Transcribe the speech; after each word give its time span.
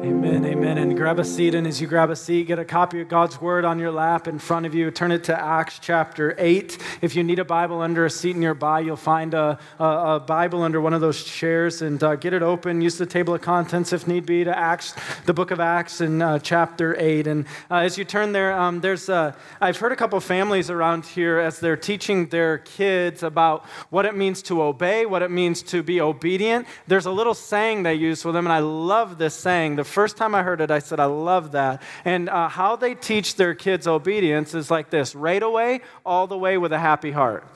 Amen, 0.00 0.17
amen. 0.18 0.44
Amen. 0.44 0.78
And 0.78 0.96
grab 0.96 1.20
a 1.20 1.24
seat. 1.24 1.54
And 1.54 1.66
as 1.66 1.80
you 1.80 1.86
grab 1.86 2.10
a 2.10 2.16
seat, 2.16 2.48
get 2.48 2.58
a 2.58 2.64
copy 2.64 3.00
of 3.00 3.08
God's 3.08 3.40
Word 3.40 3.64
on 3.64 3.78
your 3.78 3.92
lap 3.92 4.26
in 4.26 4.40
front 4.40 4.66
of 4.66 4.74
you. 4.74 4.90
Turn 4.90 5.12
it 5.12 5.24
to 5.24 5.40
Acts 5.40 5.78
chapter 5.78 6.34
8. 6.36 6.78
If 7.02 7.14
you 7.14 7.22
need 7.22 7.38
a 7.38 7.44
Bible 7.44 7.80
under 7.80 8.04
a 8.04 8.10
seat 8.10 8.34
nearby, 8.34 8.80
you'll 8.80 8.96
find 8.96 9.32
a, 9.34 9.58
a, 9.78 9.84
a 9.84 10.20
Bible 10.20 10.62
under 10.62 10.80
one 10.80 10.92
of 10.92 11.00
those 11.00 11.22
chairs 11.22 11.82
and 11.82 12.02
uh, 12.02 12.16
get 12.16 12.32
it 12.32 12.42
open. 12.42 12.80
Use 12.80 12.98
the 12.98 13.06
table 13.06 13.34
of 13.34 13.42
contents 13.42 13.92
if 13.92 14.08
need 14.08 14.26
be 14.26 14.42
to 14.42 14.56
Acts, 14.56 14.94
the 15.24 15.32
book 15.32 15.52
of 15.52 15.60
Acts 15.60 16.00
in 16.00 16.20
uh, 16.20 16.40
chapter 16.40 16.96
8. 16.98 17.26
And 17.28 17.46
uh, 17.70 17.76
as 17.76 17.96
you 17.96 18.04
turn 18.04 18.32
there, 18.32 18.58
um, 18.58 18.80
there's 18.80 19.08
uh, 19.08 19.32
I've 19.60 19.76
heard 19.76 19.92
a 19.92 19.96
couple 19.96 20.18
families 20.20 20.68
around 20.68 21.06
here 21.06 21.38
as 21.38 21.60
they're 21.60 21.76
teaching 21.76 22.26
their 22.26 22.58
kids 22.58 23.22
about 23.22 23.64
what 23.90 24.04
it 24.04 24.16
means 24.16 24.42
to 24.42 24.62
obey, 24.62 25.06
what 25.06 25.22
it 25.22 25.30
means 25.30 25.62
to 25.62 25.82
be 25.82 26.00
obedient. 26.00 26.66
There's 26.88 27.06
a 27.06 27.12
little 27.12 27.34
saying 27.34 27.84
they 27.84 27.94
use 27.94 28.24
with 28.24 28.34
them, 28.34 28.46
and 28.46 28.52
I 28.52 28.58
love 28.58 29.18
this 29.18 29.34
saying. 29.34 29.76
The 29.76 29.84
first 29.84 30.07
time 30.16 30.34
I 30.34 30.42
heard 30.42 30.60
it, 30.60 30.70
I 30.70 30.78
said, 30.78 31.00
I 31.00 31.06
love 31.06 31.52
that. 31.52 31.82
And 32.04 32.28
uh, 32.28 32.48
how 32.48 32.76
they 32.76 32.94
teach 32.94 33.36
their 33.36 33.54
kids 33.54 33.86
obedience 33.86 34.54
is 34.54 34.70
like 34.70 34.90
this 34.90 35.14
right 35.14 35.42
away, 35.42 35.80
all 36.04 36.26
the 36.26 36.38
way 36.38 36.58
with 36.58 36.72
a 36.72 36.78
happy 36.78 37.10
heart. 37.10 37.46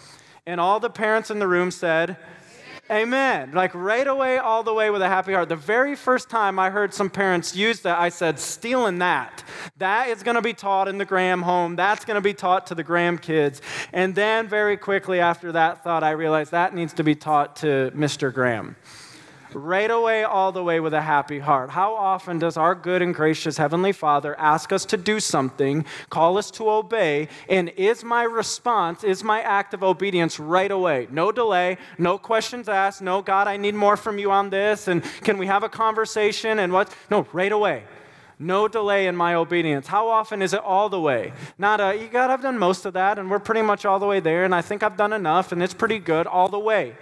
And 0.47 0.61
all 0.61 0.81
the 0.81 0.91
parents 0.91 1.31
in 1.31 1.39
the 1.39 1.49
room 1.49 1.71
said, 1.71 2.17
Amen. 2.91 3.53
Like 3.53 3.75
right 3.75 4.07
away, 4.07 4.37
all 4.37 4.63
the 4.63 4.75
way 4.75 4.91
with 4.91 5.01
a 5.01 5.09
happy 5.09 5.33
heart. 5.33 5.49
The 5.49 5.57
very 5.57 5.95
first 5.95 6.29
time 6.29 6.59
I 6.59 6.69
heard 6.69 6.93
some 6.93 7.09
parents 7.09 7.57
use 7.57 7.81
that, 7.81 7.99
I 7.99 8.11
said, 8.11 8.39
stealing 8.39 8.99
that. 8.99 9.43
That 9.79 10.09
is 10.09 10.23
going 10.23 10.35
to 10.35 10.43
be 10.43 10.53
taught 10.53 10.89
in 10.89 10.99
the 10.99 11.07
Graham 11.07 11.41
home. 11.41 11.75
That's 11.75 12.05
going 12.05 12.17
to 12.17 12.21
be 12.21 12.35
taught 12.35 12.67
to 12.67 12.75
the 12.75 12.83
Graham 12.83 13.17
kids. 13.17 13.63
And 13.95 14.15
then 14.15 14.47
very 14.47 14.77
quickly 14.77 15.21
after 15.21 15.53
that 15.53 15.83
thought, 15.83 16.03
I 16.03 16.11
realized 16.11 16.51
that 16.51 16.75
needs 16.75 16.93
to 16.95 17.05
be 17.05 17.15
taught 17.15 17.57
to 17.57 17.93
Mr. 17.95 18.35
Graham 18.35 18.77
right 19.55 19.91
away, 19.91 20.25
all 20.25 20.53
the 20.53 20.63
way 20.63 20.81
with 20.81 20.95
a 20.95 21.03
happy 21.03 21.39
heart. 21.39 21.71
How 21.71 21.95
often 21.95 22.39
does 22.39 22.57
our 22.57 22.75
good 22.75 23.03
and 23.03 23.15
gracious 23.15 23.57
Heavenly 23.57 23.93
Father 23.93 24.39
ask 24.39 24.73
us 24.73 24.85
to 24.87 24.97
do 24.97 25.21
something, 25.21 25.85
call 26.11 26.39
us 26.39 26.51
to 26.53 26.71
obey, 26.71 27.29
and 27.49 27.69
is 27.71 28.05
my 28.05 28.23
response, 28.23 29.05
is 29.05 29.23
my 29.23 29.41
act 29.41 29.75
of 29.75 29.83
obedience 29.83 30.39
right 30.39 30.71
away? 30.71 31.09
No 31.11 31.33
delay, 31.33 31.79
no 31.99 32.19
questions 32.19 32.69
asked, 32.69 33.03
no, 33.03 33.23
God, 33.23 33.49
I 33.49 33.57
need 33.57 33.75
more 33.75 33.97
from 33.97 34.19
you 34.19 34.31
on 34.31 34.51
this, 34.51 34.89
and 34.89 35.03
can 35.23 35.39
we 35.39 35.47
have 35.47 35.63
a 35.63 35.69
conversation, 35.69 36.59
and 36.59 36.73
what? 36.73 36.95
No, 37.11 37.27
right 37.33 37.53
away. 37.53 37.85
No 38.39 38.67
delay 38.67 39.07
in 39.07 39.15
my 39.15 39.35
obedience. 39.35 39.87
How 39.87 40.09
often 40.09 40.43
is 40.43 40.53
it 40.53 40.61
all 40.61 40.89
the 40.89 41.01
way? 41.01 41.33
Not 41.59 41.81
a, 41.81 41.97
you 41.97 42.09
God, 42.09 42.29
I've 42.29 42.43
done 42.43 42.59
most 42.59 42.85
of 42.87 42.95
that, 42.95 43.19
and 43.19 43.31
we're 43.31 43.39
pretty 43.39 43.63
much 43.63 43.85
all 43.85 44.01
the 44.01 44.07
way 44.07 44.19
there, 44.19 44.45
and 44.45 44.55
I 44.55 44.63
think 44.63 44.83
I've 44.83 44.97
done 44.97 45.13
enough, 45.13 45.53
and 45.53 45.63
it's 45.63 45.75
pretty 45.75 46.01
good 46.01 46.27
all 46.27 46.49
the 46.49 46.59
way 46.59 46.97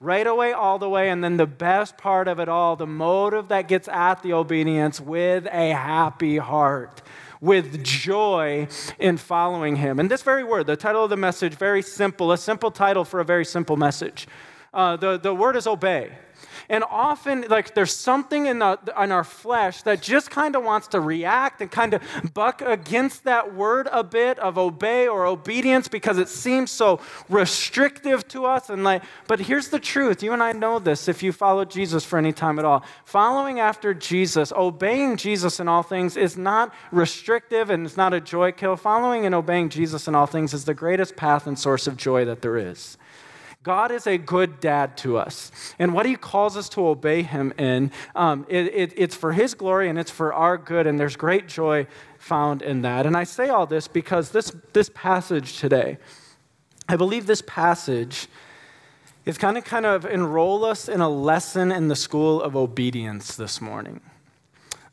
right 0.00 0.26
away, 0.26 0.52
all 0.52 0.78
the 0.78 0.88
way. 0.88 1.10
And 1.10 1.22
then 1.22 1.36
the 1.36 1.46
best 1.46 1.96
part 1.96 2.28
of 2.28 2.38
it 2.38 2.48
all, 2.48 2.76
the 2.76 2.86
motive 2.86 3.48
that 3.48 3.68
gets 3.68 3.88
at 3.88 4.22
the 4.22 4.32
obedience 4.32 5.00
with 5.00 5.46
a 5.46 5.70
happy 5.70 6.38
heart 6.38 7.02
with 7.40 7.84
joy 7.84 8.68
in 8.98 9.16
following 9.16 9.76
him. 9.76 10.00
And 10.00 10.10
this 10.10 10.22
very 10.22 10.44
word, 10.44 10.66
the 10.66 10.76
title 10.76 11.04
of 11.04 11.10
the 11.10 11.16
message, 11.16 11.54
very 11.54 11.82
simple, 11.82 12.32
a 12.32 12.38
simple 12.38 12.70
title 12.70 13.04
for 13.04 13.20
a 13.20 13.24
very 13.24 13.44
simple 13.44 13.76
message. 13.76 14.26
Uh, 14.72 14.96
the, 14.96 15.18
the 15.18 15.34
word 15.34 15.56
is 15.56 15.66
obey. 15.66 16.12
And 16.68 16.84
often, 16.90 17.44
like, 17.48 17.74
there's 17.74 17.94
something 17.94 18.46
in, 18.46 18.58
the, 18.58 18.78
in 19.00 19.12
our 19.12 19.24
flesh 19.24 19.82
that 19.82 20.02
just 20.02 20.30
kind 20.30 20.56
of 20.56 20.64
wants 20.64 20.88
to 20.88 21.00
react 21.00 21.60
and 21.60 21.70
kind 21.70 21.94
of 21.94 22.02
buck 22.34 22.60
against 22.60 23.24
that 23.24 23.54
word 23.54 23.88
a 23.92 24.02
bit 24.02 24.38
of 24.38 24.58
obey 24.58 25.06
or 25.06 25.26
obedience 25.26 25.88
because 25.88 26.18
it 26.18 26.28
seems 26.28 26.70
so 26.70 27.00
restrictive 27.28 28.26
to 28.28 28.46
us. 28.46 28.68
And 28.70 28.84
like, 28.84 29.02
but 29.26 29.40
here's 29.40 29.68
the 29.68 29.78
truth. 29.78 30.22
You 30.22 30.32
and 30.32 30.42
I 30.42 30.52
know 30.52 30.78
this 30.78 31.08
if 31.08 31.22
you 31.22 31.32
follow 31.32 31.64
Jesus 31.64 32.04
for 32.04 32.18
any 32.18 32.32
time 32.32 32.58
at 32.58 32.64
all. 32.64 32.84
Following 33.04 33.60
after 33.60 33.94
Jesus, 33.94 34.52
obeying 34.52 35.16
Jesus 35.16 35.60
in 35.60 35.68
all 35.68 35.82
things 35.82 36.16
is 36.16 36.36
not 36.36 36.74
restrictive 36.90 37.70
and 37.70 37.86
it's 37.86 37.96
not 37.96 38.12
a 38.12 38.20
joy 38.20 38.52
kill. 38.52 38.76
Following 38.76 39.26
and 39.26 39.34
obeying 39.34 39.68
Jesus 39.68 40.08
in 40.08 40.14
all 40.14 40.26
things 40.26 40.52
is 40.52 40.64
the 40.64 40.74
greatest 40.74 41.16
path 41.16 41.46
and 41.46 41.58
source 41.58 41.86
of 41.86 41.96
joy 41.96 42.24
that 42.24 42.42
there 42.42 42.56
is. 42.56 42.96
God 43.66 43.90
is 43.90 44.06
a 44.06 44.16
good 44.16 44.60
dad 44.60 44.96
to 44.98 45.18
us. 45.18 45.50
And 45.80 45.92
what 45.92 46.06
he 46.06 46.14
calls 46.14 46.56
us 46.56 46.68
to 46.68 46.86
obey 46.86 47.22
him 47.22 47.52
in, 47.58 47.90
um, 48.14 48.46
it, 48.48 48.66
it, 48.72 48.92
it's 48.94 49.16
for 49.16 49.32
his 49.32 49.54
glory 49.54 49.88
and 49.88 49.98
it's 49.98 50.08
for 50.12 50.32
our 50.32 50.56
good. 50.56 50.86
And 50.86 51.00
there's 51.00 51.16
great 51.16 51.48
joy 51.48 51.88
found 52.16 52.62
in 52.62 52.82
that. 52.82 53.06
And 53.06 53.16
I 53.16 53.24
say 53.24 53.48
all 53.48 53.66
this 53.66 53.88
because 53.88 54.30
this, 54.30 54.52
this 54.72 54.88
passage 54.94 55.58
today, 55.58 55.98
I 56.88 56.94
believe 56.94 57.26
this 57.26 57.42
passage 57.42 58.28
is 59.24 59.36
kind 59.36 59.58
of 59.58 59.64
kind 59.64 59.84
of 59.84 60.04
enroll 60.04 60.64
us 60.64 60.88
in 60.88 61.00
a 61.00 61.08
lesson 61.08 61.72
in 61.72 61.88
the 61.88 61.96
school 61.96 62.40
of 62.40 62.54
obedience 62.54 63.34
this 63.34 63.60
morning. 63.60 64.00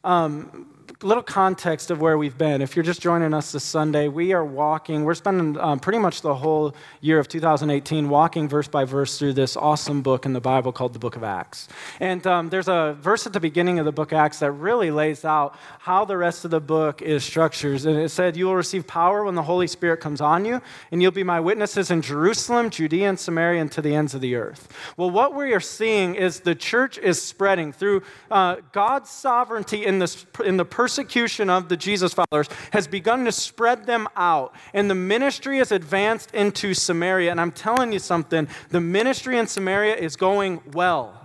Um, 0.04 0.73
little 1.04 1.24
context 1.24 1.92
of 1.92 2.00
where 2.00 2.18
we've 2.18 2.38
been. 2.38 2.62
If 2.62 2.76
you're 2.76 2.84
just 2.84 3.02
joining 3.02 3.34
us 3.34 3.52
this 3.52 3.64
Sunday, 3.64 4.08
we 4.08 4.32
are 4.32 4.46
walking, 4.46 5.04
we're 5.04 5.14
spending 5.14 5.60
um, 5.60 5.80
pretty 5.80 6.00
much 6.00 6.22
the 6.22 6.34
whole 6.34 6.74
year 7.02 7.20
of 7.20 7.28
2018 7.28 8.10
walking 8.10 8.48
verse 8.48 8.68
by 8.68 8.86
verse 8.86 9.20
through 9.20 9.34
this 9.34 9.58
awesome 9.58 10.02
book 10.02 10.26
in 10.26 10.34
the 10.34 10.42
Bible 10.42 10.72
called 10.72 10.94
the 10.94 11.00
book 11.00 11.16
of 11.16 11.24
Acts. 11.24 11.68
And 12.00 12.26
um, 12.26 12.50
there's 12.50 12.68
a 12.68 12.96
verse 13.00 13.28
at 13.28 13.34
the 13.34 13.40
beginning 13.40 13.80
of 13.80 13.86
the 13.86 13.92
book 13.92 14.12
of 14.12 14.18
Acts 14.18 14.40
that 14.40 14.52
really 14.52 14.92
lays 14.92 15.26
out 15.26 15.58
how 15.80 16.06
the 16.06 16.18
rest 16.18 16.46
of 16.46 16.52
the 16.52 16.62
book 16.62 17.02
is 17.02 17.24
structured. 17.24 17.86
And 17.86 17.98
it 18.00 18.10
said, 18.10 18.38
You 18.38 18.46
will 18.46 18.56
receive 18.56 18.88
power 18.88 19.26
when 19.26 19.36
the 19.36 19.44
Holy 19.44 19.68
Spirit 19.68 19.98
comes 19.98 20.22
on 20.22 20.46
you, 20.46 20.62
and 20.92 21.02
you'll 21.02 21.12
be 21.12 21.24
my 21.24 21.40
witnesses 21.40 21.92
in 21.92 22.02
Jerusalem, 22.02 22.70
Judea, 22.70 23.10
and 23.10 23.20
Samaria, 23.20 23.62
and 23.62 23.72
to 23.74 23.82
the 23.82 23.94
ends 23.94 24.14
of 24.14 24.22
the 24.22 24.36
earth. 24.36 24.70
Well, 24.96 25.10
what 25.10 25.36
we 25.36 25.54
are 25.54 25.60
seeing 25.60 26.16
is 26.16 26.42
the 26.42 26.56
church 26.56 26.98
is 26.98 27.22
spreading 27.22 27.74
through 27.74 28.04
uh, 28.32 28.58
God's 28.72 29.10
sovereignty 29.10 29.86
in, 29.86 30.00
this, 30.00 30.26
in 30.46 30.58
the 30.58 30.66
person 30.66 30.93
persecution 30.94 31.50
of 31.50 31.70
the 31.70 31.78
Jesus 31.78 32.14
followers 32.14 32.48
has 32.72 32.86
begun 32.86 33.26
to 33.26 33.32
spread 33.32 33.88
them 33.88 34.08
out. 34.16 34.54
And 34.76 34.88
the 34.88 34.96
ministry 34.96 35.58
has 35.58 35.72
advanced 35.72 36.36
into 36.36 36.76
Samaria. 36.76 37.32
And 37.32 37.42
I'm 37.42 37.52
telling 37.52 37.92
you 37.92 37.98
something 37.98 38.48
the 38.70 38.80
ministry 38.80 39.40
in 39.40 39.48
Samaria 39.48 39.96
is 39.96 40.16
going 40.16 40.62
well. 40.74 41.20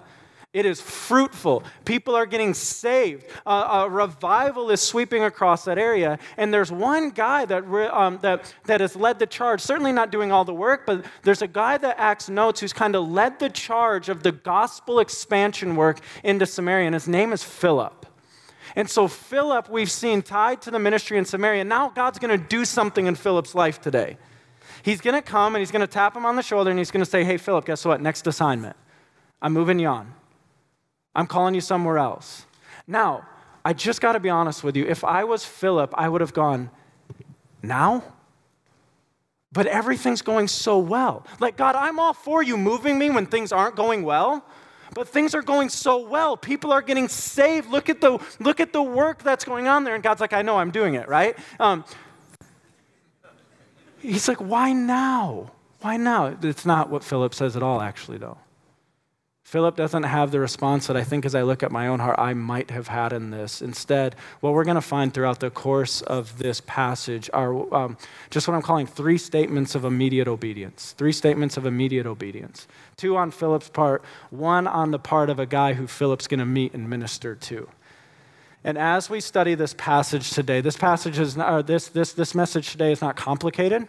It 0.54 0.64
is 0.64 0.80
fruitful. 0.80 1.64
People 1.84 2.16
are 2.16 2.24
getting 2.24 2.54
saved. 2.54 3.26
Uh, 3.44 3.84
a 3.86 3.90
revival 3.90 4.70
is 4.70 4.80
sweeping 4.80 5.24
across 5.24 5.66
that 5.66 5.76
area. 5.76 6.18
And 6.38 6.52
there's 6.52 6.72
one 6.72 7.10
guy 7.10 7.44
that, 7.44 7.64
um, 7.92 8.18
that, 8.22 8.54
that 8.64 8.80
has 8.80 8.96
led 8.96 9.18
the 9.18 9.26
charge, 9.26 9.60
certainly 9.60 9.92
not 9.92 10.10
doing 10.10 10.32
all 10.32 10.46
the 10.46 10.54
work, 10.54 10.86
but 10.86 11.04
there's 11.24 11.42
a 11.42 11.46
guy 11.46 11.76
that 11.76 11.96
Acts 11.98 12.30
notes 12.30 12.60
who's 12.60 12.72
kind 12.72 12.96
of 12.96 13.06
led 13.06 13.38
the 13.38 13.50
charge 13.50 14.08
of 14.08 14.22
the 14.22 14.32
gospel 14.32 14.98
expansion 14.98 15.76
work 15.76 16.00
into 16.24 16.46
Samaria. 16.46 16.86
And 16.86 16.94
his 16.94 17.06
name 17.06 17.34
is 17.34 17.44
Philip. 17.44 18.07
And 18.78 18.88
so, 18.88 19.08
Philip, 19.08 19.68
we've 19.68 19.90
seen 19.90 20.22
tied 20.22 20.62
to 20.62 20.70
the 20.70 20.78
ministry 20.78 21.18
in 21.18 21.24
Samaria. 21.24 21.64
Now, 21.64 21.88
God's 21.88 22.20
going 22.20 22.38
to 22.38 22.46
do 22.46 22.64
something 22.64 23.06
in 23.06 23.16
Philip's 23.16 23.52
life 23.56 23.80
today. 23.80 24.16
He's 24.84 25.00
going 25.00 25.16
to 25.16 25.20
come 25.20 25.56
and 25.56 25.60
he's 25.60 25.72
going 25.72 25.80
to 25.80 25.88
tap 25.88 26.14
him 26.16 26.24
on 26.24 26.36
the 26.36 26.44
shoulder 26.44 26.70
and 26.70 26.78
he's 26.78 26.92
going 26.92 27.04
to 27.04 27.10
say, 27.10 27.24
Hey, 27.24 27.38
Philip, 27.38 27.64
guess 27.64 27.84
what? 27.84 28.00
Next 28.00 28.28
assignment. 28.28 28.76
I'm 29.42 29.52
moving 29.52 29.80
you 29.80 29.88
on. 29.88 30.14
I'm 31.12 31.26
calling 31.26 31.56
you 31.56 31.60
somewhere 31.60 31.98
else. 31.98 32.46
Now, 32.86 33.26
I 33.64 33.72
just 33.72 34.00
got 34.00 34.12
to 34.12 34.20
be 34.20 34.30
honest 34.30 34.62
with 34.62 34.76
you. 34.76 34.86
If 34.86 35.02
I 35.02 35.24
was 35.24 35.44
Philip, 35.44 35.92
I 35.98 36.08
would 36.08 36.20
have 36.20 36.32
gone, 36.32 36.70
Now? 37.60 38.04
But 39.50 39.66
everything's 39.66 40.22
going 40.22 40.46
so 40.46 40.78
well. 40.78 41.26
Like, 41.40 41.56
God, 41.56 41.74
I'm 41.74 41.98
all 41.98 42.12
for 42.14 42.44
you 42.44 42.56
moving 42.56 42.96
me 42.96 43.10
when 43.10 43.26
things 43.26 43.50
aren't 43.50 43.74
going 43.74 44.04
well. 44.04 44.44
But 44.94 45.08
things 45.08 45.34
are 45.34 45.42
going 45.42 45.68
so 45.68 45.98
well. 46.08 46.36
People 46.36 46.72
are 46.72 46.82
getting 46.82 47.08
saved. 47.08 47.70
Look 47.70 47.88
at 47.88 48.00
the, 48.00 48.18
look 48.40 48.60
at 48.60 48.72
the 48.72 48.82
work 48.82 49.22
that's 49.22 49.44
going 49.44 49.68
on 49.68 49.84
there. 49.84 49.94
And 49.94 50.02
God's 50.02 50.20
like, 50.20 50.32
I 50.32 50.42
know 50.42 50.58
I'm 50.58 50.70
doing 50.70 50.94
it, 50.94 51.08
right? 51.08 51.36
Um, 51.60 51.84
he's 54.00 54.28
like, 54.28 54.38
why 54.38 54.72
now? 54.72 55.50
Why 55.80 55.96
now? 55.96 56.36
It's 56.42 56.66
not 56.66 56.90
what 56.90 57.04
Philip 57.04 57.34
says 57.34 57.56
at 57.56 57.62
all, 57.62 57.80
actually, 57.80 58.18
though. 58.18 58.38
Philip 59.48 59.76
doesn't 59.76 60.02
have 60.02 60.30
the 60.30 60.40
response 60.40 60.88
that 60.88 60.96
I 60.98 61.02
think, 61.02 61.24
as 61.24 61.34
I 61.34 61.40
look 61.40 61.62
at 61.62 61.72
my 61.72 61.86
own 61.86 62.00
heart, 62.00 62.18
I 62.18 62.34
might 62.34 62.70
have 62.70 62.88
had 62.88 63.14
in 63.14 63.30
this. 63.30 63.62
Instead, 63.62 64.14
what 64.40 64.52
we're 64.52 64.64
going 64.64 64.74
to 64.74 64.82
find 64.82 65.14
throughout 65.14 65.40
the 65.40 65.48
course 65.48 66.02
of 66.02 66.36
this 66.36 66.60
passage 66.66 67.30
are 67.32 67.74
um, 67.74 67.96
just 68.28 68.46
what 68.46 68.52
I'm 68.52 68.60
calling 68.60 68.86
three 68.86 69.16
statements 69.16 69.74
of 69.74 69.86
immediate 69.86 70.28
obedience. 70.28 70.92
Three 70.98 71.12
statements 71.12 71.56
of 71.56 71.64
immediate 71.64 72.04
obedience. 72.04 72.68
Two 72.98 73.16
on 73.16 73.30
Philip's 73.30 73.70
part, 73.70 74.04
one 74.28 74.66
on 74.66 74.90
the 74.90 74.98
part 74.98 75.30
of 75.30 75.38
a 75.38 75.46
guy 75.46 75.72
who 75.72 75.86
Philip's 75.86 76.26
going 76.26 76.40
to 76.40 76.44
meet 76.44 76.74
and 76.74 76.90
minister 76.90 77.34
to. 77.34 77.70
And 78.64 78.76
as 78.76 79.08
we 79.08 79.18
study 79.18 79.54
this 79.54 79.72
passage 79.72 80.28
today, 80.28 80.60
this 80.60 80.76
passage 80.76 81.18
is 81.18 81.38
not, 81.38 81.66
this, 81.66 81.88
this, 81.88 82.12
this 82.12 82.34
message 82.34 82.72
today 82.72 82.92
is 82.92 83.00
not 83.00 83.16
complicated. 83.16 83.88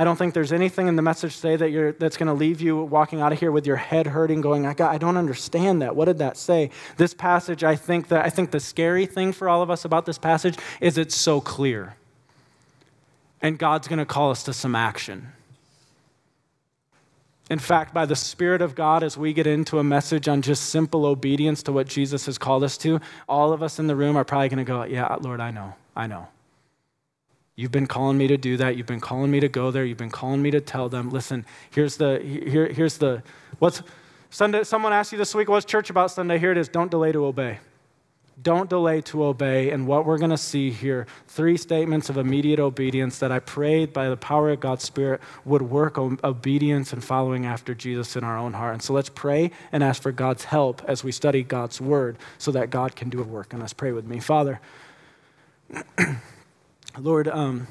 I 0.00 0.04
don't 0.04 0.16
think 0.16 0.32
there's 0.32 0.50
anything 0.50 0.88
in 0.88 0.96
the 0.96 1.02
message 1.02 1.38
today 1.42 1.56
that 1.56 2.00
that's 2.00 2.16
going 2.16 2.28
to 2.28 2.32
leave 2.32 2.62
you 2.62 2.74
walking 2.78 3.20
out 3.20 3.34
of 3.34 3.38
here 3.38 3.52
with 3.52 3.66
your 3.66 3.76
head 3.76 4.06
hurting, 4.06 4.40
going, 4.40 4.64
I, 4.64 4.72
got, 4.72 4.94
I 4.94 4.96
don't 4.96 5.18
understand 5.18 5.82
that. 5.82 5.94
What 5.94 6.06
did 6.06 6.16
that 6.20 6.38
say? 6.38 6.70
This 6.96 7.12
passage, 7.12 7.62
I 7.62 7.76
think 7.76 8.08
that 8.08 8.24
I 8.24 8.30
think 8.30 8.50
the 8.50 8.60
scary 8.60 9.04
thing 9.04 9.30
for 9.32 9.46
all 9.46 9.60
of 9.60 9.68
us 9.68 9.84
about 9.84 10.06
this 10.06 10.16
passage 10.16 10.56
is 10.80 10.96
it's 10.96 11.14
so 11.14 11.42
clear. 11.42 11.96
And 13.42 13.58
God's 13.58 13.88
going 13.88 13.98
to 13.98 14.06
call 14.06 14.30
us 14.30 14.42
to 14.44 14.54
some 14.54 14.74
action. 14.74 15.32
In 17.50 17.58
fact, 17.58 17.92
by 17.92 18.06
the 18.06 18.16
Spirit 18.16 18.62
of 18.62 18.74
God, 18.74 19.02
as 19.02 19.18
we 19.18 19.34
get 19.34 19.46
into 19.46 19.78
a 19.78 19.84
message 19.84 20.28
on 20.28 20.40
just 20.40 20.70
simple 20.70 21.04
obedience 21.04 21.62
to 21.64 21.72
what 21.72 21.86
Jesus 21.86 22.24
has 22.24 22.38
called 22.38 22.64
us 22.64 22.78
to, 22.78 23.02
all 23.28 23.52
of 23.52 23.62
us 23.62 23.78
in 23.78 23.86
the 23.86 23.96
room 23.96 24.16
are 24.16 24.24
probably 24.24 24.48
going 24.48 24.64
to 24.64 24.64
go, 24.64 24.82
Yeah, 24.84 25.14
Lord, 25.20 25.40
I 25.40 25.50
know, 25.50 25.74
I 25.94 26.06
know. 26.06 26.26
You've 27.60 27.70
been 27.70 27.86
calling 27.86 28.16
me 28.16 28.26
to 28.26 28.38
do 28.38 28.56
that. 28.56 28.78
You've 28.78 28.86
been 28.86 29.00
calling 29.00 29.30
me 29.30 29.38
to 29.38 29.48
go 29.48 29.70
there. 29.70 29.84
You've 29.84 29.98
been 29.98 30.08
calling 30.08 30.40
me 30.40 30.50
to 30.50 30.62
tell 30.62 30.88
them, 30.88 31.10
listen, 31.10 31.44
here's 31.70 31.98
the, 31.98 32.18
here, 32.18 32.66
here's 32.68 32.96
the, 32.96 33.22
what's, 33.58 33.82
Sunday, 34.30 34.64
someone 34.64 34.94
asked 34.94 35.12
you 35.12 35.18
this 35.18 35.34
week, 35.34 35.50
what's 35.50 35.66
church 35.66 35.90
about 35.90 36.10
Sunday? 36.10 36.38
Here 36.38 36.52
it 36.52 36.56
is. 36.56 36.70
Don't 36.70 36.90
delay 36.90 37.12
to 37.12 37.26
obey. 37.26 37.58
Don't 38.42 38.70
delay 38.70 39.02
to 39.02 39.24
obey. 39.24 39.72
And 39.72 39.86
what 39.86 40.06
we're 40.06 40.16
going 40.16 40.30
to 40.30 40.38
see 40.38 40.70
here, 40.70 41.06
three 41.28 41.58
statements 41.58 42.08
of 42.08 42.16
immediate 42.16 42.60
obedience 42.60 43.18
that 43.18 43.30
I 43.30 43.40
prayed 43.40 43.92
by 43.92 44.08
the 44.08 44.16
power 44.16 44.48
of 44.48 44.60
God's 44.60 44.84
Spirit 44.84 45.20
would 45.44 45.60
work 45.60 45.98
obedience 45.98 46.94
and 46.94 47.04
following 47.04 47.44
after 47.44 47.74
Jesus 47.74 48.16
in 48.16 48.24
our 48.24 48.38
own 48.38 48.54
heart. 48.54 48.72
And 48.72 48.82
so 48.82 48.94
let's 48.94 49.10
pray 49.10 49.50
and 49.70 49.84
ask 49.84 50.00
for 50.00 50.12
God's 50.12 50.44
help 50.44 50.80
as 50.88 51.04
we 51.04 51.12
study 51.12 51.42
God's 51.42 51.78
word 51.78 52.16
so 52.38 52.52
that 52.52 52.70
God 52.70 52.96
can 52.96 53.10
do 53.10 53.20
a 53.20 53.24
work. 53.24 53.52
And 53.52 53.60
let's 53.60 53.74
pray 53.74 53.92
with 53.92 54.06
me. 54.06 54.18
Father, 54.18 54.62
Lord, 56.98 57.28
um, 57.28 57.68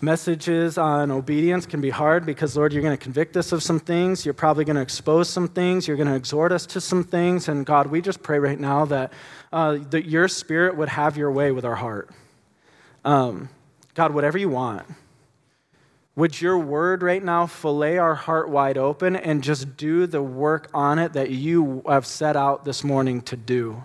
messages 0.00 0.78
on 0.78 1.10
obedience 1.10 1.66
can 1.66 1.80
be 1.80 1.90
hard 1.90 2.24
because, 2.24 2.56
Lord, 2.56 2.72
you're 2.72 2.82
going 2.82 2.96
to 2.96 3.02
convict 3.02 3.36
us 3.36 3.52
of 3.52 3.62
some 3.62 3.78
things. 3.78 4.24
You're 4.24 4.34
probably 4.34 4.64
going 4.64 4.76
to 4.76 4.82
expose 4.82 5.28
some 5.28 5.48
things. 5.48 5.86
You're 5.86 5.96
going 5.96 6.08
to 6.08 6.14
exhort 6.14 6.52
us 6.52 6.66
to 6.66 6.80
some 6.80 7.04
things. 7.04 7.48
And 7.48 7.66
God, 7.66 7.88
we 7.88 8.00
just 8.00 8.22
pray 8.22 8.38
right 8.38 8.58
now 8.58 8.84
that, 8.86 9.12
uh, 9.52 9.78
that 9.90 10.06
your 10.06 10.28
spirit 10.28 10.76
would 10.76 10.88
have 10.88 11.16
your 11.16 11.30
way 11.30 11.52
with 11.52 11.64
our 11.64 11.74
heart. 11.74 12.10
Um, 13.04 13.48
God, 13.94 14.14
whatever 14.14 14.38
you 14.38 14.48
want. 14.48 14.86
Would 16.16 16.40
your 16.40 16.58
word 16.58 17.02
right 17.02 17.22
now 17.22 17.46
fillet 17.46 17.98
our 17.98 18.14
heart 18.14 18.48
wide 18.48 18.78
open 18.78 19.16
and 19.16 19.42
just 19.42 19.76
do 19.76 20.06
the 20.06 20.22
work 20.22 20.70
on 20.72 20.98
it 20.98 21.12
that 21.14 21.30
you 21.30 21.82
have 21.88 22.06
set 22.06 22.36
out 22.36 22.64
this 22.64 22.84
morning 22.84 23.20
to 23.22 23.36
do? 23.36 23.84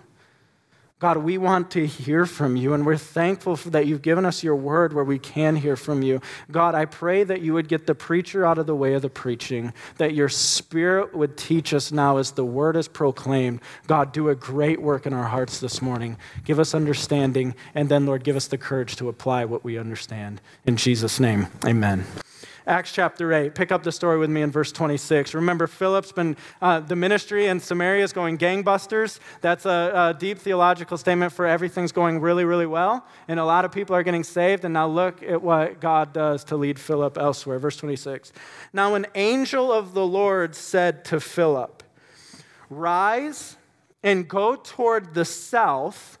God, 1.00 1.16
we 1.16 1.38
want 1.38 1.70
to 1.70 1.86
hear 1.86 2.26
from 2.26 2.56
you, 2.56 2.74
and 2.74 2.84
we're 2.84 2.98
thankful 2.98 3.56
that 3.56 3.86
you've 3.86 4.02
given 4.02 4.26
us 4.26 4.44
your 4.44 4.54
word 4.54 4.92
where 4.92 5.02
we 5.02 5.18
can 5.18 5.56
hear 5.56 5.74
from 5.74 6.02
you. 6.02 6.20
God, 6.50 6.74
I 6.74 6.84
pray 6.84 7.24
that 7.24 7.40
you 7.40 7.54
would 7.54 7.68
get 7.68 7.86
the 7.86 7.94
preacher 7.94 8.44
out 8.44 8.58
of 8.58 8.66
the 8.66 8.76
way 8.76 8.92
of 8.92 9.00
the 9.00 9.08
preaching, 9.08 9.72
that 9.96 10.12
your 10.12 10.28
spirit 10.28 11.14
would 11.14 11.38
teach 11.38 11.72
us 11.72 11.90
now 11.90 12.18
as 12.18 12.32
the 12.32 12.44
word 12.44 12.76
is 12.76 12.86
proclaimed. 12.86 13.60
God, 13.86 14.12
do 14.12 14.28
a 14.28 14.34
great 14.34 14.82
work 14.82 15.06
in 15.06 15.14
our 15.14 15.28
hearts 15.28 15.58
this 15.58 15.80
morning. 15.80 16.18
Give 16.44 16.58
us 16.58 16.74
understanding, 16.74 17.54
and 17.74 17.88
then, 17.88 18.04
Lord, 18.04 18.22
give 18.22 18.36
us 18.36 18.48
the 18.48 18.58
courage 18.58 18.96
to 18.96 19.08
apply 19.08 19.46
what 19.46 19.64
we 19.64 19.78
understand. 19.78 20.42
In 20.66 20.76
Jesus' 20.76 21.18
name, 21.18 21.46
amen. 21.64 22.04
Acts 22.70 22.92
chapter 22.92 23.32
8. 23.32 23.52
Pick 23.52 23.72
up 23.72 23.82
the 23.82 23.90
story 23.90 24.16
with 24.16 24.30
me 24.30 24.42
in 24.42 24.52
verse 24.52 24.70
26. 24.70 25.34
Remember, 25.34 25.66
Philip's 25.66 26.12
been, 26.12 26.36
uh, 26.62 26.78
the 26.78 26.94
ministry 26.94 27.48
in 27.48 27.58
Samaria 27.58 28.04
is 28.04 28.12
going 28.12 28.38
gangbusters. 28.38 29.18
That's 29.40 29.66
a, 29.66 29.92
a, 29.92 30.14
deep 30.16 30.38
theological 30.38 30.96
statement 30.96 31.32
for 31.32 31.48
everything's 31.48 31.90
going 31.90 32.20
really, 32.20 32.44
really 32.44 32.66
well. 32.66 33.04
And 33.26 33.40
a 33.40 33.44
lot 33.44 33.64
of 33.64 33.72
people 33.72 33.96
are 33.96 34.04
getting 34.04 34.22
saved. 34.22 34.64
And 34.64 34.72
now 34.72 34.86
look 34.86 35.20
at 35.20 35.42
what 35.42 35.80
God 35.80 36.12
does 36.12 36.44
to 36.44 36.56
lead 36.56 36.78
Philip 36.78 37.18
elsewhere. 37.18 37.58
Verse 37.58 37.76
26. 37.76 38.32
Now, 38.72 38.94
an 38.94 39.08
angel 39.16 39.72
of 39.72 39.92
the 39.92 40.06
Lord 40.06 40.54
said 40.54 41.04
to 41.06 41.18
Philip, 41.18 41.82
Rise 42.68 43.56
and 44.04 44.28
go 44.28 44.54
toward 44.54 45.14
the 45.14 45.24
south 45.24 46.19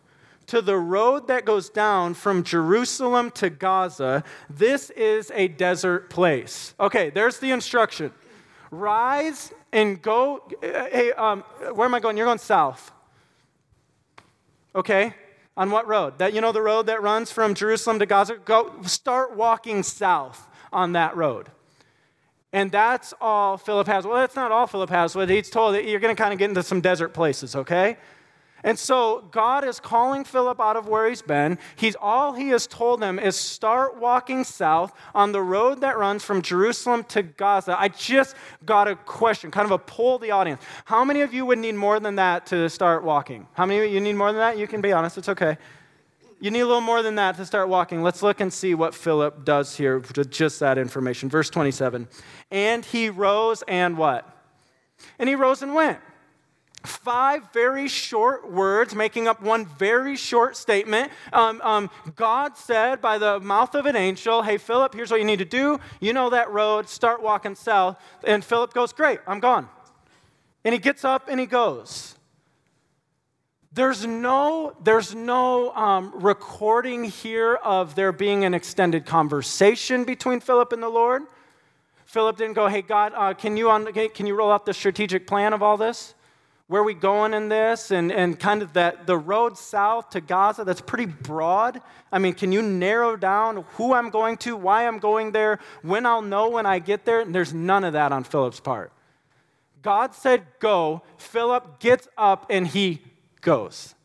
to 0.50 0.60
the 0.60 0.76
road 0.76 1.28
that 1.28 1.44
goes 1.44 1.70
down 1.70 2.12
from 2.12 2.42
Jerusalem 2.42 3.30
to 3.32 3.50
Gaza. 3.50 4.24
This 4.48 4.90
is 4.90 5.30
a 5.32 5.46
desert 5.46 6.10
place. 6.10 6.74
Okay, 6.80 7.10
there's 7.10 7.38
the 7.38 7.52
instruction. 7.52 8.10
Rise 8.72 9.52
and 9.72 10.02
go. 10.02 10.42
Hey, 10.60 11.12
um, 11.12 11.44
where 11.72 11.86
am 11.86 11.94
I 11.94 12.00
going? 12.00 12.16
You're 12.16 12.26
going 12.26 12.38
south. 12.38 12.90
Okay, 14.74 15.14
on 15.56 15.70
what 15.70 15.86
road? 15.86 16.18
That 16.18 16.34
you 16.34 16.40
know 16.40 16.50
the 16.50 16.62
road 16.62 16.86
that 16.86 17.00
runs 17.00 17.30
from 17.30 17.54
Jerusalem 17.54 18.00
to 18.00 18.06
Gaza. 18.06 18.34
Go 18.44 18.72
start 18.82 19.36
walking 19.36 19.84
south 19.84 20.48
on 20.72 20.92
that 20.92 21.16
road. 21.16 21.48
And 22.52 22.72
that's 22.72 23.14
all 23.20 23.56
Philip 23.56 23.86
has. 23.86 24.04
Well, 24.04 24.16
that's 24.16 24.34
not 24.34 24.50
all 24.50 24.66
Philip 24.66 24.90
has. 24.90 25.14
But 25.14 25.30
he's 25.30 25.48
told 25.48 25.76
that 25.76 25.84
you're 25.84 26.00
going 26.00 26.14
to 26.14 26.20
kind 26.20 26.32
of 26.32 26.40
get 26.40 26.48
into 26.48 26.64
some 26.64 26.80
desert 26.80 27.14
places, 27.14 27.54
okay? 27.54 27.96
And 28.62 28.78
so 28.78 29.24
God 29.30 29.64
is 29.64 29.80
calling 29.80 30.24
Philip 30.24 30.60
out 30.60 30.76
of 30.76 30.86
where 30.86 31.08
he's 31.08 31.22
been. 31.22 31.58
He's 31.76 31.96
all 32.00 32.34
he 32.34 32.48
has 32.48 32.66
told 32.66 33.02
him 33.02 33.18
is 33.18 33.36
start 33.36 33.98
walking 33.98 34.44
south 34.44 34.92
on 35.14 35.32
the 35.32 35.40
road 35.40 35.80
that 35.80 35.98
runs 35.98 36.22
from 36.24 36.42
Jerusalem 36.42 37.04
to 37.04 37.22
Gaza. 37.22 37.78
I 37.78 37.88
just 37.88 38.36
got 38.64 38.88
a 38.88 38.96
question, 38.96 39.50
kind 39.50 39.64
of 39.64 39.72
a 39.72 39.78
poll 39.78 40.18
the 40.18 40.30
audience. 40.30 40.62
How 40.84 41.04
many 41.04 41.22
of 41.22 41.32
you 41.32 41.46
would 41.46 41.58
need 41.58 41.74
more 41.74 42.00
than 42.00 42.16
that 42.16 42.46
to 42.46 42.68
start 42.68 43.02
walking? 43.02 43.46
How 43.54 43.64
many 43.64 43.84
of 43.84 43.92
you 43.92 44.00
need 44.00 44.14
more 44.14 44.32
than 44.32 44.40
that? 44.40 44.58
You 44.58 44.66
can 44.66 44.80
be 44.80 44.92
honest, 44.92 45.16
it's 45.16 45.28
okay. 45.28 45.56
You 46.42 46.50
need 46.50 46.60
a 46.60 46.66
little 46.66 46.80
more 46.80 47.02
than 47.02 47.16
that 47.16 47.36
to 47.36 47.44
start 47.44 47.68
walking. 47.68 48.02
Let's 48.02 48.22
look 48.22 48.40
and 48.40 48.50
see 48.50 48.74
what 48.74 48.94
Philip 48.94 49.44
does 49.44 49.76
here 49.76 49.98
with 49.98 50.30
just 50.30 50.60
that 50.60 50.78
information. 50.78 51.28
Verse 51.28 51.50
27. 51.50 52.08
And 52.50 52.84
he 52.84 53.10
rose 53.10 53.62
and 53.68 53.98
what? 53.98 54.26
And 55.18 55.28
he 55.28 55.34
rose 55.34 55.62
and 55.62 55.74
went 55.74 55.98
five 56.84 57.52
very 57.52 57.88
short 57.88 58.50
words 58.50 58.94
making 58.94 59.28
up 59.28 59.42
one 59.42 59.66
very 59.66 60.16
short 60.16 60.56
statement. 60.56 61.12
Um, 61.32 61.60
um, 61.62 61.90
God 62.16 62.56
said 62.56 63.00
by 63.00 63.18
the 63.18 63.40
mouth 63.40 63.74
of 63.74 63.86
an 63.86 63.96
angel, 63.96 64.42
Hey, 64.42 64.58
Philip, 64.58 64.94
here's 64.94 65.10
what 65.10 65.20
you 65.20 65.26
need 65.26 65.38
to 65.40 65.44
do. 65.44 65.78
You 66.00 66.12
know 66.12 66.30
that 66.30 66.50
road, 66.50 66.88
start 66.88 67.22
walking 67.22 67.54
south. 67.54 67.98
And 68.24 68.44
Philip 68.44 68.72
goes, 68.72 68.92
Great, 68.92 69.20
I'm 69.26 69.40
gone. 69.40 69.68
And 70.64 70.72
he 70.72 70.78
gets 70.78 71.04
up 71.04 71.28
and 71.28 71.38
he 71.40 71.46
goes. 71.46 72.16
There's 73.72 74.04
no, 74.04 74.76
there's 74.82 75.14
no 75.14 75.72
um, 75.74 76.12
recording 76.16 77.04
here 77.04 77.54
of 77.54 77.94
there 77.94 78.10
being 78.10 78.44
an 78.44 78.52
extended 78.52 79.06
conversation 79.06 80.02
between 80.02 80.40
Philip 80.40 80.72
and 80.72 80.82
the 80.82 80.88
Lord. 80.88 81.22
Philip 82.04 82.36
didn't 82.36 82.54
go, 82.54 82.66
Hey, 82.66 82.82
God, 82.82 83.12
uh, 83.14 83.34
can, 83.34 83.56
you 83.56 83.70
on, 83.70 83.92
can 83.92 84.26
you 84.26 84.34
roll 84.34 84.50
out 84.50 84.66
the 84.66 84.74
strategic 84.74 85.26
plan 85.26 85.52
of 85.52 85.62
all 85.62 85.76
this? 85.76 86.14
Where 86.70 86.82
are 86.82 86.84
we 86.84 86.94
going 86.94 87.34
in 87.34 87.48
this 87.48 87.90
and, 87.90 88.12
and 88.12 88.38
kind 88.38 88.62
of 88.62 88.74
that 88.74 89.04
the 89.04 89.18
road 89.18 89.58
south 89.58 90.08
to 90.10 90.20
gaza 90.20 90.62
that's 90.62 90.80
pretty 90.80 91.04
broad. 91.04 91.82
I 92.12 92.20
mean 92.20 92.32
can 92.32 92.52
you 92.52 92.62
narrow 92.62 93.16
down 93.16 93.64
who 93.72 93.92
i'm 93.92 94.08
going 94.08 94.36
to 94.36 94.54
why 94.54 94.86
i'm 94.86 95.00
going 95.00 95.32
there 95.32 95.58
when 95.82 96.06
i'll 96.06 96.22
know 96.22 96.48
when 96.48 96.66
i 96.66 96.78
get 96.78 97.04
there? 97.04 97.22
And 97.22 97.34
there's 97.34 97.52
none 97.52 97.82
of 97.82 97.94
that 97.94 98.12
on 98.12 98.22
philip's 98.22 98.60
part. 98.60 98.92
God 99.82 100.14
said 100.14 100.46
go. 100.60 101.02
Philip 101.16 101.80
gets 101.80 102.06
up 102.16 102.46
and 102.48 102.68
he 102.68 103.02
goes. 103.40 103.96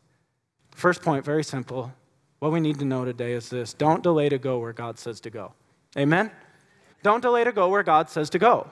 First 0.72 1.02
point 1.02 1.24
very 1.24 1.44
simple. 1.44 1.92
What 2.40 2.50
we 2.50 2.58
need 2.58 2.80
to 2.80 2.84
know 2.84 3.04
today 3.04 3.34
is 3.34 3.48
this. 3.48 3.74
Don't 3.74 4.02
delay 4.02 4.28
to 4.28 4.38
go 4.38 4.58
where 4.58 4.72
god 4.72 4.98
says 4.98 5.20
to 5.20 5.30
go. 5.30 5.52
Amen? 5.96 6.32
Don't 7.04 7.20
delay 7.20 7.44
to 7.44 7.52
go 7.52 7.68
where 7.68 7.84
god 7.84 8.10
says 8.10 8.28
to 8.30 8.40
go 8.40 8.68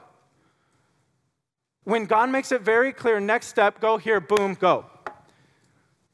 when 1.84 2.06
God 2.06 2.30
makes 2.30 2.50
it 2.50 2.62
very 2.62 2.92
clear, 2.92 3.20
next 3.20 3.48
step, 3.48 3.80
go 3.80 3.98
here, 3.98 4.20
boom, 4.20 4.54
go. 4.54 4.86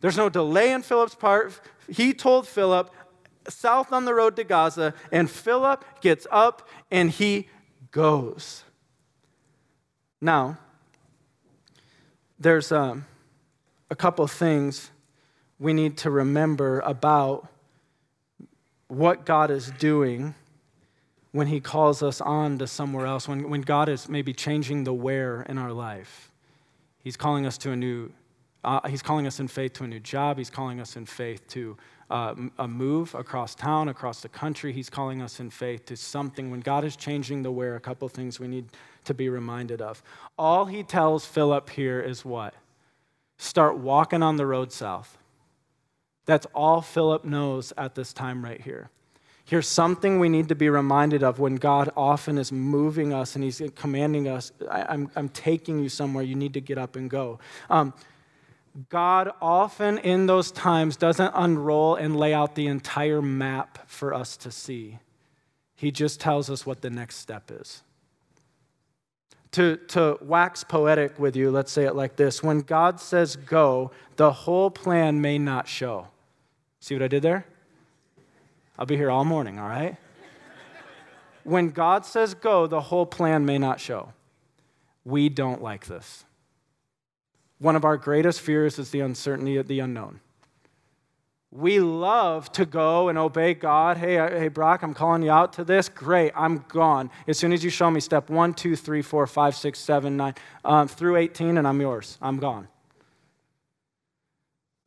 There's 0.00 0.16
no 0.16 0.28
delay 0.28 0.72
in 0.72 0.82
Philip's 0.82 1.14
part. 1.14 1.60
He 1.88 2.12
told 2.12 2.48
Philip, 2.48 2.92
south 3.48 3.92
on 3.92 4.04
the 4.04 4.14
road 4.14 4.36
to 4.36 4.44
Gaza, 4.44 4.94
and 5.12 5.30
Philip 5.30 5.84
gets 6.00 6.26
up 6.30 6.68
and 6.90 7.10
he 7.10 7.48
goes. 7.90 8.64
Now, 10.20 10.58
there's 12.38 12.72
um, 12.72 13.06
a 13.90 13.96
couple 13.96 14.26
things 14.26 14.90
we 15.58 15.72
need 15.72 15.96
to 15.98 16.10
remember 16.10 16.80
about 16.80 17.46
what 18.88 19.24
God 19.24 19.50
is 19.50 19.70
doing 19.72 20.34
when 21.32 21.46
He 21.46 21.60
calls 21.60 22.02
us 22.02 22.20
on 22.20 22.58
to 22.58 22.66
somewhere 22.66 23.06
else, 23.06 23.28
when, 23.28 23.48
when 23.48 23.60
God 23.60 23.88
is 23.88 24.08
maybe 24.08 24.32
changing 24.32 24.84
the 24.84 24.92
where 24.92 25.42
in 25.42 25.58
our 25.58 25.72
life. 25.72 26.30
He's 27.02 27.16
calling 27.16 27.46
us 27.46 27.56
to 27.58 27.72
a 27.72 27.76
new, 27.76 28.10
uh, 28.64 28.88
He's 28.88 29.02
calling 29.02 29.26
us 29.26 29.40
in 29.40 29.48
faith 29.48 29.72
to 29.74 29.84
a 29.84 29.88
new 29.88 30.00
job. 30.00 30.38
He's 30.38 30.50
calling 30.50 30.80
us 30.80 30.96
in 30.96 31.06
faith 31.06 31.46
to 31.48 31.76
uh, 32.10 32.34
a 32.58 32.66
move 32.66 33.14
across 33.14 33.54
town, 33.54 33.88
across 33.88 34.20
the 34.20 34.28
country. 34.28 34.72
He's 34.72 34.90
calling 34.90 35.22
us 35.22 35.40
in 35.40 35.50
faith 35.50 35.86
to 35.86 35.96
something. 35.96 36.50
When 36.50 36.60
God 36.60 36.84
is 36.84 36.96
changing 36.96 37.42
the 37.42 37.52
where, 37.52 37.76
a 37.76 37.80
couple 37.80 38.08
things 38.08 38.40
we 38.40 38.48
need 38.48 38.66
to 39.04 39.14
be 39.14 39.28
reminded 39.28 39.80
of. 39.80 40.02
All 40.36 40.66
He 40.66 40.82
tells 40.82 41.24
Philip 41.24 41.70
here 41.70 42.00
is 42.00 42.24
what? 42.24 42.54
Start 43.38 43.78
walking 43.78 44.22
on 44.22 44.36
the 44.36 44.46
road 44.46 44.72
south. 44.72 45.16
That's 46.26 46.46
all 46.54 46.82
Philip 46.82 47.24
knows 47.24 47.72
at 47.78 47.94
this 47.94 48.12
time 48.12 48.44
right 48.44 48.60
here. 48.60 48.90
Here's 49.50 49.66
something 49.66 50.20
we 50.20 50.28
need 50.28 50.48
to 50.50 50.54
be 50.54 50.68
reminded 50.68 51.24
of 51.24 51.40
when 51.40 51.56
God 51.56 51.90
often 51.96 52.38
is 52.38 52.52
moving 52.52 53.12
us 53.12 53.34
and 53.34 53.42
He's 53.42 53.60
commanding 53.74 54.28
us, 54.28 54.52
I, 54.70 54.82
am 54.82 54.86
I'm, 54.88 55.10
I'm 55.16 55.28
taking 55.28 55.80
you 55.80 55.88
somewhere, 55.88 56.22
you 56.22 56.36
need 56.36 56.54
to 56.54 56.60
get 56.60 56.78
up 56.78 56.94
and 56.94 57.10
go. 57.10 57.40
Um, 57.68 57.92
God 58.90 59.32
often 59.42 59.98
in 59.98 60.26
those 60.26 60.52
times 60.52 60.94
doesn't 60.96 61.32
unroll 61.34 61.96
and 61.96 62.16
lay 62.16 62.32
out 62.32 62.54
the 62.54 62.68
entire 62.68 63.20
map 63.20 63.80
for 63.88 64.14
us 64.14 64.36
to 64.36 64.52
see. 64.52 65.00
He 65.74 65.90
just 65.90 66.20
tells 66.20 66.48
us 66.48 66.64
what 66.64 66.80
the 66.80 66.90
next 66.90 67.16
step 67.16 67.50
is. 67.50 67.82
To, 69.50 69.78
to 69.88 70.16
wax 70.20 70.62
poetic 70.62 71.18
with 71.18 71.34
you, 71.34 71.50
let's 71.50 71.72
say 71.72 71.86
it 71.86 71.96
like 71.96 72.14
this 72.14 72.40
When 72.40 72.60
God 72.60 73.00
says 73.00 73.34
go, 73.34 73.90
the 74.14 74.30
whole 74.30 74.70
plan 74.70 75.20
may 75.20 75.38
not 75.38 75.66
show. 75.66 76.06
See 76.78 76.94
what 76.94 77.02
I 77.02 77.08
did 77.08 77.22
there? 77.22 77.46
I'll 78.80 78.86
be 78.86 78.96
here 78.96 79.10
all 79.10 79.26
morning, 79.26 79.58
all 79.58 79.68
right? 79.68 79.98
when 81.44 81.68
God 81.68 82.06
says 82.06 82.32
go, 82.32 82.66
the 82.66 82.80
whole 82.80 83.04
plan 83.04 83.44
may 83.44 83.58
not 83.58 83.78
show. 83.78 84.14
We 85.04 85.28
don't 85.28 85.62
like 85.62 85.86
this. 85.86 86.24
One 87.58 87.76
of 87.76 87.84
our 87.84 87.98
greatest 87.98 88.40
fears 88.40 88.78
is 88.78 88.90
the 88.90 89.00
uncertainty 89.00 89.58
of 89.58 89.68
the 89.68 89.80
unknown. 89.80 90.20
We 91.50 91.78
love 91.80 92.50
to 92.52 92.64
go 92.64 93.10
and 93.10 93.18
obey 93.18 93.52
God. 93.52 93.98
Hey, 93.98 94.14
hey, 94.14 94.48
Brock, 94.48 94.82
I'm 94.82 94.94
calling 94.94 95.22
you 95.22 95.30
out 95.30 95.52
to 95.54 95.64
this. 95.64 95.90
Great, 95.90 96.32
I'm 96.34 96.64
gone. 96.68 97.10
As 97.28 97.36
soon 97.36 97.52
as 97.52 97.62
you 97.62 97.68
show 97.68 97.90
me 97.90 98.00
step 98.00 98.30
one, 98.30 98.54
two, 98.54 98.76
three, 98.76 99.02
four, 99.02 99.26
five, 99.26 99.54
six, 99.54 99.78
seven, 99.78 100.16
nine, 100.16 100.34
um, 100.64 100.88
through 100.88 101.16
18, 101.16 101.58
and 101.58 101.68
I'm 101.68 101.80
yours. 101.82 102.16
I'm 102.22 102.38
gone. 102.38 102.68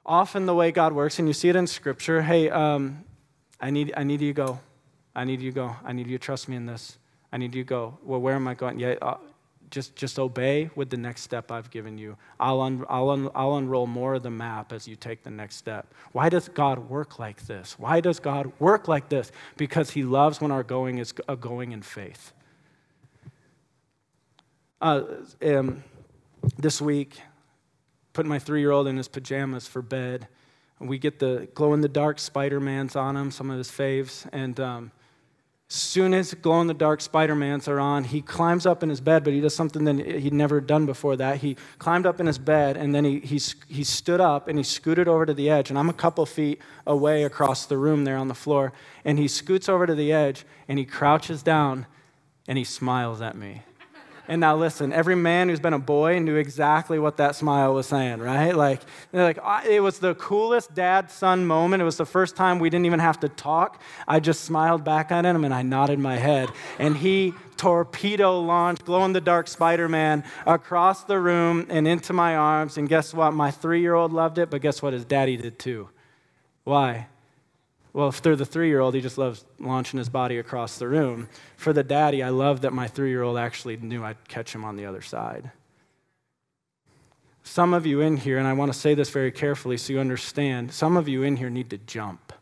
Often, 0.04 0.48
the 0.48 0.56
way 0.56 0.72
God 0.72 0.94
works, 0.94 1.20
and 1.20 1.28
you 1.28 1.34
see 1.34 1.50
it 1.50 1.56
in 1.56 1.68
Scripture 1.68 2.24
hey, 2.24 2.50
um, 2.50 3.04
I, 3.64 3.70
need, 3.70 3.94
I 3.96 4.04
need 4.04 4.20
you 4.20 4.34
to 4.34 4.46
go. 4.46 4.60
I 5.16 5.24
need 5.24 5.40
you 5.40 5.52
to 5.52 5.56
go. 5.56 5.76
I 5.86 5.94
need 5.94 6.08
you 6.08 6.18
to 6.18 6.24
trust 6.24 6.50
me 6.50 6.58
in 6.58 6.66
this. 6.66 6.98
I 7.32 7.38
need 7.38 7.56
you 7.56 7.64
to 7.64 7.68
go. 7.68 7.98
Well, 8.04 8.20
where 8.20 8.36
am 8.36 8.46
I 8.46 8.56
going? 8.56 8.78
Yeah, 8.78 8.96
uh, 9.02 9.16
just, 9.72 9.96
just 9.96 10.20
obey 10.20 10.70
with 10.76 10.90
the 10.90 10.98
next 10.98 11.22
step 11.22 11.50
I've 11.50 11.72
given 11.72 11.98
you. 11.98 12.18
I'll, 12.42 12.60
un, 12.60 12.86
I'll, 12.90 13.10
un, 13.10 13.30
I'll 13.34 13.56
unroll 13.56 13.88
more 13.88 14.16
of 14.16 14.24
the 14.24 14.30
map 14.30 14.74
as 14.74 14.86
you 14.86 14.98
take 14.98 15.24
the 15.24 15.32
next 15.32 15.56
step. 15.56 15.88
Why 16.12 16.28
does 16.28 16.50
God 16.50 16.90
work 16.90 17.20
like 17.20 17.46
this? 17.46 17.80
Why 17.80 18.02
does 18.02 18.20
God 18.20 18.52
work 18.60 18.90
like 18.90 19.08
this? 19.08 19.32
Because 19.56 19.92
He 19.92 20.04
loves 20.04 20.42
when 20.42 20.52
our 20.52 20.64
going 20.64 20.98
is 20.98 21.14
a 21.30 21.38
going 21.38 21.72
in 21.72 21.84
faith. 21.84 22.34
Uh, 24.82 25.04
um, 25.42 25.82
this 26.58 26.82
week, 26.82 27.22
putting 28.12 28.30
my 28.30 28.40
three 28.40 28.60
year 28.60 28.72
old 28.72 28.88
in 28.88 28.98
his 28.98 29.08
pajamas 29.08 29.68
for 29.68 29.82
bed. 29.82 30.28
We 30.86 30.98
get 30.98 31.20
the 31.20 31.48
glow 31.54 31.74
in 31.74 31.82
the 31.82 31.90
dark 31.90 32.20
Spider 32.20 32.60
Mans 32.60 32.96
on 32.96 33.16
him, 33.16 33.32
some 33.32 33.50
of 33.50 33.58
his 33.58 33.70
faves, 33.70 34.28
and 34.32 34.60
um, 34.60 34.92
soon 35.74 36.14
as 36.14 36.34
glow 36.36 36.62
in 36.62 36.68
the 36.68 36.74
dark 36.74 37.02
Spider-Mans 37.02 37.68
are 37.68 37.80
on, 37.80 38.04
he 38.04 38.22
climbs 38.22 38.66
up 38.66 38.84
in 38.84 38.90
his 38.90 39.02
bed, 39.02 39.24
but 39.24 39.34
he 39.34 39.42
does 39.42 39.56
something 39.56 39.84
that 39.86 40.06
he'd 40.06 40.34
never 40.34 40.62
done 40.62 40.86
before 40.86 41.16
that. 41.16 41.38
He 41.38 41.58
climbed 41.80 42.06
up 42.06 42.20
in 42.20 42.28
his 42.28 42.38
bed 42.38 42.78
and 42.78 42.94
then 42.94 43.04
he, 43.04 43.20
he, 43.20 43.42
he 43.68 43.84
stood 43.84 44.22
up 44.22 44.48
and 44.48 44.60
he 44.60 44.64
scooted 44.64 45.08
over 45.08 45.26
to 45.26 45.34
the 45.34 45.50
edge. 45.50 45.70
And 45.70 45.80
I'm 45.80 45.90
a 45.90 45.94
couple 45.94 46.26
feet 46.26 46.62
away 46.86 47.24
across 47.24 47.66
the 47.66 47.78
room 47.78 48.04
there 48.04 48.18
on 48.18 48.28
the 48.28 48.36
floor. 48.36 48.72
And 49.04 49.18
he 49.18 49.28
scoots 49.28 49.68
over 49.68 49.88
to 49.88 49.96
the 49.96 50.14
edge 50.14 50.46
and 50.68 50.78
he 50.78 50.86
crouches 50.86 51.42
down 51.42 51.88
and 52.48 52.58
he 52.58 52.64
smiles 52.64 53.22
at 53.22 53.36
me. 53.36 53.64
And 54.28 54.40
now 54.40 54.56
listen, 54.56 54.94
every 54.94 55.16
man 55.16 55.50
who's 55.50 55.60
been 55.60 55.74
a 55.74 55.80
boy 55.80 56.20
knew 56.20 56.36
exactly 56.36 56.98
what 56.98 57.18
that 57.18 57.36
smile 57.36 57.74
was 57.74 57.88
saying, 57.88 58.20
right? 58.20 58.56
Like, 58.56 58.82
like 59.12 59.38
it 59.68 59.82
was 59.82 60.00
the 60.00 60.16
coolest 60.16 60.74
dad-son 60.74 61.46
moment. 61.46 61.82
It 61.82 61.86
was 61.86 61.98
the 61.98 62.06
first 62.06 62.38
time 62.38 62.60
we 62.60 62.70
didn't 62.70 62.86
even 62.86 63.00
have 63.00 63.20
to 63.20 63.30
talk. 63.30 63.82
I 64.08 64.22
just 64.22 64.46
smiled 64.46 64.86
back 64.86 65.12
at 65.12 65.26
him 65.26 65.44
and 65.44 65.54
I 65.54 65.62
nodded 65.62 66.00
my 66.00 66.16
head. 66.16 66.50
And 66.80 66.96
he 66.96 67.34
torpedo 67.58 68.40
launched 68.40 68.86
glow-in-the-dark 68.86 69.48
Spider-Man 69.48 70.24
across 70.46 71.04
the 71.04 71.20
room 71.20 71.68
and 71.70 71.86
into 71.86 72.14
my 72.14 72.36
arms. 72.36 72.78
And 72.78 72.88
guess 72.88 73.14
what? 73.14 73.34
My 73.34 73.52
three-year-old 73.52 74.14
loved 74.14 74.38
it, 74.38 74.50
but 74.50 74.62
guess 74.62 74.82
what? 74.82 74.94
His 74.94 75.04
daddy 75.04 75.36
did 75.36 75.60
too. 75.60 75.90
Why? 76.64 77.08
Well, 77.94 78.12
for 78.12 78.36
the 78.36 78.46
three 78.46 78.70
year 78.70 78.80
old, 78.80 78.96
he 78.96 79.02
just 79.02 79.20
loves 79.20 79.46
launching 79.60 80.00
his 80.00 80.10
body 80.10 80.40
across 80.40 80.78
the 80.78 80.88
room. 80.88 81.30
For 81.56 81.74
the 81.74 81.84
daddy, 81.84 82.24
I 82.24 82.30
love 82.30 82.62
that 82.62 82.74
my 82.74 82.88
three 82.88 83.10
year 83.10 83.22
old 83.22 83.38
actually 83.38 83.78
knew 83.78 84.04
I'd 84.04 84.28
catch 84.28 84.54
him 84.54 84.66
on 84.66 84.76
the 84.76 84.86
other 84.86 85.02
side. 85.02 85.52
Some 87.44 87.74
of 87.74 87.86
you 87.86 88.02
in 88.02 88.18
here, 88.18 88.40
and 88.40 88.48
I 88.48 88.54
want 88.54 88.74
to 88.74 88.80
say 88.80 88.94
this 88.96 89.10
very 89.10 89.32
carefully 89.32 89.78
so 89.78 89.94
you 89.94 90.00
understand, 90.00 90.72
some 90.72 90.98
of 90.98 91.08
you 91.08 91.24
in 91.24 91.36
here 91.36 91.50
need 91.50 91.70
to 91.70 91.78
jump 91.78 92.34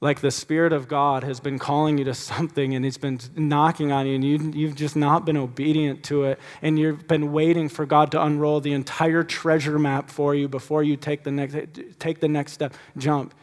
like 0.00 0.20
the 0.20 0.30
Spirit 0.30 0.72
of 0.72 0.88
God 0.88 1.24
has 1.24 1.40
been 1.40 1.58
calling 1.58 1.98
you 1.98 2.04
to 2.04 2.14
something 2.14 2.74
and 2.74 2.84
He's 2.84 2.98
been 2.98 3.18
knocking 3.34 3.92
on 3.92 4.06
you, 4.06 4.14
and 4.14 4.24
you, 4.24 4.52
you've 4.54 4.74
just 4.74 4.96
not 4.96 5.24
been 5.24 5.36
obedient 5.36 6.04
to 6.04 6.24
it, 6.24 6.38
and 6.62 6.78
you've 6.78 7.08
been 7.08 7.32
waiting 7.32 7.68
for 7.68 7.86
God 7.86 8.10
to 8.12 8.22
unroll 8.22 8.60
the 8.60 8.72
entire 8.72 9.22
treasure 9.22 9.78
map 9.78 10.10
for 10.10 10.34
you 10.34 10.48
before 10.48 10.82
you 10.82 10.96
take 10.96 11.22
the 11.22 11.30
next, 11.30 11.56
take 11.98 12.20
the 12.20 12.28
next 12.28 12.52
step, 12.52 12.74
jump. 12.96 13.34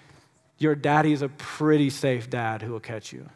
Your 0.59 0.75
daddy's 0.75 1.21
a 1.21 1.29
pretty 1.29 1.89
safe 1.89 2.29
dad 2.29 2.61
who 2.61 2.71
will 2.71 2.79
catch 2.79 3.11
you. 3.11 3.29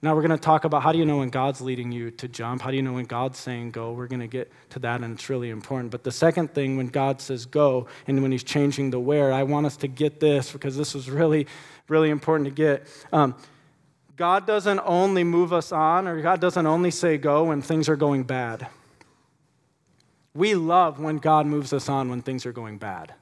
Now, 0.00 0.14
we're 0.14 0.22
going 0.22 0.30
to 0.30 0.38
talk 0.38 0.64
about 0.64 0.82
how 0.82 0.92
do 0.92 0.98
you 0.98 1.04
know 1.04 1.18
when 1.18 1.30
God's 1.30 1.60
leading 1.60 1.90
you 1.90 2.12
to 2.12 2.28
jump? 2.28 2.62
How 2.62 2.70
do 2.70 2.76
you 2.76 2.82
know 2.82 2.92
when 2.92 3.06
God's 3.06 3.38
saying 3.38 3.72
go? 3.72 3.92
We're 3.92 4.06
going 4.06 4.20
to 4.20 4.28
get 4.28 4.52
to 4.70 4.78
that, 4.80 5.00
and 5.00 5.14
it's 5.14 5.28
really 5.28 5.50
important. 5.50 5.90
But 5.90 6.04
the 6.04 6.12
second 6.12 6.54
thing, 6.54 6.76
when 6.76 6.86
God 6.86 7.20
says 7.20 7.46
go 7.46 7.88
and 8.06 8.22
when 8.22 8.30
He's 8.30 8.44
changing 8.44 8.90
the 8.90 9.00
where, 9.00 9.32
I 9.32 9.42
want 9.42 9.66
us 9.66 9.76
to 9.78 9.88
get 9.88 10.20
this 10.20 10.52
because 10.52 10.76
this 10.76 10.94
is 10.94 11.10
really 11.10 11.46
really 11.88 12.10
important 12.10 12.46
to 12.46 12.54
get. 12.54 12.86
Um, 13.12 13.34
God 14.16 14.46
doesn't 14.46 14.80
only 14.84 15.24
move 15.24 15.52
us 15.52 15.72
on, 15.72 16.06
or 16.06 16.20
God 16.20 16.40
doesn't 16.40 16.66
only 16.66 16.90
say 16.90 17.18
go 17.18 17.44
when 17.44 17.62
things 17.62 17.88
are 17.88 17.96
going 17.96 18.24
bad. 18.24 18.66
We 20.34 20.54
love 20.54 21.00
when 21.00 21.18
God 21.18 21.46
moves 21.46 21.72
us 21.72 21.88
on 21.88 22.10
when 22.10 22.22
things 22.22 22.46
are 22.46 22.52
going 22.52 22.78
bad. 22.78 23.14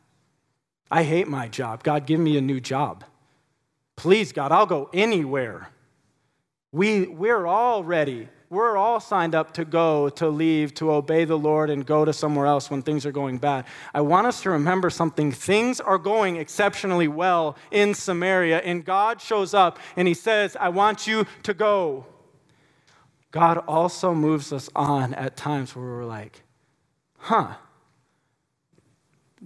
I 0.90 1.02
hate 1.02 1.28
my 1.28 1.48
job. 1.48 1.82
God, 1.82 2.06
give 2.06 2.20
me 2.20 2.36
a 2.36 2.40
new 2.40 2.60
job. 2.60 3.04
Please, 3.96 4.32
God, 4.32 4.52
I'll 4.52 4.66
go 4.66 4.90
anywhere. 4.92 5.68
We, 6.76 7.06
we're 7.06 7.46
all 7.46 7.82
ready 7.82 8.28
we're 8.48 8.76
all 8.76 9.00
signed 9.00 9.34
up 9.34 9.54
to 9.54 9.64
go, 9.64 10.08
to 10.10 10.28
leave, 10.28 10.72
to 10.74 10.92
obey 10.92 11.24
the 11.24 11.36
Lord 11.38 11.68
and 11.68 11.84
go 11.84 12.04
to 12.04 12.12
somewhere 12.12 12.46
else 12.46 12.70
when 12.70 12.80
things 12.80 13.04
are 13.04 13.10
going 13.10 13.38
bad. 13.38 13.64
I 13.92 14.02
want 14.02 14.28
us 14.28 14.42
to 14.42 14.50
remember 14.50 14.88
something. 14.88 15.32
Things 15.32 15.80
are 15.80 15.98
going 15.98 16.36
exceptionally 16.36 17.08
well 17.08 17.56
in 17.72 17.92
Samaria, 17.92 18.58
and 18.58 18.84
God 18.84 19.20
shows 19.20 19.52
up 19.52 19.80
and 19.96 20.06
He 20.06 20.14
says, 20.14 20.56
I 20.60 20.68
want 20.68 21.08
you 21.08 21.26
to 21.42 21.54
go. 21.54 22.06
God 23.32 23.58
also 23.66 24.14
moves 24.14 24.52
us 24.52 24.70
on 24.76 25.12
at 25.14 25.36
times 25.36 25.74
where 25.74 25.84
we're 25.84 26.04
like, 26.04 26.42
huh, 27.18 27.54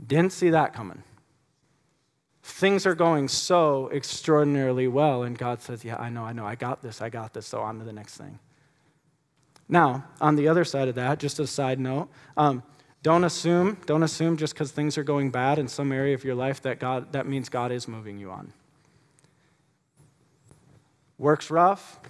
didn't 0.07 0.33
see 0.33 0.51
that 0.51 0.75
coming. 0.75 1.03
Things 2.51 2.85
are 2.85 2.95
going 2.95 3.29
so 3.29 3.91
extraordinarily 3.93 4.89
well, 4.89 5.23
and 5.23 5.39
God 5.39 5.63
says, 5.63 5.85
Yeah, 5.85 5.97
I 5.97 6.11
know, 6.11 6.25
I 6.25 6.33
know, 6.33 6.45
I 6.45 6.57
got 6.57 6.83
this, 6.83 7.01
I 7.01 7.09
got 7.09 7.33
this, 7.33 7.47
so 7.47 7.61
on 7.61 7.79
to 7.79 7.85
the 7.85 7.93
next 7.93 8.17
thing. 8.17 8.39
Now, 9.69 10.05
on 10.21 10.35
the 10.35 10.49
other 10.49 10.65
side 10.65 10.89
of 10.89 10.97
that, 10.97 11.21
just 11.21 11.39
a 11.39 11.47
side 11.47 11.79
note, 11.79 12.09
um, 12.37 12.63
don't 13.03 13.25
assume, 13.25 13.79
don't 13.87 14.03
assume 14.03 14.37
just 14.37 14.53
because 14.53 14.73
things 14.73 14.99
are 14.99 15.05
going 15.05 15.31
bad 15.31 15.59
in 15.59 15.69
some 15.69 15.93
area 15.93 16.15
of 16.15 16.25
your 16.25 16.35
life 16.35 16.61
that 16.63 16.81
God 16.81 17.13
that 17.13 17.27
means 17.27 17.49
God 17.49 17.73
is 17.73 17.89
moving 17.89 18.19
you 18.19 18.31
on. 18.31 18.53
Work's 21.17 21.51
rough. 21.51 22.01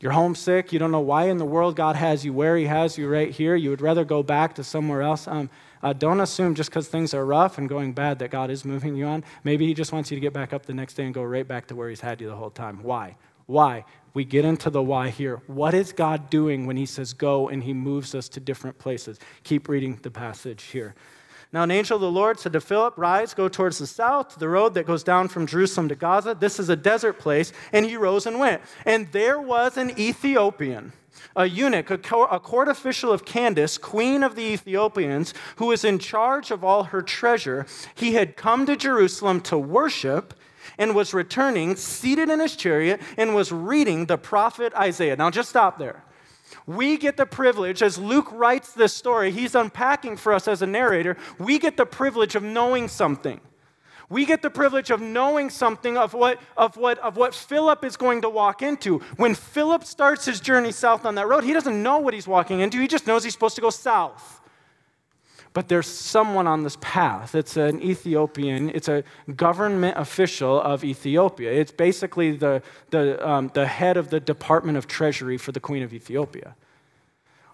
You're 0.00 0.12
homesick. 0.12 0.72
You 0.72 0.78
don't 0.78 0.90
know 0.90 1.00
why 1.00 1.24
in 1.24 1.36
the 1.36 1.44
world 1.44 1.76
God 1.76 1.94
has 1.96 2.24
you 2.24 2.32
where 2.32 2.56
He 2.56 2.64
has 2.64 2.96
you 2.96 3.08
right 3.08 3.30
here. 3.30 3.54
You 3.54 3.70
would 3.70 3.82
rather 3.82 4.04
go 4.04 4.22
back 4.22 4.54
to 4.54 4.64
somewhere 4.64 5.02
else. 5.02 5.28
Um, 5.28 5.50
uh, 5.82 5.92
don't 5.92 6.20
assume 6.20 6.54
just 6.54 6.70
because 6.70 6.88
things 6.88 7.14
are 7.14 7.24
rough 7.24 7.58
and 7.58 7.68
going 7.68 7.92
bad 7.92 8.18
that 8.18 8.30
God 8.30 8.50
is 8.50 8.64
moving 8.64 8.96
you 8.96 9.06
on. 9.06 9.24
Maybe 9.44 9.66
He 9.66 9.74
just 9.74 9.92
wants 9.92 10.10
you 10.10 10.16
to 10.16 10.20
get 10.20 10.32
back 10.32 10.52
up 10.52 10.66
the 10.66 10.74
next 10.74 10.94
day 10.94 11.04
and 11.04 11.14
go 11.14 11.22
right 11.22 11.46
back 11.46 11.66
to 11.68 11.74
where 11.74 11.88
He's 11.88 12.00
had 12.00 12.20
you 12.20 12.28
the 12.28 12.36
whole 12.36 12.50
time. 12.50 12.82
Why? 12.82 13.16
Why? 13.46 13.84
We 14.12 14.24
get 14.24 14.44
into 14.44 14.70
the 14.70 14.82
why 14.82 15.08
here. 15.10 15.40
What 15.46 15.74
is 15.74 15.92
God 15.92 16.30
doing 16.30 16.66
when 16.66 16.76
He 16.76 16.86
says 16.86 17.12
go 17.12 17.48
and 17.48 17.62
He 17.62 17.72
moves 17.72 18.14
us 18.14 18.28
to 18.30 18.40
different 18.40 18.78
places? 18.78 19.18
Keep 19.44 19.68
reading 19.68 19.98
the 20.02 20.10
passage 20.10 20.64
here. 20.64 20.94
Now, 21.52 21.64
an 21.64 21.72
angel 21.72 21.96
of 21.96 22.00
the 22.00 22.10
Lord 22.10 22.38
said 22.38 22.52
to 22.52 22.60
Philip, 22.60 22.96
Rise, 22.96 23.34
go 23.34 23.48
towards 23.48 23.78
the 23.78 23.86
south, 23.86 24.38
the 24.38 24.48
road 24.48 24.74
that 24.74 24.86
goes 24.86 25.02
down 25.02 25.26
from 25.26 25.46
Jerusalem 25.46 25.88
to 25.88 25.96
Gaza. 25.96 26.36
This 26.38 26.60
is 26.60 26.68
a 26.68 26.76
desert 26.76 27.18
place. 27.18 27.52
And 27.72 27.84
he 27.84 27.96
rose 27.96 28.26
and 28.26 28.38
went. 28.38 28.62
And 28.86 29.10
there 29.10 29.40
was 29.40 29.76
an 29.76 29.98
Ethiopian, 29.98 30.92
a 31.36 31.46
eunuch, 31.46 31.90
a 31.90 31.98
court 31.98 32.68
official 32.68 33.12
of 33.12 33.24
Candace, 33.24 33.78
queen 33.78 34.22
of 34.22 34.34
the 34.34 34.42
Ethiopians, 34.42 35.34
who 35.56 35.66
was 35.66 35.84
in 35.84 35.98
charge 35.98 36.50
of 36.50 36.64
all 36.64 36.84
her 36.84 37.02
treasure. 37.02 37.66
He 37.94 38.14
had 38.14 38.36
come 38.36 38.66
to 38.66 38.76
Jerusalem 38.76 39.40
to 39.42 39.58
worship 39.58 40.34
and 40.78 40.94
was 40.94 41.14
returning, 41.14 41.76
seated 41.76 42.28
in 42.28 42.40
his 42.40 42.56
chariot, 42.56 43.00
and 43.16 43.34
was 43.34 43.52
reading 43.52 44.06
the 44.06 44.18
prophet 44.18 44.72
Isaiah. 44.74 45.16
Now, 45.16 45.30
just 45.30 45.50
stop 45.50 45.78
there. 45.78 46.04
We 46.66 46.96
get 46.96 47.16
the 47.16 47.26
privilege, 47.26 47.82
as 47.82 47.98
Luke 47.98 48.30
writes 48.32 48.72
this 48.72 48.92
story, 48.92 49.30
he's 49.30 49.54
unpacking 49.54 50.16
for 50.16 50.32
us 50.32 50.48
as 50.48 50.62
a 50.62 50.66
narrator, 50.66 51.16
we 51.38 51.58
get 51.58 51.76
the 51.76 51.86
privilege 51.86 52.34
of 52.34 52.42
knowing 52.42 52.88
something. 52.88 53.40
We 54.10 54.26
get 54.26 54.42
the 54.42 54.50
privilege 54.50 54.90
of 54.90 55.00
knowing 55.00 55.50
something 55.50 55.96
of 55.96 56.12
what, 56.14 56.40
of, 56.56 56.76
what, 56.76 56.98
of 56.98 57.16
what 57.16 57.32
Philip 57.34 57.84
is 57.84 57.96
going 57.96 58.22
to 58.22 58.28
walk 58.28 58.60
into. 58.60 58.98
When 59.16 59.36
Philip 59.36 59.84
starts 59.84 60.24
his 60.26 60.40
journey 60.40 60.72
south 60.72 61.06
on 61.06 61.14
that 61.14 61.28
road, 61.28 61.44
he 61.44 61.52
doesn't 61.52 61.80
know 61.80 61.98
what 61.98 62.12
he's 62.12 62.26
walking 62.26 62.58
into, 62.60 62.78
he 62.78 62.88
just 62.88 63.06
knows 63.06 63.22
he's 63.24 63.32
supposed 63.32 63.54
to 63.54 63.62
go 63.62 63.70
south. 63.70 64.40
but 65.52 65.68
there's 65.68 65.86
someone 65.86 66.46
on 66.46 66.62
this 66.62 66.76
path. 66.80 67.34
It's 67.34 67.56
an 67.56 67.82
Ethiopian, 67.82 68.70
it's 68.70 68.88
a 68.88 69.02
government 69.34 69.96
official 69.98 70.60
of 70.60 70.84
Ethiopia. 70.84 71.50
It's 71.52 71.72
basically 71.72 72.36
the, 72.36 72.62
the, 72.90 73.26
um, 73.28 73.50
the 73.54 73.66
head 73.66 73.96
of 73.96 74.10
the 74.10 74.20
Department 74.20 74.78
of 74.78 74.86
Treasury 74.86 75.36
for 75.36 75.52
the 75.52 75.60
Queen 75.60 75.82
of 75.82 75.92
Ethiopia. 75.92 76.54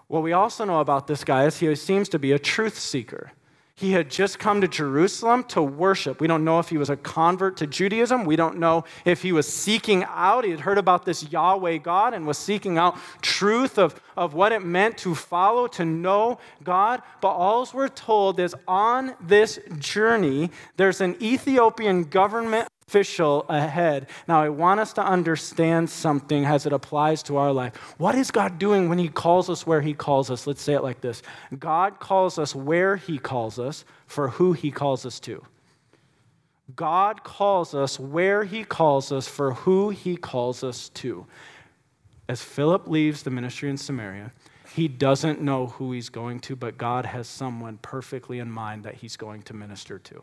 What 0.08 0.22
we 0.22 0.32
also 0.32 0.64
know 0.64 0.80
about 0.80 1.06
this 1.06 1.24
guy 1.24 1.46
is 1.46 1.58
he 1.58 1.74
seems 1.74 2.08
to 2.10 2.18
be 2.18 2.32
a 2.32 2.38
truth 2.38 2.78
seeker. 2.78 3.32
He 3.78 3.92
had 3.92 4.10
just 4.10 4.38
come 4.38 4.62
to 4.62 4.68
Jerusalem 4.68 5.44
to 5.48 5.62
worship. 5.62 6.18
We 6.18 6.26
don't 6.26 6.44
know 6.44 6.58
if 6.58 6.70
he 6.70 6.78
was 6.78 6.88
a 6.88 6.96
convert 6.96 7.58
to 7.58 7.66
Judaism. 7.66 8.24
We 8.24 8.34
don't 8.34 8.56
know 8.58 8.84
if 9.04 9.20
he 9.20 9.32
was 9.32 9.46
seeking 9.46 10.02
out. 10.04 10.44
He 10.44 10.50
had 10.50 10.60
heard 10.60 10.78
about 10.78 11.04
this 11.04 11.30
Yahweh 11.30 11.76
God 11.78 12.14
and 12.14 12.26
was 12.26 12.38
seeking 12.38 12.78
out 12.78 12.96
truth 13.20 13.78
of, 13.78 14.00
of 14.16 14.32
what 14.32 14.52
it 14.52 14.64
meant 14.64 14.96
to 14.98 15.14
follow, 15.14 15.66
to 15.66 15.84
know 15.84 16.38
God. 16.64 17.02
But 17.20 17.32
all 17.32 17.68
we're 17.74 17.88
told 17.88 18.40
is 18.40 18.54
on 18.66 19.14
this 19.20 19.58
journey, 19.78 20.50
there's 20.78 21.02
an 21.02 21.14
Ethiopian 21.20 22.04
government 22.04 22.68
official 22.88 23.44
ahead. 23.48 24.06
Now, 24.28 24.40
I 24.40 24.48
want 24.48 24.78
us 24.78 24.92
to 24.92 25.04
understand 25.04 25.90
something 25.90 26.44
as 26.44 26.66
it 26.66 26.72
applies 26.72 27.20
to 27.24 27.36
our 27.36 27.52
life. 27.52 27.74
What 27.98 28.14
is 28.14 28.30
God 28.30 28.60
doing 28.60 28.88
when 28.88 28.98
He 28.98 29.08
calls 29.08 29.50
us 29.50 29.66
where 29.66 29.80
He 29.80 29.92
calls 29.92 30.30
us? 30.30 30.46
Let's 30.46 30.62
say 30.62 30.74
it 30.74 30.84
like 30.84 31.00
this 31.00 31.20
God 31.58 31.98
calls 31.98 32.38
us 32.38 32.54
where 32.54 32.94
He 32.94 33.18
calls 33.18 33.58
us 33.58 33.84
for 34.06 34.28
who 34.28 34.52
He 34.52 34.70
calls 34.70 35.04
us 35.04 35.18
to. 35.20 35.44
God 36.76 37.24
calls 37.24 37.74
us 37.74 37.98
where 37.98 38.44
He 38.44 38.62
calls 38.62 39.10
us 39.10 39.26
for 39.26 39.54
who 39.54 39.90
He 39.90 40.16
calls 40.16 40.62
us 40.62 40.88
to. 40.90 41.26
As 42.28 42.40
Philip 42.40 42.86
leaves 42.86 43.24
the 43.24 43.30
ministry 43.30 43.68
in 43.68 43.76
Samaria, 43.76 44.32
he 44.72 44.86
doesn't 44.88 45.40
know 45.40 45.68
who 45.68 45.92
he's 45.92 46.08
going 46.08 46.38
to, 46.40 46.54
but 46.54 46.76
God 46.76 47.06
has 47.06 47.26
someone 47.26 47.78
perfectly 47.78 48.40
in 48.40 48.50
mind 48.50 48.84
that 48.84 48.96
he's 48.96 49.16
going 49.16 49.42
to 49.42 49.54
minister 49.54 49.98
to. 49.98 50.22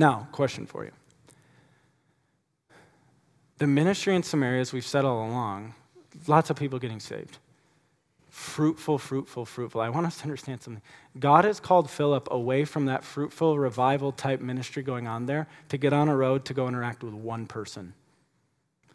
Now, 0.00 0.28
question 0.32 0.64
for 0.64 0.86
you. 0.86 0.92
The 3.58 3.66
ministry 3.66 4.16
in 4.16 4.22
Samaria, 4.22 4.62
as 4.62 4.72
we've 4.72 4.86
said 4.86 5.04
all 5.04 5.28
along, 5.28 5.74
lots 6.26 6.48
of 6.48 6.56
people 6.56 6.78
getting 6.78 7.00
saved. 7.00 7.36
Fruitful, 8.30 8.96
fruitful, 8.96 9.44
fruitful. 9.44 9.78
I 9.78 9.90
want 9.90 10.06
us 10.06 10.16
to 10.16 10.22
understand 10.22 10.62
something. 10.62 10.82
God 11.18 11.44
has 11.44 11.60
called 11.60 11.90
Philip 11.90 12.28
away 12.30 12.64
from 12.64 12.86
that 12.86 13.04
fruitful 13.04 13.58
revival 13.58 14.10
type 14.10 14.40
ministry 14.40 14.82
going 14.82 15.06
on 15.06 15.26
there 15.26 15.46
to 15.68 15.76
get 15.76 15.92
on 15.92 16.08
a 16.08 16.16
road 16.16 16.46
to 16.46 16.54
go 16.54 16.66
interact 16.66 17.04
with 17.04 17.12
one 17.12 17.46
person. 17.46 17.92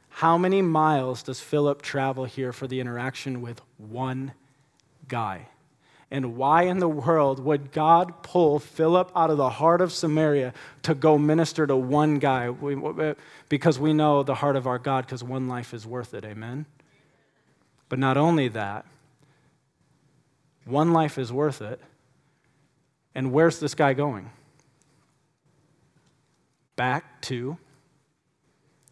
How 0.10 0.40
many 0.40 0.64
miles 0.64 1.22
does 1.22 1.40
Philip 1.40 1.84
travel 1.84 2.26
here 2.26 2.52
for 2.52 2.66
the 2.66 2.80
interaction 2.80 3.44
with 3.44 3.62
one 3.78 4.32
guy? 5.08 5.50
And 6.12 6.38
why 6.38 6.64
in 6.64 6.80
the 6.80 6.88
world 6.88 7.40
would 7.44 7.72
God 7.72 8.22
pull 8.22 8.60
Philip 8.60 9.12
out 9.16 9.32
of 9.32 9.38
the 9.38 9.50
heart 9.50 9.82
of 9.82 9.92
Samaria 9.92 10.54
to 10.84 10.94
go 10.94 11.18
minister 11.18 11.66
to 11.66 11.76
one 11.76 12.20
guy? 12.20 12.50
Because 13.50 13.80
we 13.80 13.92
know 13.92 14.24
the 14.24 14.36
heart 14.36 14.56
of 14.56 14.68
our 14.68 14.78
God, 14.78 15.06
because 15.06 15.24
one 15.24 15.48
life 15.48 15.74
is 15.74 15.86
worth 15.86 16.14
it. 16.14 16.24
Amen? 16.24 16.68
But 17.90 18.00
not 18.00 18.18
only 18.18 18.48
that, 18.50 18.86
one 20.66 20.94
life 20.94 21.18
is 21.18 21.34
worth 21.34 21.62
it. 21.62 21.80
And 23.14 23.32
where's 23.32 23.60
this 23.60 23.74
guy 23.74 23.94
going? 23.94 24.30
Back 26.76 27.22
to 27.24 27.58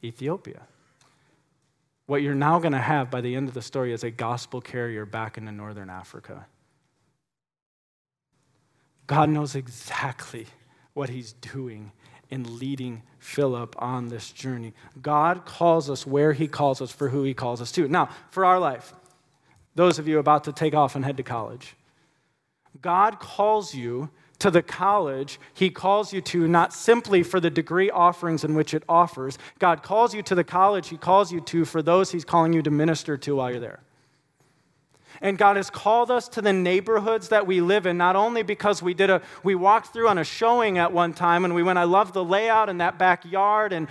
Ethiopia. 0.03 0.61
What 2.05 2.21
you're 2.21 2.35
now 2.35 2.59
going 2.59 2.73
to 2.73 2.79
have 2.79 3.11
by 3.11 3.21
the 3.21 3.35
end 3.35 3.47
of 3.47 3.53
the 3.53 3.61
story 3.61 3.93
is 3.93 4.03
a 4.03 4.11
gospel 4.11 4.61
carrier 4.61 5.05
back 5.05 5.37
into 5.37 5.51
northern 5.51 5.89
Africa. 5.89 6.47
God 9.07 9.29
knows 9.29 9.55
exactly 9.55 10.47
what 10.93 11.09
he's 11.09 11.33
doing 11.33 11.91
in 12.29 12.57
leading 12.57 13.03
Philip 13.19 13.75
on 13.77 14.09
this 14.09 14.31
journey. 14.31 14.73
God 15.01 15.45
calls 15.45 15.89
us 15.89 16.07
where 16.07 16.33
he 16.33 16.47
calls 16.47 16.81
us 16.81 16.91
for 16.91 17.09
who 17.09 17.23
he 17.23 17.33
calls 17.33 17.61
us 17.61 17.71
to. 17.73 17.87
Now, 17.87 18.09
for 18.31 18.45
our 18.45 18.59
life, 18.59 18.93
those 19.75 19.99
of 19.99 20.07
you 20.07 20.19
about 20.19 20.43
to 20.45 20.51
take 20.51 20.73
off 20.73 20.95
and 20.95 21.03
head 21.03 21.17
to 21.17 21.23
college, 21.23 21.75
God 22.81 23.19
calls 23.19 23.75
you 23.75 24.09
to 24.39 24.51
the 24.51 24.61
college 24.61 25.39
he 25.53 25.69
calls 25.69 26.11
you 26.11 26.19
to 26.19 26.47
not 26.47 26.73
simply 26.73 27.23
for 27.23 27.39
the 27.39 27.49
degree 27.49 27.89
offerings 27.89 28.43
in 28.43 28.55
which 28.55 28.73
it 28.73 28.83
offers. 28.89 29.37
God 29.59 29.83
calls 29.83 30.13
you 30.13 30.21
to 30.23 30.35
the 30.35 30.43
college 30.43 30.89
he 30.89 30.97
calls 30.97 31.31
you 31.31 31.39
to 31.41 31.65
for 31.65 31.81
those 31.81 32.11
he's 32.11 32.25
calling 32.25 32.51
you 32.51 32.61
to 32.61 32.71
minister 32.71 33.15
to 33.15 33.35
while 33.35 33.51
you're 33.51 33.59
there. 33.59 33.79
And 35.23 35.37
God 35.37 35.55
has 35.55 35.69
called 35.69 36.11
us 36.11 36.27
to 36.27 36.41
the 36.41 36.51
neighborhoods 36.51 37.29
that 37.29 37.47
we 37.47 37.61
live 37.61 37.85
in, 37.85 37.97
not 37.97 38.17
only 38.17 38.43
because 38.43 38.83
we 38.83 38.93
did 38.93 39.09
a 39.09 39.21
we 39.41 39.55
walked 39.55 39.93
through 39.93 40.09
on 40.09 40.17
a 40.17 40.23
showing 40.25 40.77
at 40.77 40.91
one 40.91 41.13
time 41.13 41.45
and 41.45 41.55
we 41.55 41.63
went, 41.63 41.79
I 41.79 41.85
love 41.85 42.11
the 42.11 42.23
layout 42.23 42.67
in 42.67 42.79
that 42.79 42.99
backyard 42.99 43.71
and 43.71 43.87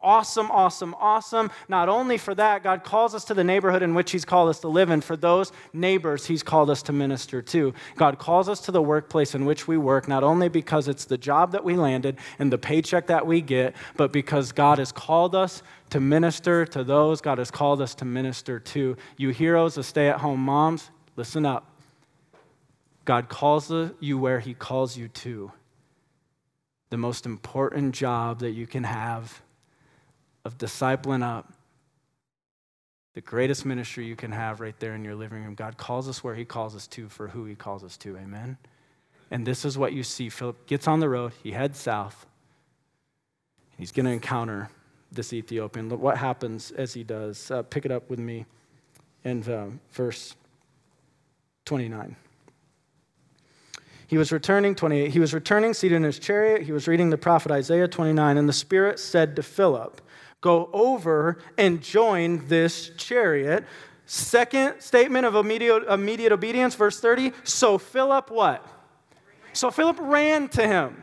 awesome, 0.00 0.48
awesome, 0.52 0.94
awesome. 0.94 1.50
Not 1.68 1.88
only 1.88 2.18
for 2.18 2.36
that, 2.36 2.62
God 2.62 2.84
calls 2.84 3.16
us 3.16 3.24
to 3.24 3.34
the 3.34 3.42
neighborhood 3.42 3.82
in 3.82 3.94
which 3.94 4.12
He's 4.12 4.24
called 4.24 4.48
us 4.48 4.60
to 4.60 4.68
live 4.68 4.90
in. 4.90 5.00
For 5.00 5.16
those 5.16 5.50
neighbors 5.72 6.24
He's 6.26 6.44
called 6.44 6.70
us 6.70 6.82
to 6.84 6.92
minister 6.92 7.42
to. 7.42 7.74
God 7.96 8.20
calls 8.20 8.48
us 8.48 8.60
to 8.60 8.70
the 8.70 8.80
workplace 8.80 9.34
in 9.34 9.44
which 9.44 9.66
we 9.66 9.76
work, 9.76 10.06
not 10.06 10.22
only 10.22 10.48
because 10.48 10.86
it's 10.86 11.04
the 11.04 11.18
job 11.18 11.50
that 11.50 11.64
we 11.64 11.74
landed 11.74 12.16
and 12.38 12.52
the 12.52 12.58
paycheck 12.58 13.08
that 13.08 13.26
we 13.26 13.40
get, 13.40 13.74
but 13.96 14.12
because 14.12 14.52
God 14.52 14.78
has 14.78 14.92
called 14.92 15.34
us 15.34 15.64
to 15.90 16.00
minister 16.00 16.66
to 16.66 16.84
those 16.84 17.20
God 17.20 17.38
has 17.38 17.50
called 17.50 17.80
us 17.80 17.94
to 17.96 18.04
minister 18.04 18.58
to. 18.58 18.96
You 19.16 19.30
heroes 19.30 19.76
of 19.76 19.86
stay 19.86 20.08
at 20.08 20.18
home 20.18 20.40
moms, 20.40 20.90
listen 21.16 21.46
up. 21.46 21.70
God 23.04 23.28
calls 23.28 23.72
you 24.00 24.18
where 24.18 24.40
He 24.40 24.54
calls 24.54 24.96
you 24.96 25.08
to. 25.08 25.52
The 26.90 26.96
most 26.96 27.26
important 27.26 27.94
job 27.94 28.40
that 28.40 28.50
you 28.50 28.66
can 28.66 28.84
have 28.84 29.42
of 30.44 30.58
discipling 30.58 31.22
up, 31.22 31.52
the 33.14 33.20
greatest 33.20 33.64
ministry 33.64 34.06
you 34.06 34.16
can 34.16 34.32
have 34.32 34.60
right 34.60 34.78
there 34.78 34.94
in 34.94 35.04
your 35.04 35.14
living 35.14 35.44
room. 35.44 35.54
God 35.54 35.76
calls 35.76 36.08
us 36.08 36.22
where 36.22 36.34
He 36.34 36.44
calls 36.44 36.74
us 36.74 36.86
to 36.88 37.08
for 37.08 37.28
who 37.28 37.44
He 37.44 37.54
calls 37.54 37.82
us 37.82 37.96
to. 37.98 38.16
Amen? 38.16 38.58
And 39.30 39.46
this 39.46 39.64
is 39.64 39.76
what 39.76 39.92
you 39.92 40.02
see. 40.02 40.28
Philip 40.28 40.66
gets 40.66 40.86
on 40.86 41.00
the 41.00 41.08
road, 41.08 41.32
he 41.42 41.52
heads 41.52 41.78
south. 41.78 42.26
He's 43.76 43.92
going 43.92 44.06
to 44.06 44.12
encounter 44.12 44.70
this 45.16 45.32
Ethiopian. 45.32 45.88
Look 45.88 46.00
what 46.00 46.18
happens 46.18 46.70
as 46.70 46.94
he 46.94 47.02
does. 47.02 47.50
Uh, 47.50 47.62
pick 47.62 47.84
it 47.84 47.90
up 47.90 48.08
with 48.08 48.18
me 48.18 48.46
in 49.24 49.42
uh, 49.50 49.70
verse 49.92 50.36
29. 51.64 52.14
He 54.08 54.18
was 54.18 54.30
returning, 54.30 54.74
28. 54.74 55.10
He 55.10 55.18
was 55.18 55.34
returning, 55.34 55.74
seated 55.74 55.96
in 55.96 56.04
his 56.04 56.18
chariot. 56.18 56.62
He 56.62 56.72
was 56.72 56.86
reading 56.86 57.10
the 57.10 57.18
prophet 57.18 57.50
Isaiah 57.50 57.88
29, 57.88 58.38
and 58.38 58.48
the 58.48 58.52
Spirit 58.52 59.00
said 59.00 59.34
to 59.36 59.42
Philip, 59.42 60.00
Go 60.40 60.70
over 60.72 61.38
and 61.58 61.82
join 61.82 62.46
this 62.46 62.90
chariot. 62.90 63.64
Second 64.04 64.80
statement 64.80 65.26
of 65.26 65.34
immediate, 65.34 65.82
immediate 65.88 66.30
obedience, 66.30 66.76
verse 66.76 67.00
30. 67.00 67.32
So 67.42 67.78
Philip 67.78 68.30
what? 68.30 68.64
So 69.52 69.72
Philip 69.72 69.96
ran 69.98 70.48
to 70.50 70.66
him. 70.66 71.02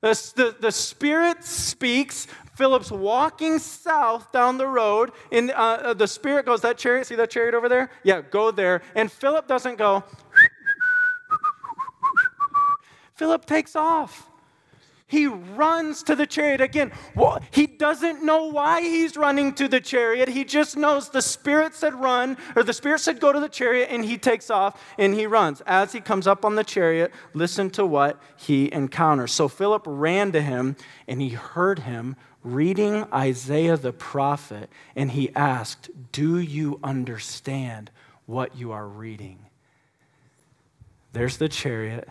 The, 0.00 0.32
the, 0.34 0.56
the 0.60 0.72
Spirit 0.72 1.44
speaks, 1.44 2.26
Philip's 2.56 2.90
walking 2.90 3.58
south 3.58 4.32
down 4.32 4.56
the 4.56 4.66
road, 4.66 5.12
and 5.30 5.50
uh, 5.50 5.54
uh, 5.54 5.94
the 5.94 6.08
Spirit 6.08 6.46
goes, 6.46 6.62
That 6.62 6.78
chariot, 6.78 7.06
see 7.06 7.14
that 7.16 7.30
chariot 7.30 7.54
over 7.54 7.68
there? 7.68 7.90
Yeah, 8.02 8.22
go 8.22 8.50
there. 8.50 8.82
And 8.94 9.12
Philip 9.12 9.46
doesn't 9.46 9.76
go, 9.76 10.02
Philip 13.14 13.44
takes 13.46 13.76
off. 13.76 14.28
He 15.08 15.26
runs 15.28 16.02
to 16.04 16.16
the 16.16 16.26
chariot 16.26 16.60
again. 16.60 16.90
He 17.52 17.68
doesn't 17.68 18.24
know 18.24 18.46
why 18.46 18.80
he's 18.82 19.16
running 19.16 19.54
to 19.54 19.68
the 19.68 19.80
chariot. 19.80 20.28
He 20.28 20.44
just 20.44 20.76
knows 20.76 21.10
the 21.10 21.22
Spirit 21.22 21.74
said 21.74 21.94
run, 21.94 22.36
or 22.56 22.64
the 22.64 22.72
Spirit 22.72 22.98
said 22.98 23.20
go 23.20 23.32
to 23.32 23.38
the 23.38 23.48
chariot, 23.48 23.88
and 23.90 24.04
he 24.04 24.18
takes 24.18 24.50
off 24.50 24.82
and 24.98 25.14
he 25.14 25.26
runs. 25.26 25.62
As 25.64 25.92
he 25.92 26.00
comes 26.00 26.26
up 26.26 26.44
on 26.44 26.56
the 26.56 26.64
chariot, 26.64 27.12
listen 27.34 27.70
to 27.70 27.86
what 27.86 28.20
he 28.36 28.72
encounters. 28.72 29.32
So 29.32 29.46
Philip 29.46 29.84
ran 29.86 30.32
to 30.32 30.42
him, 30.42 30.74
and 31.06 31.22
he 31.22 31.28
heard 31.28 31.80
him 31.80 32.16
reading 32.46 33.04
Isaiah 33.12 33.76
the 33.76 33.92
prophet, 33.92 34.70
and 34.94 35.10
he 35.10 35.34
asked, 35.34 35.90
Do 36.12 36.38
you 36.38 36.78
understand 36.82 37.90
what 38.26 38.56
you 38.56 38.72
are 38.72 38.86
reading? 38.86 39.38
There's 41.12 41.36
the 41.36 41.48
chariot. 41.48 42.08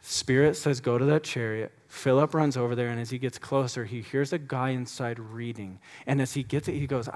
Spirit 0.00 0.56
says, 0.56 0.80
Go 0.80 0.98
to 0.98 1.04
that 1.06 1.24
chariot. 1.24 1.72
Philip 1.88 2.32
runs 2.34 2.56
over 2.56 2.74
there, 2.74 2.88
and 2.88 3.00
as 3.00 3.10
he 3.10 3.18
gets 3.18 3.38
closer, 3.38 3.84
he 3.84 4.00
hears 4.00 4.32
a 4.32 4.38
guy 4.38 4.70
inside 4.70 5.18
reading. 5.18 5.80
And 6.06 6.22
as 6.22 6.34
he 6.34 6.42
gets 6.42 6.68
it, 6.68 6.74
he 6.74 6.86
goes, 6.86 7.08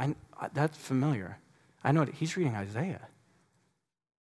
That's 0.52 0.76
familiar. 0.76 1.38
I 1.84 1.92
know 1.92 2.02
it. 2.02 2.14
He's 2.14 2.36
reading 2.36 2.56
Isaiah. 2.56 3.08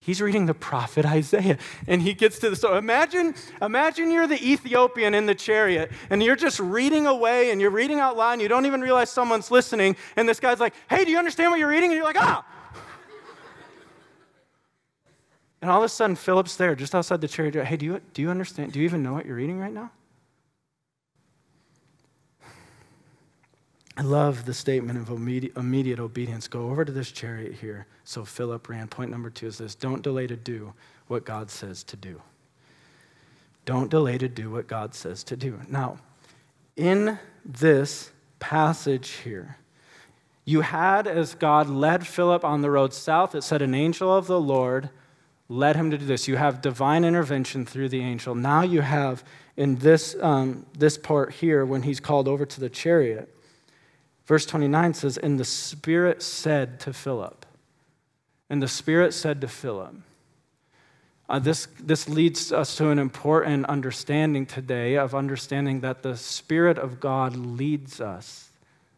He's 0.05 0.19
reading 0.19 0.47
the 0.47 0.53
prophet 0.53 1.05
Isaiah, 1.05 1.57
and 1.87 2.01
he 2.01 2.13
gets 2.13 2.37
to 2.39 2.49
the 2.49 2.57
so 2.57 2.75
imagine, 2.75 3.35
imagine 3.61 4.11
you're 4.11 4.27
the 4.27 4.35
Ethiopian 4.35 5.13
in 5.13 5.27
the 5.27 5.33
chariot, 5.33 5.93
and 6.09 6.21
you're 6.21 6.35
just 6.35 6.59
reading 6.59 7.07
away, 7.07 7.51
and 7.51 7.61
you're 7.61 7.71
reading 7.71 8.01
out 8.01 8.17
loud, 8.17 8.33
and 8.33 8.41
you 8.41 8.49
don't 8.49 8.65
even 8.65 8.81
realize 8.81 9.09
someone's 9.09 9.49
listening, 9.49 9.95
and 10.17 10.27
this 10.27 10.41
guy's 10.41 10.59
like, 10.59 10.73
"Hey, 10.89 11.05
do 11.05 11.11
you 11.11 11.17
understand 11.17 11.51
what 11.51 11.59
you're 11.61 11.69
reading?" 11.69 11.89
And 11.89 11.95
you're 11.95 12.03
like, 12.03 12.19
"Ah." 12.19 12.45
And 15.61 15.71
all 15.71 15.77
of 15.77 15.85
a 15.85 15.89
sudden, 15.89 16.17
Philip's 16.17 16.57
there 16.57 16.75
just 16.75 16.93
outside 16.93 17.21
the 17.21 17.29
chariot. 17.29 17.55
Hey, 17.63 17.77
do 17.77 17.85
you, 17.85 18.01
do 18.13 18.21
you 18.21 18.29
understand? 18.29 18.73
Do 18.73 18.79
you 18.79 18.85
even 18.85 19.03
know 19.03 19.13
what 19.13 19.25
you're 19.25 19.37
reading 19.37 19.57
right 19.57 19.71
now? 19.71 19.89
I 23.95 24.01
love 24.01 24.45
the 24.45 24.53
statement 24.53 24.97
of 24.97 25.09
immediate, 25.09 25.55
immediate, 25.55 25.99
obedience. 25.99 26.47
Go 26.47 26.69
over 26.69 26.83
to 26.83 26.91
this 26.91 27.11
chariot 27.11 27.53
here. 27.53 27.85
So 28.03 28.25
Philip 28.25 28.67
ran. 28.67 28.87
Point 28.87 29.11
number 29.11 29.29
two 29.29 29.47
is 29.47 29.59
this 29.59 29.75
don't 29.75 30.01
delay 30.01 30.25
to 30.27 30.35
do 30.35 30.73
what 31.07 31.25
God 31.25 31.51
says 31.51 31.83
to 31.85 31.95
do. 31.95 32.21
Don't 33.65 33.89
delay 33.89 34.17
to 34.17 34.27
do 34.27 34.49
what 34.49 34.67
God 34.67 34.95
says 34.95 35.23
to 35.25 35.37
do. 35.37 35.59
Now, 35.69 35.99
in 36.75 37.19
this 37.45 38.11
passage 38.39 39.09
here, 39.23 39.57
you 40.43 40.61
had, 40.61 41.07
as 41.07 41.35
God 41.35 41.69
led 41.69 42.05
Philip 42.05 42.43
on 42.43 42.61
the 42.61 42.69
road 42.69 42.93
south, 42.93 43.35
it 43.35 43.43
said, 43.43 43.61
an 43.61 43.73
angel 43.73 44.13
of 44.13 44.27
the 44.27 44.41
Lord 44.41 44.89
led 45.47 45.75
him 45.75 45.91
to 45.91 45.97
do 45.97 46.05
this. 46.05 46.27
You 46.27 46.35
have 46.35 46.61
divine 46.61 47.05
intervention 47.05 47.65
through 47.65 47.89
the 47.89 48.01
angel. 48.01 48.35
Now 48.35 48.63
you 48.63 48.81
have 48.81 49.23
in 49.55 49.75
this, 49.77 50.15
um, 50.19 50.65
this 50.77 50.97
part 50.97 51.31
here, 51.33 51.65
when 51.65 51.83
he's 51.83 51.99
called 51.99 52.27
over 52.27 52.45
to 52.45 52.59
the 52.59 52.69
chariot, 52.69 53.33
Verse 54.25 54.45
29 54.45 54.93
says, 54.93 55.17
And 55.17 55.39
the 55.39 55.45
Spirit 55.45 56.21
said 56.21 56.79
to 56.81 56.93
Philip, 56.93 57.45
and 58.49 58.61
the 58.61 58.67
Spirit 58.67 59.13
said 59.13 59.41
to 59.41 59.47
Philip, 59.47 59.95
uh, 61.29 61.39
this, 61.39 61.67
this 61.79 62.09
leads 62.09 62.51
us 62.51 62.75
to 62.75 62.89
an 62.89 62.99
important 62.99 63.65
understanding 63.65 64.45
today 64.45 64.95
of 64.97 65.15
understanding 65.15 65.79
that 65.79 66.03
the 66.03 66.17
Spirit 66.17 66.77
of 66.77 66.99
God 66.99 67.35
leads 67.35 68.01
us. 68.01 68.49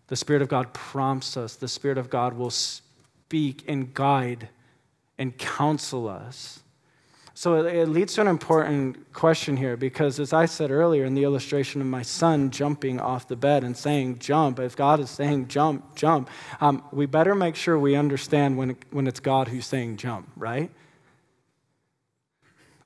The 0.08 0.16
Spirit 0.16 0.42
of 0.42 0.50
God 0.50 0.74
prompts 0.74 1.38
us. 1.38 1.56
The 1.56 1.68
Spirit 1.68 1.98
of 1.98 2.10
God 2.10 2.34
will 2.34 2.50
speak 2.50 3.64
and 3.68 3.94
guide 3.94 4.50
and 5.18 5.38
counsel 5.38 6.08
us. 6.08 6.60
So 7.38 7.66
it 7.66 7.90
leads 7.90 8.14
to 8.14 8.22
an 8.22 8.28
important 8.28 9.12
question 9.12 9.58
here 9.58 9.76
because, 9.76 10.22
as 10.22 10.32
I 10.32 10.46
said 10.46 10.72
earlier 10.72 11.04
in 11.04 11.16
the 11.16 11.26
illustration 11.26 11.82
of 11.82 11.88
my 11.88 12.02
son 12.02 12.50
jumping 12.50 12.98
off 12.98 13.28
the 13.28 13.36
bed 13.36 13.66
and 13.66 13.76
saying, 13.76 14.20
jump, 14.20 14.58
if 14.58 14.78
God 14.78 15.02
is 15.02 15.10
saying, 15.10 15.50
jump, 15.50 15.98
jump, 15.98 16.30
um, 16.62 16.82
we 16.94 17.06
better 17.06 17.36
make 17.36 17.58
sure 17.58 17.78
we 17.78 17.98
understand 17.98 18.58
when, 18.58 18.78
when 18.92 19.06
it's 19.06 19.20
God 19.20 19.50
who's 19.50 19.66
saying, 19.66 19.98
jump, 19.98 20.32
right? 20.38 20.72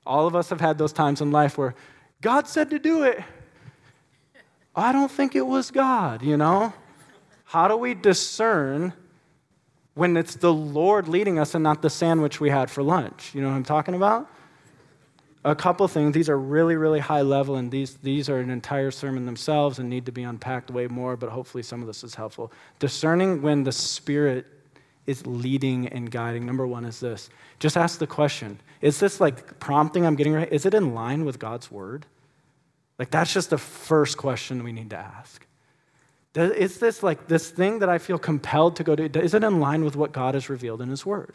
All 0.04 0.26
of 0.26 0.34
us 0.34 0.50
have 0.50 0.60
had 0.60 0.78
those 0.78 0.92
times 0.92 1.20
in 1.20 1.30
life 1.30 1.56
where 1.56 1.76
God 2.20 2.48
said 2.48 2.70
to 2.70 2.80
do 2.80 3.04
it. 3.04 3.22
I 4.74 4.90
don't 4.90 5.12
think 5.12 5.36
it 5.36 5.46
was 5.46 5.70
God, 5.70 6.22
you 6.22 6.36
know? 6.36 6.72
How 7.44 7.68
do 7.68 7.76
we 7.76 7.94
discern 7.94 8.94
when 9.94 10.16
it's 10.16 10.34
the 10.34 10.52
Lord 10.52 11.06
leading 11.06 11.38
us 11.38 11.54
and 11.54 11.62
not 11.62 11.82
the 11.82 11.90
sandwich 11.90 12.40
we 12.40 12.50
had 12.50 12.68
for 12.68 12.82
lunch? 12.82 13.32
You 13.32 13.42
know 13.42 13.48
what 13.48 13.54
I'm 13.54 13.62
talking 13.62 13.94
about? 13.94 14.28
A 15.44 15.54
couple 15.54 15.86
things. 15.88 16.14
These 16.14 16.28
are 16.28 16.38
really, 16.38 16.76
really 16.76 17.00
high 17.00 17.22
level, 17.22 17.56
and 17.56 17.70
these, 17.70 17.94
these 17.96 18.28
are 18.28 18.38
an 18.38 18.50
entire 18.50 18.90
sermon 18.90 19.26
themselves 19.26 19.78
and 19.78 19.88
need 19.88 20.06
to 20.06 20.12
be 20.12 20.22
unpacked 20.22 20.70
way 20.70 20.86
more, 20.86 21.16
but 21.16 21.30
hopefully 21.30 21.62
some 21.62 21.80
of 21.80 21.86
this 21.86 22.04
is 22.04 22.14
helpful. 22.14 22.52
Discerning 22.78 23.42
when 23.42 23.64
the 23.64 23.72
Spirit 23.72 24.46
is 25.06 25.26
leading 25.26 25.88
and 25.88 26.10
guiding. 26.10 26.46
Number 26.46 26.66
one 26.66 26.84
is 26.84 27.00
this 27.00 27.30
just 27.58 27.76
ask 27.76 27.98
the 27.98 28.06
question 28.06 28.60
Is 28.80 29.00
this 29.00 29.20
like 29.20 29.58
prompting 29.58 30.06
I'm 30.06 30.14
getting 30.14 30.34
right? 30.34 30.50
Is 30.52 30.66
it 30.66 30.74
in 30.74 30.94
line 30.94 31.24
with 31.24 31.38
God's 31.38 31.70
word? 31.70 32.06
Like, 32.98 33.10
that's 33.10 33.32
just 33.32 33.48
the 33.48 33.58
first 33.58 34.18
question 34.18 34.62
we 34.62 34.72
need 34.72 34.90
to 34.90 34.98
ask. 34.98 35.46
Is 36.34 36.78
this 36.78 37.02
like 37.02 37.28
this 37.28 37.48
thing 37.48 37.78
that 37.78 37.88
I 37.88 37.96
feel 37.96 38.18
compelled 38.18 38.76
to 38.76 38.84
go 38.84 38.94
to? 38.94 39.20
Is 39.20 39.32
it 39.32 39.42
in 39.42 39.58
line 39.58 39.84
with 39.86 39.96
what 39.96 40.12
God 40.12 40.34
has 40.34 40.50
revealed 40.50 40.82
in 40.82 40.90
His 40.90 41.06
word? 41.06 41.34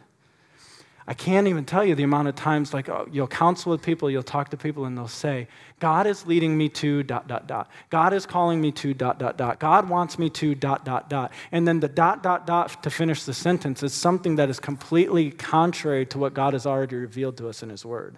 I 1.08 1.14
can't 1.14 1.48
even 1.48 1.66
tell 1.66 1.86
you 1.86 1.94
the 1.94 2.04
amount 2.04 2.30
of 2.30 2.36
times, 2.36 2.74
like, 2.74 2.90
oh, 2.90 3.08
you'll 3.12 3.28
counsel 3.28 3.72
with 3.72 3.84
people, 3.84 4.10
you'll 4.10 4.24
talk 4.24 4.50
to 4.50 4.58
people, 4.58 4.86
and 4.86 4.98
they'll 4.98 5.08
say, 5.08 5.48
God 5.80 6.08
is 6.08 6.26
leading 6.26 6.58
me 6.58 6.68
to 6.70 7.04
dot, 7.04 7.28
dot, 7.28 7.46
dot. 7.46 7.70
God 7.92 8.12
is 8.12 8.26
calling 8.26 8.60
me 8.60 8.72
to 8.72 8.96
dot, 8.96 9.20
dot, 9.20 9.38
dot. 9.38 9.60
God 9.60 9.88
wants 9.88 10.18
me 10.18 10.32
to 10.32 10.56
dot, 10.56 10.84
dot, 10.84 11.08
dot. 11.08 11.32
And 11.52 11.68
then 11.68 11.80
the 11.80 11.88
dot, 11.88 12.24
dot, 12.24 12.48
dot 12.48 12.82
to 12.82 12.90
finish 12.90 13.24
the 13.24 13.36
sentence 13.36 13.84
is 13.84 13.94
something 13.94 14.38
that 14.38 14.50
is 14.50 14.60
completely 14.60 15.30
contrary 15.30 16.08
to 16.08 16.18
what 16.18 16.34
God 16.34 16.54
has 16.54 16.66
already 16.66 16.96
revealed 16.96 17.38
to 17.38 17.50
us 17.50 17.62
in 17.62 17.70
His 17.70 17.86
Word. 17.86 18.18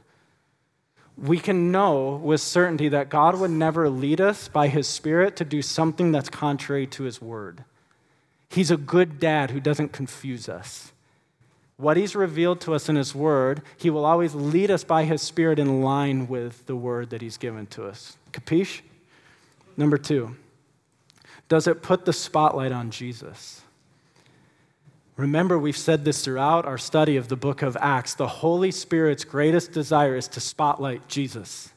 We 1.17 1.39
can 1.39 1.71
know 1.73 2.21
with 2.23 2.39
certainty 2.39 2.87
that 2.89 3.09
God 3.09 3.37
would 3.37 3.51
never 3.51 3.89
lead 3.89 4.21
us 4.21 4.47
by 4.47 4.69
His 4.69 4.87
Spirit 4.87 5.35
to 5.37 5.45
do 5.45 5.61
something 5.61 6.13
that's 6.13 6.29
contrary 6.29 6.87
to 6.87 7.03
His 7.03 7.21
Word. 7.21 7.65
He's 8.49 8.71
a 8.71 8.77
good 8.77 9.19
dad 9.19 9.51
who 9.51 9.59
doesn't 9.59 9.91
confuse 9.91 10.47
us 10.47 10.93
what 11.77 11.95
he's 11.95 12.15
revealed 12.15 12.59
to 12.61 12.73
us 12.73 12.89
in 12.89 12.95
his 12.95 13.13
word, 13.13 13.61
he 13.77 13.89
will 13.89 14.05
always 14.05 14.33
lead 14.33 14.71
us 14.71 14.83
by 14.83 15.03
his 15.03 15.21
spirit 15.21 15.59
in 15.59 15.81
line 15.81 16.27
with 16.27 16.65
the 16.65 16.75
word 16.75 17.11
that 17.11 17.21
he's 17.21 17.37
given 17.37 17.67
to 17.67 17.85
us. 17.85 18.17
Capiche? 18.31 18.81
Number 19.77 19.97
two, 19.97 20.35
does 21.47 21.67
it 21.67 21.83
put 21.83 22.05
the 22.05 22.13
spotlight 22.13 22.71
on 22.71 22.89
Jesus? 22.89 23.61
Remember, 25.15 25.57
we've 25.57 25.77
said 25.77 26.03
this 26.03 26.23
throughout 26.23 26.65
our 26.65 26.77
study 26.77 27.15
of 27.15 27.27
the 27.27 27.35
book 27.35 27.61
of 27.61 27.77
Acts. 27.79 28.13
The 28.15 28.27
Holy 28.27 28.71
Spirit's 28.71 29.23
greatest 29.23 29.71
desire 29.71 30.15
is 30.15 30.27
to 30.29 30.39
spotlight 30.39 31.07
Jesus 31.07 31.71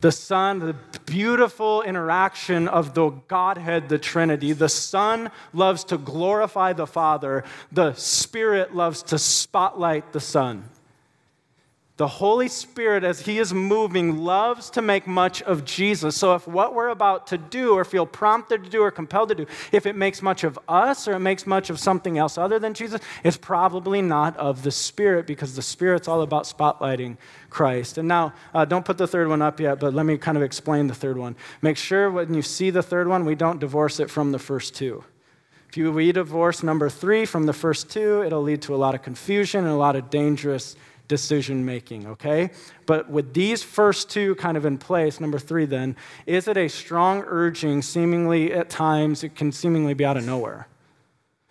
the 0.00 0.12
Son, 0.12 0.58
the 0.60 0.76
beautiful 1.06 1.82
interaction 1.82 2.68
of 2.68 2.94
the 2.94 3.10
Godhead, 3.10 3.88
the 3.88 3.98
Trinity. 3.98 4.52
The 4.52 4.68
Son 4.68 5.30
loves 5.52 5.84
to 5.84 5.98
glorify 5.98 6.72
the 6.72 6.86
Father, 6.86 7.44
the 7.72 7.94
Spirit 7.94 8.74
loves 8.74 9.02
to 9.04 9.18
spotlight 9.18 10.12
the 10.12 10.20
Son. 10.20 10.64
The 11.98 12.06
Holy 12.06 12.46
Spirit, 12.46 13.02
as 13.02 13.22
He 13.22 13.40
is 13.40 13.52
moving, 13.52 14.18
loves 14.18 14.70
to 14.70 14.82
make 14.82 15.08
much 15.08 15.42
of 15.42 15.64
Jesus. 15.64 16.16
So, 16.16 16.36
if 16.36 16.46
what 16.46 16.72
we're 16.72 16.90
about 16.90 17.26
to 17.26 17.38
do 17.38 17.74
or 17.74 17.84
feel 17.84 18.06
prompted 18.06 18.62
to 18.62 18.70
do 18.70 18.82
or 18.82 18.92
compelled 18.92 19.30
to 19.30 19.34
do, 19.34 19.46
if 19.72 19.84
it 19.84 19.96
makes 19.96 20.22
much 20.22 20.44
of 20.44 20.56
us 20.68 21.08
or 21.08 21.14
it 21.14 21.18
makes 21.18 21.44
much 21.44 21.70
of 21.70 21.80
something 21.80 22.16
else 22.16 22.38
other 22.38 22.60
than 22.60 22.72
Jesus, 22.72 23.00
it's 23.24 23.36
probably 23.36 24.00
not 24.00 24.36
of 24.36 24.62
the 24.62 24.70
Spirit 24.70 25.26
because 25.26 25.56
the 25.56 25.62
Spirit's 25.62 26.06
all 26.06 26.22
about 26.22 26.44
spotlighting 26.44 27.16
Christ. 27.50 27.98
And 27.98 28.06
now, 28.06 28.32
uh, 28.54 28.64
don't 28.64 28.84
put 28.84 28.96
the 28.96 29.08
third 29.08 29.26
one 29.26 29.42
up 29.42 29.58
yet, 29.58 29.80
but 29.80 29.92
let 29.92 30.06
me 30.06 30.16
kind 30.18 30.36
of 30.36 30.44
explain 30.44 30.86
the 30.86 30.94
third 30.94 31.18
one. 31.18 31.34
Make 31.62 31.76
sure 31.76 32.12
when 32.12 32.32
you 32.32 32.42
see 32.42 32.70
the 32.70 32.82
third 32.82 33.08
one, 33.08 33.24
we 33.24 33.34
don't 33.34 33.58
divorce 33.58 33.98
it 33.98 34.08
from 34.08 34.30
the 34.30 34.38
first 34.38 34.76
two. 34.76 35.02
If 35.68 35.76
you 35.76 35.90
we 35.90 36.12
divorce 36.12 36.62
number 36.62 36.88
three 36.88 37.26
from 37.26 37.46
the 37.46 37.52
first 37.52 37.90
two, 37.90 38.22
it'll 38.22 38.42
lead 38.42 38.62
to 38.62 38.74
a 38.74 38.78
lot 38.78 38.94
of 38.94 39.02
confusion 39.02 39.64
and 39.64 39.72
a 39.72 39.76
lot 39.76 39.96
of 39.96 40.10
dangerous 40.10 40.76
decision 41.08 41.64
making, 41.64 42.06
okay? 42.06 42.50
But 42.86 43.10
with 43.10 43.34
these 43.34 43.62
first 43.62 44.10
two 44.10 44.34
kind 44.36 44.56
of 44.56 44.64
in 44.64 44.78
place, 44.78 45.20
number 45.20 45.38
three 45.38 45.64
then, 45.64 45.96
is 46.26 46.46
it 46.46 46.56
a 46.56 46.68
strong 46.68 47.24
urging, 47.26 47.82
seemingly 47.82 48.52
at 48.52 48.70
times, 48.70 49.24
it 49.24 49.34
can 49.34 49.50
seemingly 49.50 49.94
be 49.94 50.04
out 50.04 50.16
of 50.16 50.24
nowhere? 50.24 50.68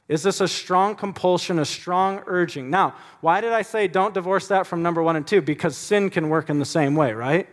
Is 0.07 0.23
this 0.23 0.39
a 0.39 0.47
strong 0.47 0.95
compulsion, 0.95 1.59
a 1.59 1.65
strong 1.65 2.21
urging? 2.27 2.69
Now, 2.69 2.95
why 3.19 3.41
did 3.41 3.51
I 3.51 3.61
say 3.61 3.87
don't 3.87 4.13
divorce 4.13 4.47
that 4.47 4.65
from 4.65 4.81
number 4.81 5.03
one 5.03 5.17
and 5.17 5.27
two? 5.27 5.41
Because 5.41 5.75
sin 5.75 6.09
can 6.09 6.29
work 6.29 6.49
in 6.49 6.59
the 6.59 6.65
same 6.65 6.95
way, 6.95 7.11
right? 7.11 7.49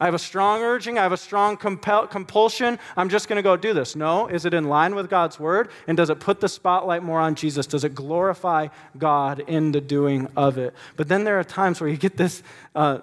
I 0.00 0.06
have 0.06 0.14
a 0.14 0.18
strong 0.18 0.62
urging, 0.62 0.98
I 0.98 1.02
have 1.02 1.12
a 1.12 1.16
strong 1.16 1.56
compel, 1.56 2.06
compulsion. 2.08 2.80
I'm 2.96 3.08
just 3.08 3.28
going 3.28 3.36
to 3.36 3.42
go 3.42 3.56
do 3.56 3.72
this. 3.72 3.94
No. 3.94 4.26
Is 4.26 4.44
it 4.44 4.52
in 4.52 4.64
line 4.64 4.94
with 4.96 5.08
God's 5.08 5.38
word? 5.38 5.70
And 5.86 5.96
does 5.96 6.10
it 6.10 6.18
put 6.18 6.40
the 6.40 6.48
spotlight 6.48 7.04
more 7.04 7.20
on 7.20 7.36
Jesus? 7.36 7.66
Does 7.66 7.84
it 7.84 7.94
glorify 7.94 8.68
God 8.98 9.40
in 9.46 9.70
the 9.70 9.80
doing 9.80 10.28
of 10.36 10.58
it? 10.58 10.74
But 10.96 11.08
then 11.08 11.22
there 11.22 11.38
are 11.38 11.44
times 11.44 11.80
where 11.80 11.88
you 11.88 11.96
get 11.96 12.16
this. 12.16 12.42
Uh, 12.74 12.98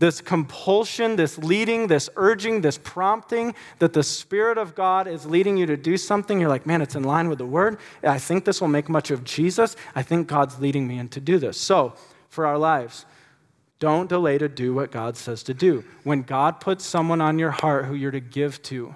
this 0.00 0.20
compulsion, 0.20 1.16
this 1.16 1.38
leading, 1.38 1.86
this 1.86 2.10
urging, 2.16 2.60
this 2.60 2.76
prompting 2.76 3.54
that 3.78 3.92
the 3.92 4.02
Spirit 4.02 4.58
of 4.58 4.74
God 4.74 5.06
is 5.06 5.24
leading 5.24 5.56
you 5.56 5.66
to 5.66 5.76
do 5.76 5.96
something. 5.96 6.40
You're 6.40 6.48
like, 6.48 6.66
man, 6.66 6.82
it's 6.82 6.96
in 6.96 7.04
line 7.04 7.28
with 7.28 7.38
the 7.38 7.46
Word. 7.46 7.78
I 8.02 8.18
think 8.18 8.44
this 8.44 8.60
will 8.60 8.68
make 8.68 8.88
much 8.88 9.10
of 9.10 9.24
Jesus. 9.24 9.76
I 9.94 10.02
think 10.02 10.26
God's 10.26 10.58
leading 10.58 10.86
me 10.86 10.98
into 10.98 11.20
do 11.20 11.38
this. 11.38 11.58
So, 11.58 11.94
for 12.28 12.44
our 12.44 12.58
lives, 12.58 13.06
don't 13.78 14.08
delay 14.08 14.38
to 14.38 14.48
do 14.48 14.72
what 14.72 14.90
God 14.90 15.16
says 15.16 15.42
to 15.44 15.54
do. 15.54 15.84
When 16.04 16.22
God 16.22 16.60
puts 16.60 16.84
someone 16.84 17.20
on 17.20 17.38
your 17.38 17.50
heart 17.50 17.86
who 17.86 17.94
you're 17.94 18.10
to 18.10 18.20
give 18.20 18.62
to, 18.64 18.94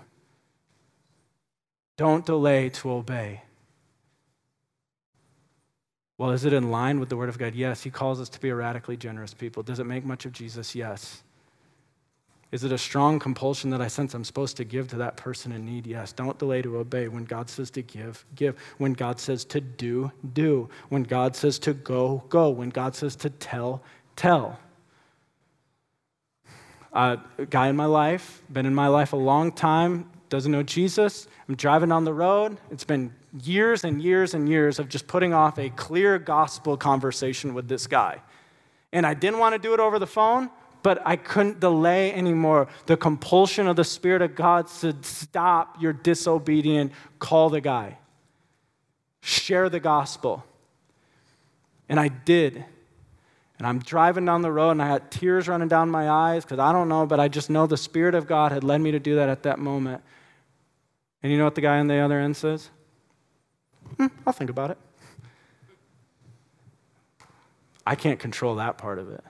don't 1.97 2.25
delay 2.25 2.69
to 2.71 2.93
obey. 2.93 3.43
Well, 6.17 6.31
is 6.31 6.45
it 6.45 6.53
in 6.53 6.71
line 6.71 7.01
with 7.01 7.09
the 7.09 7.17
Word 7.17 7.29
of 7.29 7.39
God? 7.39 7.55
Yes. 7.55 7.83
He 7.83 7.91
calls 7.91 8.21
us 8.21 8.29
to 8.31 8.41
be 8.41 8.49
a 8.49 8.55
radically 8.55 8.97
generous 8.97 9.35
people. 9.35 9.63
Does 9.63 9.79
it 9.79 9.85
make 9.85 10.05
much 10.05 10.25
of 10.25 10.33
Jesus? 10.33 10.75
Yes. 10.75 11.23
Is 12.51 12.65
it 12.65 12.73
a 12.73 12.79
strong 12.79 13.19
compulsion 13.19 13.71
that 13.71 13.81
I 13.81 13.89
sense 13.89 14.15
I'm 14.15 14.25
supposed 14.25 14.57
to 14.57 14.65
give 14.65 14.89
to 14.89 14.97
that 14.97 15.17
person 15.17 15.53
in 15.53 15.65
need? 15.65 15.87
Yes. 15.87 16.13
Don't 16.13 16.39
delay 16.39 16.63
to 16.63 16.79
obey. 16.79 17.09
When 17.09 17.25
God 17.25 17.51
says 17.51 17.71
to 17.73 17.83
give, 17.83 18.25
give. 18.35 18.57
When 18.79 18.95
God 18.95 19.21
says 19.21 19.45
to 19.47 19.61
do, 19.61 20.11
do. 20.33 20.69
When 20.89 21.03
God 21.03 21.37
says 21.37 21.59
to 21.61 21.75
go, 21.75 22.25
go. 22.29 22.49
When 22.51 22.71
God 22.71 22.97
says 22.97 23.15
to 23.17 23.31
tell, 23.31 23.83
tell 24.17 24.59
a 26.93 27.19
guy 27.51 27.69
in 27.69 27.77
my 27.77 27.85
life, 27.85 28.43
been 28.51 28.67
in 28.67 28.75
my 28.75 28.89
life 28.89 29.13
a 29.13 29.17
long 29.17 29.53
time, 29.53 30.11
doesn't 30.29 30.53
know 30.53 30.63
Jesus. 30.63 31.27
I'm 31.49 31.55
driving 31.55 31.89
down 31.89 32.05
the 32.05 32.13
road. 32.13 32.59
It's 32.71 32.85
been 32.85 33.15
years 33.43 33.85
and 33.85 34.03
years 34.03 34.35
and 34.35 34.49
years 34.49 34.79
of 34.79 34.89
just 34.89 35.07
putting 35.07 35.33
off 35.33 35.59
a 35.59 35.71
clear 35.71 36.19
gospel 36.19 36.77
conversation 36.77 37.55
with 37.55 37.69
this 37.69 37.87
guy. 37.87 38.21
And 38.93 39.07
I 39.07 39.15
didn't 39.15 39.39
want 39.39 39.55
to 39.55 39.59
do 39.59 39.75
it 39.75 39.81
over 39.81 39.99
the 39.99 40.07
phone, 40.07 40.51
but 40.83 41.01
I 41.05 41.17
couldn't 41.17 41.61
delay 41.61 42.13
anymore. 42.13 42.69
The 42.87 42.97
compulsion 42.97 43.67
of 43.67 43.77
the 43.77 43.85
Spirit 43.85 44.23
of 44.23 44.35
God 44.35 44.69
said, 44.69 45.05
Stop, 45.05 45.77
you're 45.81 45.93
disobedient. 45.93 46.93
Call 47.19 47.51
the 47.51 47.61
guy, 47.61 47.99
share 49.21 49.69
the 49.69 49.81
gospel. 49.81 50.45
And 51.89 51.99
I 51.99 52.09
did. 52.09 52.65
And 53.59 53.67
I'm 53.67 53.81
driving 53.81 54.25
down 54.25 54.43
the 54.43 54.53
road 54.53 54.71
and 54.73 54.83
I 54.83 54.87
had 54.87 55.11
tears 55.11 55.49
running 55.49 55.69
down 55.69 55.91
my 55.91 56.09
eyes 56.09 56.45
because 56.45 56.61
I 56.61 56.73
don't 56.73 56.89
know, 56.89 57.07
but 57.07 57.19
I 57.19 57.27
just 57.27 57.51
know 57.51 57.67
the 57.67 57.77
Spirit 57.77 58.15
of 58.15 58.27
God 58.27 58.53
had 58.53 58.63
led 58.63 58.81
me 58.81 58.93
to 58.93 59.01
do 59.01 59.17
that 59.17 59.29
at 59.29 59.43
that 59.43 59.59
moment. 59.59 60.03
And 61.23 61.33
you 61.33 61.39
know 61.39 61.45
what 61.45 61.57
the 61.57 61.61
guy 61.61 61.79
on 61.79 61.89
the 61.89 61.99
other 61.99 62.21
end 62.21 62.37
says? 62.37 62.71
Hmm, 63.97 64.07
I'll 64.25 64.33
think 64.33 64.51
about 64.51 64.71
it. 64.71 64.79
I 67.85 67.97
can't 67.97 68.21
control 68.21 68.57
that 68.57 68.79
part 68.79 68.99
of 68.99 69.11
it. 69.11 69.25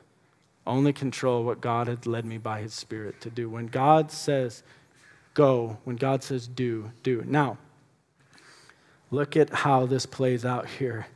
Only 0.67 0.93
control 0.93 1.45
what 1.45 1.63
God 1.63 1.89
had 1.89 2.07
led 2.07 2.27
me 2.27 2.37
by 2.37 2.61
His 2.61 2.75
Spirit 2.75 3.21
to 3.23 3.31
do. 3.31 3.49
When 3.49 3.69
God 3.69 4.11
says 4.13 4.63
go, 5.33 5.79
when 5.85 5.97
God 5.97 6.23
says 6.23 6.47
do, 6.47 6.91
do. 7.03 7.23
Now, 7.27 7.57
look 9.11 9.37
at 9.37 9.51
how 9.51 9.87
this 9.87 10.05
plays 10.05 10.45
out 10.45 10.67
here 10.67 11.07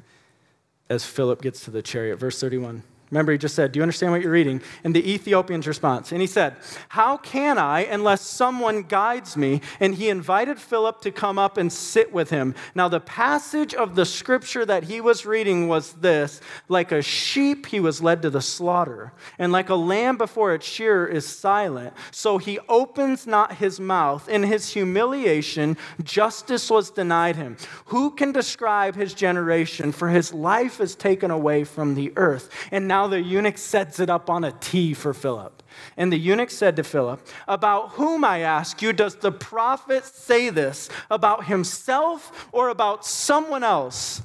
as 0.89 1.05
Philip 1.05 1.43
gets 1.43 1.65
to 1.65 1.71
the 1.71 1.83
chariot. 1.83 2.17
Verse 2.17 2.41
31. 2.41 2.85
Remember, 3.13 3.31
he 3.31 3.37
just 3.37 3.55
said, 3.55 3.73
Do 3.73 3.79
you 3.79 3.83
understand 3.83 4.11
what 4.11 4.23
you're 4.23 4.33
reading? 4.33 4.63
And 4.85 4.97
the 4.97 5.13
Ethiopian's 5.13 5.67
response. 5.67 6.13
And 6.13 6.23
he 6.23 6.27
said, 6.27 6.57
How 6.89 7.19
can 7.19 7.59
I 7.59 7.81
unless 7.81 8.23
someone 8.23 8.85
guides 8.85 9.37
me? 9.37 9.61
And 9.81 9.95
he 9.95 10.09
invited 10.09 10.59
Philip 10.59 11.03
to 11.03 11.11
come 11.11 11.39
up 11.39 11.59
and 11.59 11.71
sit 11.71 12.11
with 12.11 12.31
him. 12.31 12.55
Now, 12.75 12.89
the 12.89 13.01
passage 13.01 13.75
of 13.75 13.97
the 13.97 14.07
scripture 14.07 14.65
that 14.65 14.85
he 14.85 15.03
was 15.03 15.27
reading 15.27 15.69
was 15.69 15.93
this 15.93 16.41
Like 16.71 16.91
a 16.91 17.03
sheep, 17.03 17.67
he 17.67 17.81
was 17.81 18.01
led 18.03 18.23
to 18.23 18.31
the 18.31 18.41
slaughter, 18.41 19.13
and 19.39 19.53
like 19.53 19.69
a 19.69 19.75
lamb 19.75 20.17
before 20.17 20.55
its 20.55 20.67
shearer 20.67 21.07
is 21.07 21.27
silent. 21.27 21.93
So 22.13 22.39
he 22.39 22.61
opens 22.67 23.27
not 23.27 23.57
his 23.57 23.79
mouth. 23.79 24.27
In 24.27 24.43
his 24.43 24.73
humiliation, 24.73 25.77
justice 26.03 26.71
was 26.71 26.91
denied 26.91 27.37
him. 27.37 27.59
Who 27.87 28.13
can 28.13 28.33
describe 28.33 28.97
his 28.97 29.13
generation? 29.13 29.93
For 29.93 30.09
his 30.09 30.33
life 30.33 30.81
is 30.81 30.95
taken 30.95 31.31
away 31.31 31.65
from 31.65 31.95
the 31.95 32.11
earth. 32.17 32.49
And 32.71 32.89
now 32.89 33.02
now 33.03 33.09
the 33.09 33.21
eunuch 33.21 33.59
sets 33.59 33.99
it 33.99 34.09
up 34.09 34.31
on 34.31 34.45
a 34.45 34.53
T 34.53 34.95
for 34.95 35.13
Philip. 35.13 35.61
And 35.97 36.13
the 36.13 36.17
eunuch 36.17 36.51
said 36.51 36.77
to 36.77 36.85
Philip, 36.85 37.27
About 37.49 37.91
whom, 37.91 38.25
I 38.25 38.41
ask 38.41 38.81
you, 38.81 38.93
does 38.93 39.17
the 39.17 39.33
prophet 39.33 40.05
say 40.05 40.51
this? 40.51 40.89
About 41.11 41.47
himself 41.47 42.49
or 42.53 42.69
about 42.69 43.05
someone 43.05 43.65
else? 43.65 44.23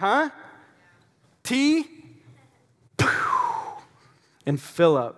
Huh? 0.00 0.30
T? 1.44 1.86
And 4.46 4.60
Philip, 4.60 5.16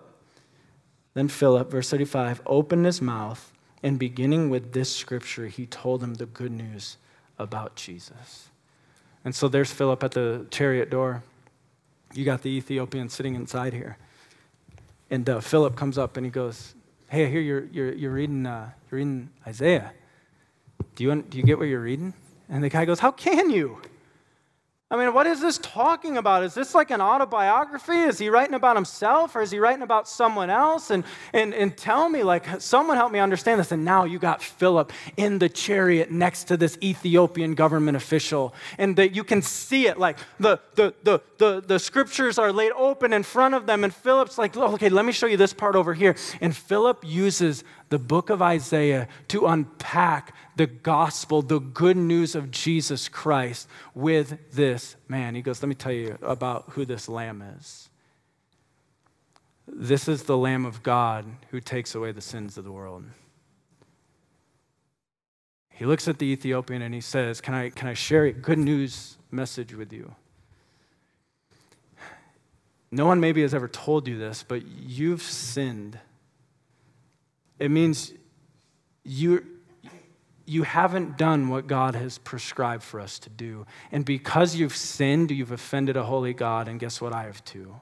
then 1.15 1.27
Philip, 1.27 1.71
verse 1.71 1.89
35, 1.89 2.41
opened 2.45 2.85
his 2.85 3.01
mouth, 3.01 3.51
and 3.81 3.97
beginning 3.97 4.51
with 4.51 4.73
this 4.73 4.95
scripture, 4.95 5.47
he 5.47 5.65
told 5.65 6.03
him 6.03 6.15
the 6.15 6.27
good 6.27 6.51
news 6.51 6.97
about 7.39 7.75
Jesus. 7.75 8.49
And 9.25 9.33
so 9.33 9.47
there's 9.47 9.71
Philip 9.71 10.03
at 10.03 10.11
the 10.11 10.45
chariot 10.51 10.89
door. 10.89 11.23
You 12.13 12.25
got 12.25 12.41
the 12.41 12.49
Ethiopian 12.49 13.09
sitting 13.09 13.35
inside 13.35 13.73
here. 13.73 13.97
And 15.09 15.29
uh, 15.29 15.39
Philip 15.39 15.75
comes 15.75 15.97
up 15.97 16.17
and 16.17 16.25
he 16.25 16.31
goes, 16.31 16.75
Hey, 17.09 17.25
I 17.25 17.29
hear 17.29 17.41
you're, 17.41 17.65
you're, 17.65 17.93
you're, 17.93 18.11
reading, 18.11 18.45
uh, 18.45 18.71
you're 18.89 18.97
reading 18.97 19.29
Isaiah. 19.45 19.91
Do 20.95 21.03
you, 21.03 21.21
do 21.21 21.37
you 21.37 21.43
get 21.43 21.57
what 21.57 21.65
you're 21.65 21.81
reading? 21.81 22.13
And 22.49 22.63
the 22.63 22.69
guy 22.69 22.85
goes, 22.85 22.99
How 22.99 23.11
can 23.11 23.49
you? 23.49 23.81
I 24.93 24.95
mean, 24.95 25.11
what 25.11 25.25
is 25.25 25.41
this 25.41 25.57
talking 25.57 26.17
about? 26.17 26.43
Is 26.43 26.53
this 26.53 26.75
like 26.75 26.91
an 26.91 27.01
autobiography? 27.01 27.97
Is 27.97 28.19
he 28.19 28.29
writing 28.29 28.53
about 28.53 28.75
himself 28.75 29.35
or 29.35 29.41
is 29.41 29.49
he 29.49 29.57
writing 29.57 29.81
about 29.81 30.07
someone 30.07 30.51
else? 30.51 30.91
And, 30.91 31.03
and, 31.33 31.51
and 31.55 31.75
tell 31.75 32.09
me, 32.09 32.21
like, 32.21 32.61
someone 32.61 32.95
help 32.95 33.11
me 33.11 33.17
understand 33.17 33.59
this. 33.59 33.71
And 33.71 33.83
now 33.83 34.03
you 34.03 34.19
got 34.19 34.43
Philip 34.43 34.93
in 35.17 35.39
the 35.39 35.49
chariot 35.49 36.11
next 36.11 36.43
to 36.43 36.57
this 36.57 36.77
Ethiopian 36.83 37.55
government 37.55 37.97
official. 37.97 38.53
And 38.77 38.95
that 38.97 39.15
you 39.15 39.23
can 39.23 39.41
see 39.41 39.87
it, 39.87 39.97
like, 39.97 40.19
the, 40.39 40.59
the, 40.75 40.93
the, 41.01 41.21
the, 41.39 41.63
the 41.65 41.79
scriptures 41.79 42.37
are 42.37 42.51
laid 42.51 42.73
open 42.73 43.13
in 43.13 43.23
front 43.23 43.55
of 43.55 43.65
them. 43.65 43.83
And 43.83 43.91
Philip's 43.91 44.37
like, 44.37 44.55
okay, 44.55 44.89
let 44.89 45.05
me 45.05 45.11
show 45.11 45.25
you 45.25 45.37
this 45.37 45.53
part 45.53 45.75
over 45.75 45.95
here. 45.95 46.15
And 46.39 46.55
Philip 46.55 47.03
uses 47.03 47.63
the 47.89 47.97
book 47.97 48.29
of 48.29 48.43
Isaiah 48.43 49.07
to 49.29 49.47
unpack 49.47 50.35
the 50.55 50.67
gospel, 50.67 51.41
the 51.41 51.59
good 51.59 51.97
news 51.97 52.35
of 52.35 52.51
Jesus 52.51 53.09
Christ 53.09 53.67
with 53.93 54.37
this 54.51 54.95
man. 55.07 55.35
He 55.35 55.41
goes, 55.41 55.61
Let 55.61 55.69
me 55.69 55.75
tell 55.75 55.91
you 55.91 56.17
about 56.21 56.65
who 56.69 56.85
this 56.85 57.09
lamb 57.09 57.43
is. 57.57 57.89
This 59.67 60.07
is 60.07 60.23
the 60.23 60.37
Lamb 60.37 60.65
of 60.65 60.83
God 60.83 61.25
who 61.51 61.61
takes 61.61 61.95
away 61.95 62.11
the 62.11 62.21
sins 62.21 62.57
of 62.57 62.65
the 62.65 62.71
world. 62.71 63.05
He 65.69 65.85
looks 65.85 66.07
at 66.07 66.19
the 66.19 66.25
Ethiopian 66.25 66.81
and 66.81 66.93
he 66.93 67.01
says, 67.01 67.41
Can 67.41 67.53
I, 67.53 67.69
can 67.69 67.87
I 67.87 67.93
share 67.93 68.25
a 68.25 68.33
good 68.33 68.59
news 68.59 69.17
message 69.31 69.73
with 69.73 69.91
you? 69.93 70.13
No 72.91 73.07
one 73.07 73.19
maybe 73.19 73.41
has 73.41 73.55
ever 73.55 73.67
told 73.67 74.07
you 74.07 74.19
this, 74.19 74.43
but 74.47 74.63
you've 74.67 75.23
sinned 75.23 75.97
it 77.59 77.71
means 77.71 78.11
you, 79.05 79.45
you 80.45 80.63
haven't 80.63 81.17
done 81.17 81.49
what 81.49 81.67
God 81.67 81.95
has 81.95 82.17
prescribed 82.17 82.83
for 82.83 82.99
us 82.99 83.19
to 83.19 83.29
do. 83.29 83.65
And 83.91 84.03
because 84.03 84.55
you've 84.55 84.75
sinned, 84.75 85.31
you've 85.31 85.51
offended 85.51 85.95
a 85.95 86.03
holy 86.03 86.33
God, 86.33 86.67
and 86.67 86.79
guess 86.79 86.99
what? 86.99 87.13
I 87.13 87.23
have 87.23 87.43
too. 87.45 87.79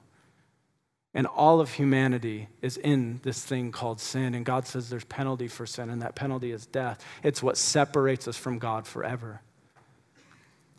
And 1.14 1.26
all 1.26 1.60
of 1.60 1.72
humanity 1.72 2.48
is 2.62 2.76
in 2.76 3.20
this 3.22 3.44
thing 3.44 3.70
called 3.70 4.00
sin. 4.00 4.34
And 4.34 4.46
God 4.46 4.66
says 4.66 4.88
there's 4.88 5.04
penalty 5.04 5.48
for 5.48 5.66
sin, 5.66 5.90
and 5.90 6.00
that 6.02 6.14
penalty 6.14 6.52
is 6.52 6.64
death. 6.66 7.04
It's 7.22 7.42
what 7.42 7.56
separates 7.56 8.28
us 8.28 8.36
from 8.36 8.58
God 8.58 8.86
forever. 8.86 9.42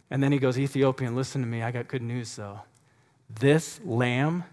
And 0.09 0.23
then 0.23 0.31
he 0.31 0.39
goes, 0.39 0.57
Ethiopian, 0.57 1.15
listen 1.15 1.41
to 1.41 1.47
me. 1.47 1.61
I 1.61 1.71
got 1.71 1.87
good 1.87 2.01
news 2.01 2.35
though. 2.35 2.61
This 3.39 3.79
lamb, 3.83 4.43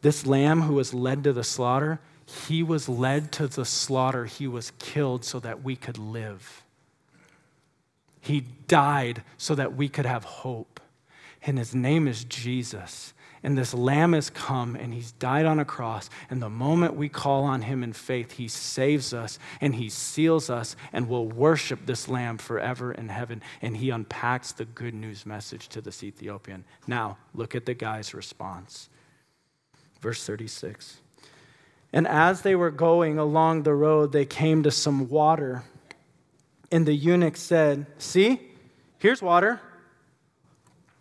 this 0.00 0.26
lamb 0.26 0.62
who 0.62 0.74
was 0.74 0.94
led 0.94 1.24
to 1.24 1.32
the 1.32 1.44
slaughter, 1.44 2.00
he 2.28 2.62
was 2.62 2.88
led 2.88 3.32
to 3.32 3.46
the 3.48 3.64
slaughter, 3.64 4.26
he 4.26 4.46
was 4.46 4.72
killed 4.78 5.24
so 5.24 5.40
that 5.40 5.62
we 5.62 5.76
could 5.76 5.96
live. 5.96 6.62
He 8.20 8.40
died 8.66 9.22
so 9.38 9.54
that 9.54 9.74
we 9.74 9.88
could 9.88 10.04
have 10.04 10.24
hope. 10.24 10.80
And 11.42 11.56
his 11.56 11.74
name 11.74 12.06
is 12.06 12.24
Jesus. 12.24 13.14
And 13.42 13.56
this 13.56 13.72
lamb 13.72 14.12
has 14.12 14.28
come 14.28 14.76
and 14.76 14.92
he's 14.92 15.12
died 15.12 15.46
on 15.46 15.58
a 15.58 15.64
cross. 15.64 16.10
And 16.28 16.42
the 16.42 16.50
moment 16.50 16.96
we 16.96 17.08
call 17.08 17.44
on 17.44 17.62
him 17.62 17.82
in 17.82 17.92
faith, 17.92 18.32
he 18.32 18.48
saves 18.48 19.14
us 19.14 19.38
and 19.60 19.76
he 19.76 19.88
seals 19.88 20.50
us 20.50 20.76
and 20.92 21.08
will 21.08 21.28
worship 21.28 21.86
this 21.86 22.08
lamb 22.08 22.36
forever 22.36 22.92
in 22.92 23.08
heaven. 23.08 23.40
And 23.62 23.76
he 23.76 23.88
unpacks 23.88 24.52
the 24.52 24.64
good 24.66 24.94
news 24.94 25.24
message 25.24 25.68
to 25.68 25.80
this 25.80 26.02
Ethiopian. 26.02 26.64
Now, 26.86 27.16
look 27.32 27.54
at 27.54 27.64
the 27.64 27.74
guy's 27.74 28.12
response. 28.12 28.90
Verse 30.02 30.26
36. 30.26 30.98
And 31.92 32.06
as 32.06 32.42
they 32.42 32.54
were 32.54 32.70
going 32.70 33.18
along 33.18 33.62
the 33.62 33.74
road, 33.74 34.12
they 34.12 34.26
came 34.26 34.62
to 34.64 34.70
some 34.70 35.08
water. 35.08 35.64
And 36.70 36.86
the 36.86 36.92
eunuch 36.92 37.36
said, 37.36 37.86
See, 37.98 38.40
here's 38.98 39.22
water. 39.22 39.60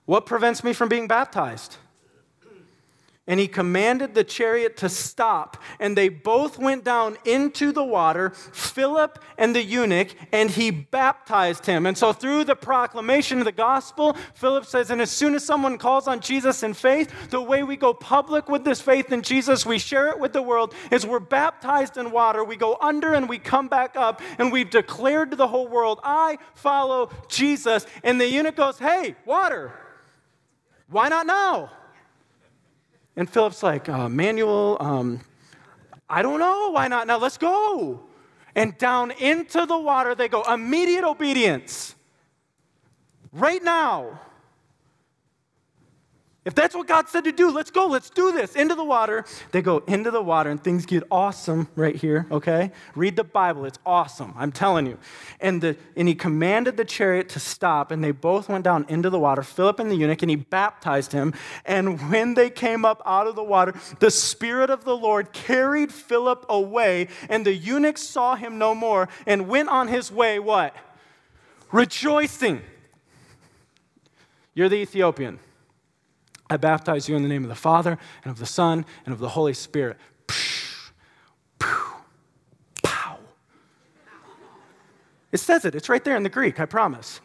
What 0.05 0.25
prevents 0.25 0.63
me 0.63 0.71
from 0.71 0.87
being 0.87 1.07
baptized? 1.07 1.77
And 3.27 3.41
he 3.41 3.47
commanded 3.47 4.15
the 4.15 4.23
chariot 4.23 4.77
to 4.77 4.87
stop. 4.87 5.61
And 5.79 5.97
they 5.97 6.07
both 6.07 6.57
went 6.57 6.85
down 6.85 7.17
into 7.25 7.73
the 7.73 7.83
water, 7.83 8.29
Philip 8.29 9.19
and 9.37 9.53
the 9.53 9.61
eunuch, 9.61 10.15
and 10.31 10.49
he 10.49 10.71
baptized 10.71 11.65
him. 11.65 11.85
And 11.85 11.97
so, 11.97 12.13
through 12.13 12.45
the 12.45 12.55
proclamation 12.55 13.39
of 13.39 13.45
the 13.45 13.51
gospel, 13.51 14.15
Philip 14.33 14.65
says, 14.65 14.89
and 14.89 15.01
as 15.01 15.11
soon 15.11 15.35
as 15.35 15.43
someone 15.43 15.77
calls 15.77 16.07
on 16.07 16.21
Jesus 16.21 16.63
in 16.63 16.73
faith, 16.73 17.29
the 17.29 17.41
way 17.41 17.63
we 17.63 17.75
go 17.75 17.93
public 17.93 18.47
with 18.47 18.63
this 18.63 18.79
faith 18.79 19.11
in 19.11 19.21
Jesus, 19.21 19.65
we 19.65 19.77
share 19.77 20.07
it 20.07 20.19
with 20.19 20.31
the 20.31 20.41
world, 20.41 20.73
is 20.89 21.05
we're 21.05 21.19
baptized 21.19 21.97
in 21.97 22.11
water. 22.11 22.43
We 22.43 22.55
go 22.55 22.77
under 22.79 23.13
and 23.13 23.27
we 23.27 23.39
come 23.39 23.67
back 23.67 23.97
up, 23.97 24.21
and 24.37 24.51
we've 24.51 24.69
declared 24.69 25.31
to 25.31 25.37
the 25.37 25.47
whole 25.47 25.67
world, 25.67 25.99
I 26.03 26.37
follow 26.53 27.09
Jesus. 27.27 27.85
And 28.03 28.21
the 28.21 28.27
eunuch 28.27 28.55
goes, 28.55 28.79
Hey, 28.79 29.15
water, 29.25 29.73
why 30.89 31.09
not 31.09 31.27
now? 31.27 31.71
And 33.17 33.27
Philip's 33.27 33.63
like, 33.63 33.89
uh, 33.89 34.07
Manuel, 34.07 34.77
um, 34.79 35.19
I 36.07 36.21
don't 36.21 36.39
know. 36.39 36.69
Why 36.69 36.87
not? 36.87 37.07
Now 37.07 37.17
let's 37.17 37.37
go. 37.37 38.03
And 38.55 38.77
down 38.77 39.11
into 39.11 39.65
the 39.65 39.77
water 39.77 40.13
they 40.13 40.27
go. 40.27 40.43
Immediate 40.43 41.03
obedience. 41.03 41.95
Right 43.33 43.63
now. 43.63 44.21
If 46.47 46.55
that's 46.55 46.73
what 46.73 46.87
God 46.87 47.09
said 47.09 47.25
to 47.25 47.33
do, 47.33 47.51
let's 47.51 47.71
go, 47.71 47.87
let's 47.87 48.09
do 48.09 48.31
this. 48.31 48.55
Into 48.55 48.73
the 48.73 48.83
water. 48.85 49.25
They 49.51 49.61
go 49.61 49.79
into 49.79 50.11
the 50.11 50.21
water 50.21 50.49
and 50.49 50.63
things 50.63 50.85
get 50.85 51.03
awesome 51.11 51.67
right 51.75 51.93
here, 51.93 52.25
okay? 52.31 52.71
Read 52.95 53.17
the 53.17 53.25
Bible, 53.25 53.65
it's 53.65 53.79
awesome, 53.85 54.33
I'm 54.37 54.53
telling 54.53 54.85
you. 54.85 54.97
And, 55.41 55.61
the, 55.61 55.75
and 55.97 56.07
he 56.07 56.15
commanded 56.15 56.77
the 56.77 56.85
chariot 56.85 57.27
to 57.29 57.41
stop, 57.41 57.91
and 57.91 58.01
they 58.01 58.11
both 58.11 58.47
went 58.47 58.63
down 58.63 58.85
into 58.87 59.09
the 59.09 59.19
water, 59.19 59.43
Philip 59.43 59.79
and 59.79 59.91
the 59.91 59.95
eunuch, 59.97 60.21
and 60.21 60.29
he 60.29 60.37
baptized 60.37 61.11
him. 61.11 61.33
And 61.65 62.09
when 62.09 62.35
they 62.35 62.49
came 62.49 62.85
up 62.85 63.01
out 63.05 63.27
of 63.27 63.35
the 63.35 63.43
water, 63.43 63.73
the 63.99 64.09
Spirit 64.09 64.69
of 64.69 64.85
the 64.85 64.95
Lord 64.95 65.33
carried 65.33 65.91
Philip 65.91 66.45
away, 66.47 67.09
and 67.27 67.45
the 67.45 67.53
eunuch 67.53 67.97
saw 67.97 68.37
him 68.37 68.57
no 68.57 68.73
more 68.73 69.09
and 69.25 69.49
went 69.49 69.67
on 69.67 69.89
his 69.89 70.13
way, 70.13 70.39
what? 70.39 70.73
Rejoicing. 71.73 72.61
You're 74.53 74.69
the 74.69 74.77
Ethiopian. 74.77 75.39
I 76.49 76.57
baptize 76.57 77.09
you 77.09 77.15
in 77.15 77.23
the 77.23 77.29
name 77.29 77.43
of 77.43 77.49
the 77.49 77.55
Father, 77.55 77.97
and 78.23 78.31
of 78.31 78.39
the 78.39 78.45
Son, 78.45 78.85
and 79.05 79.13
of 79.13 79.19
the 79.19 79.29
Holy 79.29 79.53
Spirit. 79.53 79.97
Pow. 82.83 83.17
It 85.31 85.39
says 85.39 85.65
it, 85.65 85.75
it's 85.75 85.89
right 85.89 86.03
there 86.03 86.15
in 86.15 86.23
the 86.23 86.29
Greek, 86.29 86.59
I 86.59 86.65
promise. 86.65 87.19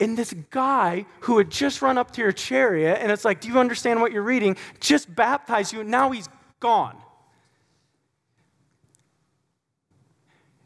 And 0.00 0.16
this 0.16 0.32
guy 0.48 1.04
who 1.20 1.36
had 1.36 1.50
just 1.50 1.82
run 1.82 1.98
up 1.98 2.12
to 2.12 2.22
your 2.22 2.32
chariot, 2.32 2.98
and 3.02 3.12
it's 3.12 3.24
like, 3.24 3.42
Do 3.42 3.48
you 3.48 3.58
understand 3.58 4.00
what 4.00 4.12
you're 4.12 4.22
reading? 4.22 4.56
Just 4.80 5.14
baptized 5.14 5.74
you, 5.74 5.80
and 5.80 5.90
now 5.90 6.10
he's 6.10 6.28
gone. 6.58 6.96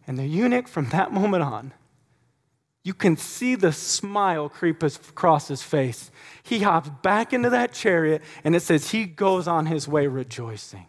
And 0.06 0.18
the 0.18 0.26
eunuch, 0.26 0.68
from 0.68 0.90
that 0.90 1.12
moment 1.12 1.42
on, 1.42 1.72
you 2.84 2.92
can 2.92 3.16
see 3.16 3.54
the 3.54 3.72
smile 3.72 4.50
creep 4.50 4.82
across 4.82 5.48
his 5.48 5.62
face. 5.62 6.10
He 6.42 6.60
hops 6.60 6.90
back 7.02 7.32
into 7.32 7.48
that 7.50 7.72
chariot, 7.72 8.22
and 8.44 8.54
it 8.54 8.60
says 8.60 8.90
he 8.90 9.06
goes 9.06 9.48
on 9.48 9.66
his 9.66 9.88
way 9.88 10.06
rejoicing. 10.06 10.86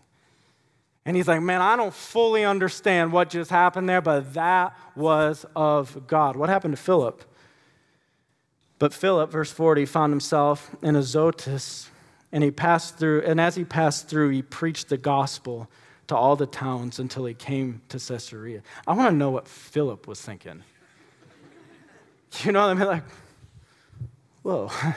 And 1.06 1.16
he's 1.16 1.28
like, 1.28 1.42
Man, 1.42 1.62
I 1.62 1.78
don't 1.78 1.94
fully 1.94 2.44
understand 2.44 3.14
what 3.14 3.30
just 3.30 3.50
happened 3.50 3.88
there, 3.88 4.02
but 4.02 4.34
that 4.34 4.78
was 4.96 5.46
of 5.56 6.06
God. 6.06 6.36
What 6.36 6.50
happened 6.50 6.76
to 6.76 6.82
Philip? 6.82 7.24
But 8.78 8.94
Philip, 8.94 9.32
verse 9.32 9.52
40, 9.52 9.86
found 9.86 10.12
himself 10.12 10.76
in 10.82 10.98
Azotus, 10.98 11.90
and 12.34 12.44
he 12.44 12.52
passed 12.52 12.98
through, 12.98 13.22
and 13.22 13.40
as 13.40 13.56
he 13.56 13.64
passed 13.64 14.10
through, 14.10 14.30
he 14.32 14.42
preached 14.42 14.90
the 14.90 14.98
gospel 14.98 15.70
to 16.08 16.16
all 16.16 16.36
the 16.36 16.46
towns 16.46 17.00
until 17.00 17.24
he 17.24 17.34
came 17.34 17.82
to 17.88 17.98
Caesarea. 17.98 18.62
I 18.86 18.94
want 18.94 19.12
to 19.12 19.16
know 19.16 19.30
what 19.30 19.48
Philip 19.48 20.08
was 20.08 20.22
thinking. 20.22 20.64
You 22.44 22.52
know 22.52 22.68
what 22.68 22.72
I 22.72 22.74
mean? 22.74 22.88
Like, 22.88 23.04
whoa. 24.44 24.70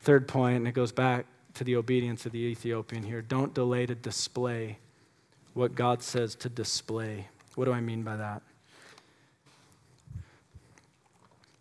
Third 0.00 0.28
point, 0.28 0.58
and 0.58 0.68
it 0.68 0.72
goes 0.72 0.92
back 0.92 1.26
to 1.54 1.64
the 1.64 1.76
obedience 1.76 2.26
of 2.26 2.32
the 2.32 2.38
Ethiopian 2.38 3.02
here. 3.02 3.20
Don't 3.20 3.52
delay 3.52 3.86
to 3.86 3.94
display 3.94 4.78
what 5.54 5.74
God 5.74 6.02
says 6.02 6.34
to 6.36 6.48
display. 6.48 7.26
What 7.56 7.64
do 7.64 7.72
I 7.72 7.80
mean 7.80 8.04
by 8.04 8.16
that? 8.16 8.42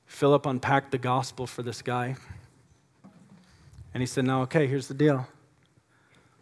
Philip 0.05 0.45
unpacked 0.45 0.91
the 0.91 0.97
gospel 0.97 1.47
for 1.47 1.63
this 1.63 1.81
guy. 1.81 2.15
And 3.93 4.01
he 4.01 4.07
said, 4.07 4.25
Now, 4.25 4.43
okay, 4.43 4.67
here's 4.67 4.87
the 4.87 4.93
deal. 4.93 5.27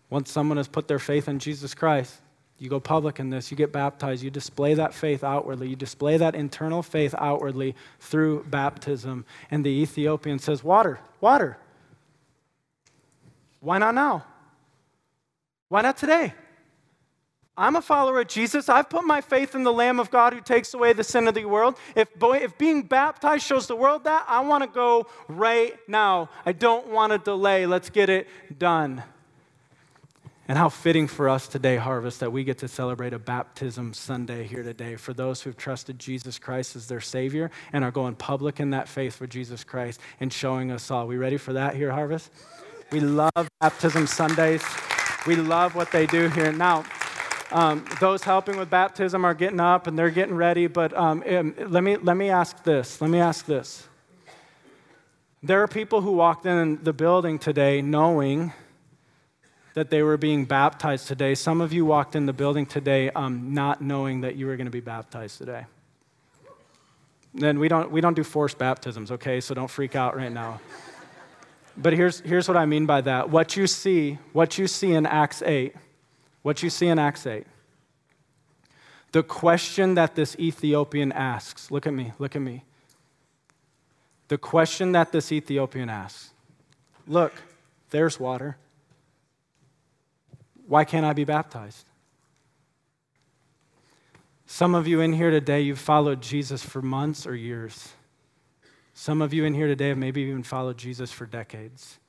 Once 0.10 0.30
someone 0.30 0.58
has 0.58 0.68
put 0.68 0.88
their 0.88 1.00
faith 1.00 1.28
in 1.28 1.40
Jesus 1.40 1.74
Christ, 1.74 2.20
you 2.58 2.70
go 2.70 2.80
public 2.80 3.20
in 3.20 3.30
this, 3.30 3.52
you 3.52 3.58
get 3.58 3.72
baptized, 3.72 4.24
you 4.24 4.32
display 4.32 4.74
that 4.76 4.94
faith 4.94 5.24
outwardly, 5.24 5.68
you 5.68 5.76
display 5.76 6.18
that 6.18 6.36
internal 6.36 6.82
faith 6.82 7.14
outwardly 7.18 7.76
through 8.00 8.46
baptism. 8.46 9.26
And 9.52 9.66
the 9.66 9.70
Ethiopian 9.70 10.40
says, 10.40 10.64
Water, 10.64 11.00
water. 11.20 11.58
Why 13.60 13.78
not 13.78 13.96
now? 13.96 14.26
Why 15.70 15.82
not 15.82 15.98
today? 15.98 16.34
I'm 17.58 17.76
a 17.76 17.82
follower 17.82 18.20
of 18.20 18.28
Jesus. 18.28 18.68
I've 18.68 18.90
put 18.90 19.06
my 19.06 19.22
faith 19.22 19.56
in 19.56 19.64
the 19.64 19.72
Lamb 19.72 20.00
of 20.00 20.12
God 20.12 20.34
who 20.34 20.42
takes 20.42 20.74
away 20.74 20.94
the 20.94 21.04
sin 21.04 21.28
of 21.28 21.34
the 21.34 21.46
world. 21.46 21.78
If, 21.96 22.14
boy, 22.16 22.38
if 22.38 22.58
being 22.58 22.84
baptized 22.84 23.46
shows 23.46 23.66
the 23.66 23.78
world 23.78 24.04
that, 24.04 24.26
I 24.28 24.42
want 24.42 24.64
to 24.64 24.70
go 24.70 25.08
right 25.30 25.74
now. 25.88 26.30
I 26.46 26.52
don't 26.52 26.88
want 26.88 27.14
to 27.14 27.18
delay. 27.18 27.66
Let's 27.66 27.90
get 27.90 28.10
it 28.10 28.28
done. 28.60 29.04
And 30.48 30.60
how 30.60 30.70
fitting 30.70 31.08
for 31.08 31.28
us 31.28 31.48
today, 31.48 31.76
Harvest, 31.76 32.20
that 32.20 32.32
we 32.32 32.44
get 32.44 32.60
to 32.60 32.68
celebrate 32.68 33.14
a 33.14 33.20
baptism 33.20 33.96
Sunday 33.96 34.44
here 34.44 34.62
today 34.62 34.96
for 34.96 35.12
those 35.12 35.42
who've 35.42 35.58
trusted 35.58 35.98
Jesus 35.98 36.38
Christ 36.38 36.76
as 36.76 36.88
their 36.88 37.02
Savior 37.02 37.50
and 37.74 37.84
are 37.84 37.90
going 37.90 38.14
public 38.14 38.60
in 38.60 38.70
that 38.70 38.88
faith 38.88 39.16
for 39.16 39.26
Jesus 39.26 39.64
Christ 39.64 40.00
and 40.20 40.32
showing 40.32 40.72
us 40.72 40.92
all. 40.92 41.08
We 41.08 41.18
ready 41.18 41.38
for 41.38 41.54
that 41.54 41.76
here, 41.76 41.92
Harvest? 41.92 42.32
We 42.92 43.00
love 43.00 43.32
baptism 43.60 44.06
Sundays. 44.06 44.64
We 45.26 45.36
love 45.36 45.74
what 45.74 45.92
they 45.92 46.06
do 46.06 46.30
here. 46.30 46.52
Now, 46.52 46.86
um, 47.52 47.84
those 48.00 48.22
helping 48.22 48.58
with 48.58 48.70
baptism 48.70 49.26
are 49.26 49.34
getting 49.34 49.60
up 49.60 49.88
and 49.88 49.98
they're 49.98 50.12
getting 50.12 50.36
ready, 50.36 50.68
but 50.68 50.96
um, 50.96 51.24
um 51.28 51.56
let, 51.58 51.84
me, 51.84 51.98
let 51.98 52.18
me 52.18 52.30
ask 52.30 52.64
this. 52.64 53.02
Let 53.02 53.10
me 53.10 53.20
ask 53.20 53.48
this. 53.48 53.88
There 55.42 55.64
are 55.64 55.68
people 55.68 56.02
who 56.02 56.12
walked 56.12 56.46
in 56.46 56.84
the 56.84 56.94
building 56.94 57.40
today 57.40 57.82
knowing 57.82 58.54
that 59.76 59.90
they 59.90 60.02
were 60.02 60.18
being 60.18 60.46
baptized 60.46 61.08
today. 61.08 61.36
Some 61.36 61.62
of 61.62 61.72
you 61.74 61.86
walked 61.86 62.16
in 62.16 62.26
the 62.26 62.34
building 62.34 62.66
today 62.66 63.10
um, 63.12 63.54
not 63.54 63.82
knowing 63.82 64.22
that 64.22 64.36
you 64.36 64.48
were 64.48 64.56
going 64.56 64.68
to 64.68 64.72
be 64.72 64.80
baptized 64.80 65.38
today. 65.38 65.66
Then 67.34 67.60
we 67.60 67.68
don't, 67.68 67.92
we 67.92 68.00
don't 68.00 68.16
do 68.16 68.24
forced 68.24 68.58
baptisms, 68.58 69.12
okay? 69.12 69.42
So 69.42 69.54
don't 69.54 69.70
freak 69.70 69.96
out 69.96 70.16
right 70.16 70.32
now. 70.32 70.62
But 71.78 71.92
here's, 71.92 72.22
here's 72.22 72.48
what 72.48 72.56
I 72.56 72.66
mean 72.66 72.86
by 72.86 73.02
that. 73.02 73.30
What 73.30 73.58
you 73.58 73.68
see, 73.68 74.18
what 74.32 74.58
you 74.58 74.66
see 74.66 74.94
in 74.94 75.06
Acts 75.06 75.42
8, 75.42 75.76
what 76.42 76.64
you 76.64 76.70
see 76.70 76.88
in 76.88 76.98
Acts 76.98 77.28
8, 77.28 77.46
the 79.12 79.24
question 79.24 79.96
that 79.96 80.16
this 80.16 80.38
Ethiopian 80.40 81.12
asks, 81.12 81.70
look 81.70 81.86
at 81.86 81.94
me, 81.94 82.14
look 82.18 82.34
at 82.38 82.42
me. 82.42 82.64
The 84.30 84.38
question 84.38 84.94
that 84.94 85.12
this 85.12 85.34
Ethiopian 85.34 85.90
asks, 85.90 86.32
look, 87.08 87.34
there's 87.90 88.18
water. 88.18 88.56
Why 90.68 90.84
can't 90.84 91.06
I 91.06 91.14
be 91.14 91.24
baptized? 91.24 91.86
Some 94.46 94.76
of 94.76 94.88
you 94.88 95.02
in 95.02 95.14
here 95.14 95.32
today, 95.32 95.62
you've 95.62 95.80
followed 95.80 96.22
Jesus 96.22 96.64
for 96.64 96.82
months 96.82 97.26
or 97.26 97.36
years. 97.36 97.90
Some 98.94 99.22
of 99.22 99.34
you 99.34 99.44
in 99.46 99.54
here 99.54 99.68
today 99.68 99.90
have 99.90 99.98
maybe 99.98 100.22
even 100.22 100.44
followed 100.44 100.78
Jesus 100.78 101.12
for 101.12 101.26
decades. 101.26 102.00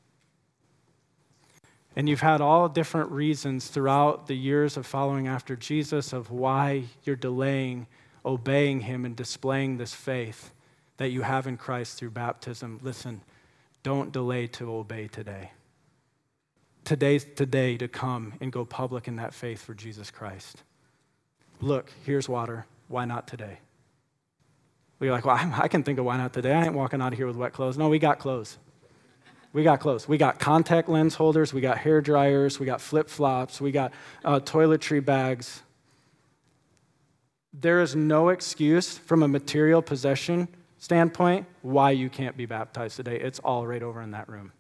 And 1.97 2.09
you've 2.09 2.21
had 2.21 2.43
all 2.43 2.69
different 2.69 3.11
reasons 3.11 3.69
throughout 3.69 4.27
the 4.27 4.37
years 4.37 4.77
of 4.77 4.87
following 4.87 5.27
after 5.27 5.57
Jesus 5.57 6.13
of 6.13 6.31
why 6.31 6.85
you're 7.05 7.17
delaying 7.17 7.87
obeying 8.27 8.81
him 8.81 9.05
and 9.05 9.15
displaying 9.17 9.79
this 9.79 9.95
faith 9.95 10.51
that 10.97 11.11
you 11.11 11.23
have 11.23 11.47
in 11.47 11.57
Christ 11.57 11.97
through 11.97 12.11
baptism. 12.11 12.81
Listen, 12.83 13.23
don't 13.83 14.13
delay 14.13 14.49
to 14.49 14.71
obey 14.73 15.07
today. 15.07 15.53
Today's 16.87 17.27
today 17.35 17.77
to 17.79 17.89
come 17.89 18.35
and 18.41 18.53
go 18.53 18.65
public 18.65 19.09
in 19.09 19.17
that 19.17 19.35
faith 19.35 19.61
for 19.61 19.75
Jesus 19.75 20.13
Christ. 20.13 20.63
Look, 21.61 21.91
here's 22.05 22.29
water. 22.29 22.65
Why 22.87 23.05
not 23.07 23.27
today? 23.27 23.59
We're 25.01 25.11
like, 25.11 25.25
well, 25.25 25.37
I 25.37 25.67
can 25.67 25.83
think 25.83 25.99
of 25.99 26.05
why 26.05 26.17
not 26.17 26.33
today. 26.33 26.53
I 26.53 26.65
ain't 26.65 26.75
walking 26.75 27.03
out 27.03 27.13
of 27.13 27.19
here 27.19 27.27
with 27.27 27.35
wet 27.35 27.53
clothes. 27.53 27.77
No, 27.77 27.89
we 27.89 27.99
got 27.99 28.21
clothes. 28.21 28.57
We 29.53 29.65
got 29.65 29.81
clothes. 29.81 30.07
We 30.07 30.17
got 30.17 30.39
contact 30.39 30.89
lens 30.89 31.17
holders. 31.17 31.53
We 31.53 31.61
got 31.61 31.77
hair 31.79 32.01
dryers. 32.01 32.61
We 32.61 32.67
got 32.67 32.81
flip 32.81 33.09
flops. 33.09 33.61
We 33.61 33.73
got 33.73 33.93
uh, 34.25 34.39
toiletry 34.39 35.05
bags. 35.05 35.63
There 37.53 37.81
is 37.81 37.97
no 37.97 38.29
excuse 38.29 38.97
from 38.97 39.25
a 39.25 39.29
material 39.29 39.83
possession 39.83 40.47
standpoint 40.79 41.47
why 41.63 41.91
you 41.91 42.09
can't 42.09 42.37
be 42.37 42.47
baptized 42.47 42.95
today. 42.95 43.19
It's 43.19 43.41
all 43.41 43.67
right 43.67 43.83
over 43.83 44.01
in 44.03 44.13
that 44.13 44.29
room. 44.29 44.53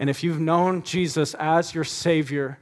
And 0.00 0.08
if 0.08 0.24
you've 0.24 0.40
known 0.40 0.82
Jesus 0.82 1.34
as 1.34 1.74
your 1.74 1.84
Savior, 1.84 2.58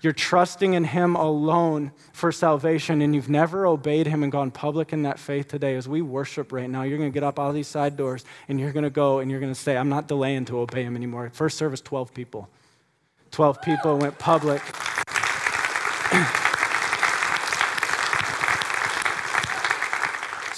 you're 0.00 0.14
trusting 0.14 0.72
in 0.72 0.84
Him 0.84 1.16
alone 1.16 1.92
for 2.14 2.32
salvation, 2.32 3.02
and 3.02 3.14
you've 3.14 3.28
never 3.28 3.66
obeyed 3.66 4.06
Him 4.06 4.22
and 4.22 4.32
gone 4.32 4.50
public 4.50 4.94
in 4.94 5.02
that 5.02 5.18
faith 5.18 5.48
today, 5.48 5.76
as 5.76 5.86
we 5.86 6.00
worship 6.00 6.50
right 6.50 6.68
now, 6.68 6.84
you're 6.84 6.96
going 6.96 7.10
to 7.10 7.14
get 7.14 7.22
up 7.22 7.38
out 7.38 7.48
of 7.48 7.54
these 7.54 7.68
side 7.68 7.96
doors 7.96 8.24
and 8.48 8.58
you're 8.58 8.72
going 8.72 8.84
to 8.84 8.90
go 8.90 9.18
and 9.18 9.30
you're 9.30 9.40
going 9.40 9.52
to 9.52 9.60
say, 9.60 9.76
I'm 9.76 9.90
not 9.90 10.08
delaying 10.08 10.46
to 10.46 10.60
obey 10.60 10.82
Him 10.82 10.96
anymore. 10.96 11.30
First 11.34 11.58
service, 11.58 11.82
12 11.82 12.14
people. 12.14 12.48
12 13.32 13.60
people 13.60 13.98
went 13.98 14.18
public. 14.18 14.62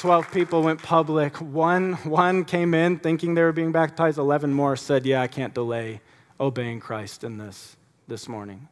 Twelve 0.00 0.32
people 0.32 0.62
went 0.62 0.82
public. 0.82 1.36
One, 1.42 1.92
one 2.04 2.46
came 2.46 2.72
in 2.72 2.98
thinking 3.00 3.34
they 3.34 3.42
were 3.42 3.52
being 3.52 3.70
baptized. 3.70 4.16
Eleven 4.16 4.50
more 4.50 4.74
said, 4.74 5.04
"Yeah, 5.04 5.20
I 5.20 5.26
can't 5.26 5.52
delay." 5.52 6.00
Obeying 6.40 6.80
Christ 6.80 7.22
in 7.22 7.38
this 7.38 7.76
this 8.08 8.28
morning. 8.28 8.66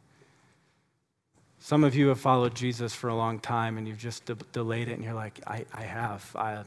Some 1.59 1.83
of 1.83 1.93
you 1.93 2.07
have 2.07 2.19
followed 2.19 2.55
Jesus 2.55 2.93
for 2.95 3.09
a 3.09 3.15
long 3.15 3.39
time 3.39 3.77
and 3.77 3.87
you've 3.87 3.97
just 3.97 4.25
de- 4.25 4.35
delayed 4.53 4.87
it, 4.89 4.93
and 4.93 5.03
you're 5.03 5.13
like, 5.13 5.39
I, 5.45 5.65
I 5.73 5.83
have. 5.83 6.35
I, 6.35 6.63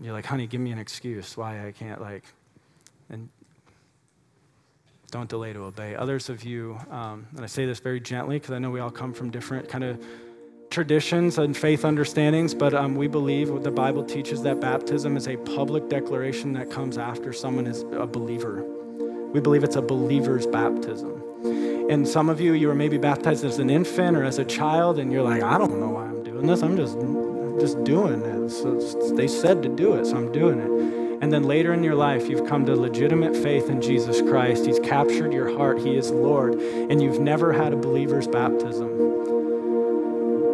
you're 0.00 0.12
like, 0.12 0.26
honey, 0.26 0.46
give 0.46 0.60
me 0.60 0.72
an 0.72 0.78
excuse 0.78 1.36
why 1.36 1.66
I 1.66 1.72
can't, 1.72 2.00
like, 2.00 2.24
and 3.10 3.28
don't 5.10 5.28
delay 5.28 5.52
to 5.52 5.60
obey. 5.60 5.94
Others 5.94 6.28
of 6.28 6.42
you, 6.44 6.78
um, 6.90 7.26
and 7.36 7.40
I 7.40 7.46
say 7.46 7.66
this 7.66 7.80
very 7.80 8.00
gently 8.00 8.36
because 8.38 8.52
I 8.52 8.58
know 8.58 8.70
we 8.70 8.80
all 8.80 8.90
come 8.90 9.12
from 9.12 9.30
different 9.30 9.68
kind 9.68 9.84
of 9.84 10.04
traditions 10.70 11.38
and 11.38 11.56
faith 11.56 11.84
understandings, 11.84 12.54
but 12.54 12.72
um, 12.72 12.96
we 12.96 13.06
believe 13.06 13.50
what 13.50 13.62
the 13.62 13.70
Bible 13.70 14.02
teaches 14.02 14.42
that 14.42 14.60
baptism 14.60 15.16
is 15.16 15.28
a 15.28 15.36
public 15.36 15.88
declaration 15.88 16.52
that 16.54 16.70
comes 16.70 16.98
after 16.98 17.32
someone 17.32 17.66
is 17.66 17.82
a 17.92 18.06
believer. 18.06 18.64
We 19.32 19.40
believe 19.40 19.64
it's 19.64 19.76
a 19.76 19.82
believer's 19.82 20.46
baptism. 20.46 21.22
And 21.90 22.06
some 22.06 22.28
of 22.28 22.40
you, 22.40 22.52
you 22.52 22.68
were 22.68 22.74
maybe 22.74 22.98
baptized 22.98 23.44
as 23.44 23.58
an 23.58 23.70
infant 23.70 24.16
or 24.16 24.24
as 24.24 24.38
a 24.38 24.44
child, 24.44 24.98
and 24.98 25.10
you're 25.10 25.22
like, 25.22 25.42
I 25.42 25.58
don't 25.58 25.80
know 25.80 25.88
why 25.88 26.04
I'm 26.04 26.22
doing 26.22 26.46
this. 26.46 26.62
I'm 26.62 26.76
just, 26.76 26.96
I'm 26.96 27.58
just 27.58 27.82
doing 27.82 28.22
it. 28.22 28.50
So 28.50 28.78
they 29.14 29.26
said 29.26 29.62
to 29.62 29.68
do 29.68 29.94
it, 29.94 30.06
so 30.06 30.16
I'm 30.16 30.32
doing 30.32 30.60
it. 30.60 31.22
And 31.22 31.32
then 31.32 31.44
later 31.44 31.72
in 31.72 31.82
your 31.82 31.94
life, 31.94 32.28
you've 32.28 32.48
come 32.48 32.66
to 32.66 32.74
legitimate 32.74 33.36
faith 33.36 33.70
in 33.70 33.80
Jesus 33.80 34.20
Christ. 34.20 34.66
He's 34.66 34.80
captured 34.80 35.32
your 35.32 35.56
heart. 35.56 35.78
He 35.78 35.96
is 35.96 36.10
Lord. 36.10 36.54
And 36.54 37.00
you've 37.00 37.20
never 37.20 37.52
had 37.52 37.72
a 37.72 37.76
believer's 37.76 38.26
baptism. 38.26 38.90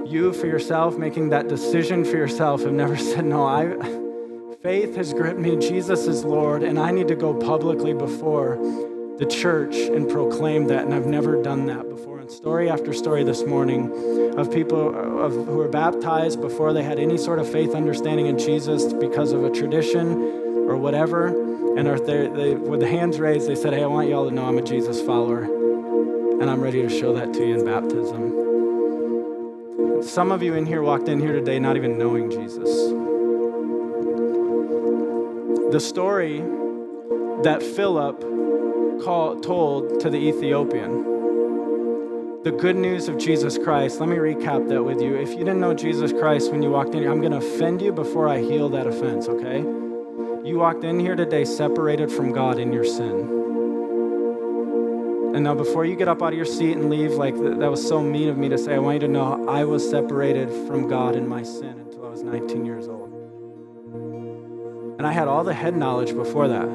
You, 0.07 0.33
for 0.33 0.47
yourself, 0.47 0.97
making 0.99 1.31
that 1.31 1.49
decision 1.49 2.05
for 2.05 2.17
yourself, 2.17 2.63
have 2.63 2.73
never 2.73 2.97
said, 2.99 3.25
No, 3.25 3.45
I, 3.45 3.65
faith 4.69 4.97
has 4.97 5.15
gripped 5.15 5.39
me. 5.41 5.57
Jesus 5.57 6.07
is 6.07 6.27
Lord, 6.27 6.63
and 6.63 6.79
I 6.79 6.91
need 6.91 7.09
to 7.09 7.15
go 7.15 7.33
publicly 7.33 7.95
before 7.95 8.59
the 9.19 9.25
church 9.25 9.75
and 9.75 10.07
proclaim 10.11 10.67
that. 10.67 10.85
And 10.85 10.93
I've 10.93 11.07
never 11.07 11.43
done 11.43 11.65
that 11.69 11.89
before. 11.89 12.19
And 12.19 12.31
story 12.31 12.69
after 12.69 12.93
story 12.93 13.25
this 13.25 13.47
morning 13.47 13.91
of 14.37 14.53
people 14.53 15.25
of, 15.25 15.33
who 15.33 15.57
were 15.57 15.69
baptized 15.69 16.43
before 16.43 16.75
they 16.75 16.83
had 16.83 16.99
any 16.99 17.17
sort 17.17 17.39
of 17.39 17.51
faith 17.51 17.75
understanding 17.75 18.27
in 18.27 18.39
Jesus 18.39 18.93
because 18.93 19.33
of 19.33 19.43
a 19.43 19.51
tradition 19.51 20.13
or 20.69 20.77
whatever. 20.77 21.29
And 21.79 21.87
they, 22.07 22.29
they, 22.29 22.55
with 22.55 22.81
the 22.81 22.89
hands 22.89 23.19
raised, 23.19 23.49
they 23.49 23.55
said, 23.55 23.73
Hey, 23.73 23.83
I 23.83 23.87
want 23.87 24.11
y'all 24.11 24.29
to 24.29 24.35
know 24.35 24.45
I'm 24.45 24.59
a 24.59 24.63
Jesus 24.63 25.01
follower. 25.01 25.45
And 25.45 26.51
I'm 26.51 26.61
ready 26.61 26.83
to 26.83 26.91
show 26.91 27.15
that 27.15 27.33
to 27.33 27.41
you 27.41 27.59
in 27.59 27.65
baptism. 27.65 28.35
Some 30.03 30.31
of 30.31 30.43
you 30.43 30.53
in 30.57 30.67
here 30.67 30.83
walked 30.83 31.09
in 31.09 31.21
here 31.21 31.33
today 31.33 31.59
not 31.59 31.79
even 31.79 31.97
knowing 31.97 32.31
Jesus. 32.31 33.08
The 35.71 35.81
story 35.81 36.39
that 37.43 37.63
Philip 37.63 38.23
told 39.43 40.01
to 40.01 40.09
the 40.09 40.17
Ethiopian. 40.17 41.03
The 42.43 42.53
good 42.53 42.77
news 42.77 43.09
of 43.09 43.19
Jesus 43.19 43.59
Christ. 43.59 44.01
Let 44.01 44.09
me 44.09 44.17
recap 44.17 44.67
that 44.71 44.83
with 44.83 45.03
you. 45.03 45.17
If 45.17 45.31
you 45.31 45.39
didn't 45.39 45.61
know 45.61 45.75
Jesus 45.75 46.11
Christ 46.11 46.51
when 46.51 46.63
you 46.63 46.71
walked 46.71 46.95
in 46.95 47.01
here, 47.03 47.11
I'm 47.11 47.21
going 47.21 47.33
to 47.33 47.39
offend 47.39 47.83
you 47.83 47.93
before 47.93 48.29
I 48.29 48.41
heal 48.41 48.71
that 48.71 48.87
offense, 48.87 49.29
okay? 49.29 49.59
You 49.59 50.57
walked 50.59 50.85
in 50.85 50.99
here 50.99 51.17
today 51.17 51.45
separated 51.45 52.11
from 52.11 52.33
God 52.33 52.59
in 52.59 52.73
your 52.73 52.85
sin. 52.85 53.29
And 55.35 55.45
now, 55.45 55.55
before 55.55 55.85
you 55.85 55.97
get 55.97 56.09
up 56.09 56.23
out 56.23 56.33
of 56.33 56.37
your 56.37 56.47
seat 56.47 56.79
and 56.79 56.89
leave, 56.89 57.13
like 57.13 57.35
that 57.35 57.71
was 57.71 57.87
so 57.87 58.03
mean 58.03 58.31
of 58.31 58.39
me 58.39 58.49
to 58.49 58.57
say, 58.57 58.75
I 58.75 58.79
want 58.79 58.95
you 58.95 59.07
to 59.07 59.13
know 59.13 59.47
I 59.47 59.65
was 59.65 59.87
separated 59.89 60.49
from 60.67 60.89
God 60.89 61.15
in 61.15 61.29
my 61.29 61.43
sin 61.43 61.79
until 61.79 62.07
I 62.07 62.09
was 62.09 62.23
19 62.23 62.65
years 62.65 62.89
old. 62.89 62.98
And 64.99 65.07
I 65.07 65.13
had 65.13 65.29
all 65.29 65.45
the 65.45 65.55
head 65.55 65.77
knowledge 65.77 66.13
before 66.15 66.49
that. 66.49 66.69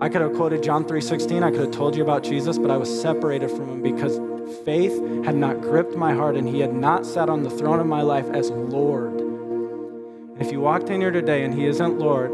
I 0.00 0.08
could 0.08 0.20
have 0.20 0.34
quoted 0.34 0.62
John 0.62 0.84
3:16, 0.84 1.44
I 1.44 1.50
could 1.50 1.60
have 1.60 1.70
told 1.70 1.94
you 1.94 2.02
about 2.02 2.24
Jesus, 2.24 2.58
but 2.58 2.70
I 2.70 2.76
was 2.76 3.00
separated 3.00 3.50
from 3.50 3.68
him 3.68 3.82
because 3.82 4.18
faith 4.64 4.98
had 5.24 5.36
not 5.36 5.60
gripped 5.60 5.96
my 5.96 6.12
heart 6.12 6.36
and 6.36 6.48
he 6.48 6.60
had 6.60 6.74
not 6.74 7.06
sat 7.06 7.28
on 7.28 7.42
the 7.42 7.50
throne 7.50 7.78
of 7.78 7.86
my 7.86 8.02
life 8.02 8.28
as 8.30 8.50
Lord. 8.50 9.20
And 9.20 10.40
if 10.40 10.50
you 10.50 10.60
walked 10.60 10.90
in 10.90 11.00
here 11.00 11.10
today 11.12 11.44
and 11.44 11.54
he 11.54 11.66
isn't 11.66 11.98
Lord, 11.98 12.32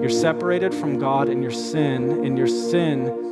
you're 0.00 0.10
separated 0.10 0.74
from 0.74 0.98
God 0.98 1.28
in 1.28 1.40
your 1.40 1.52
sin, 1.52 2.24
and 2.24 2.36
your 2.36 2.48
sin 2.48 3.23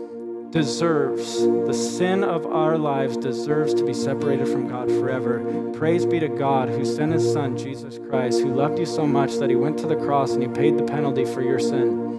deserves, 0.52 1.40
the 1.40 1.72
sin 1.72 2.22
of 2.22 2.44
our 2.46 2.76
lives 2.76 3.16
deserves 3.16 3.72
to 3.72 3.84
be 3.84 3.94
separated 3.94 4.46
from 4.46 4.68
God 4.68 4.88
forever. 4.88 5.72
Praise 5.72 6.04
be 6.04 6.20
to 6.20 6.28
God 6.28 6.68
who 6.68 6.84
sent 6.84 7.14
his 7.14 7.32
son, 7.32 7.56
Jesus 7.56 7.98
Christ, 8.10 8.42
who 8.42 8.54
loved 8.54 8.78
you 8.78 8.84
so 8.84 9.06
much 9.06 9.36
that 9.38 9.48
he 9.48 9.56
went 9.56 9.78
to 9.78 9.86
the 9.86 9.96
cross 9.96 10.32
and 10.32 10.42
he 10.42 10.48
paid 10.48 10.76
the 10.76 10.84
penalty 10.84 11.24
for 11.24 11.40
your 11.40 11.58
sin. 11.58 12.10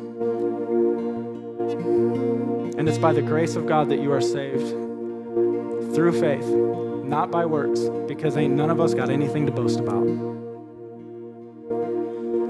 And 2.76 2.90
it's 2.90 2.98
by 2.98 3.14
the 3.14 3.22
grace 3.22 3.56
of 3.56 3.68
God 3.68 3.90
that 3.90 4.00
you 4.00 4.12
are 4.12 4.20
saved 4.20 4.68
through 5.94 6.20
faith, 6.20 6.48
not 7.06 7.30
by 7.30 7.46
works, 7.46 7.82
because 8.08 8.36
ain't 8.36 8.56
none 8.56 8.72
of 8.72 8.82
us 8.82 8.96
got 8.96 9.12
anything 9.12 9.46
to 9.46 9.52
boast 9.52 9.80
about. 9.80 10.33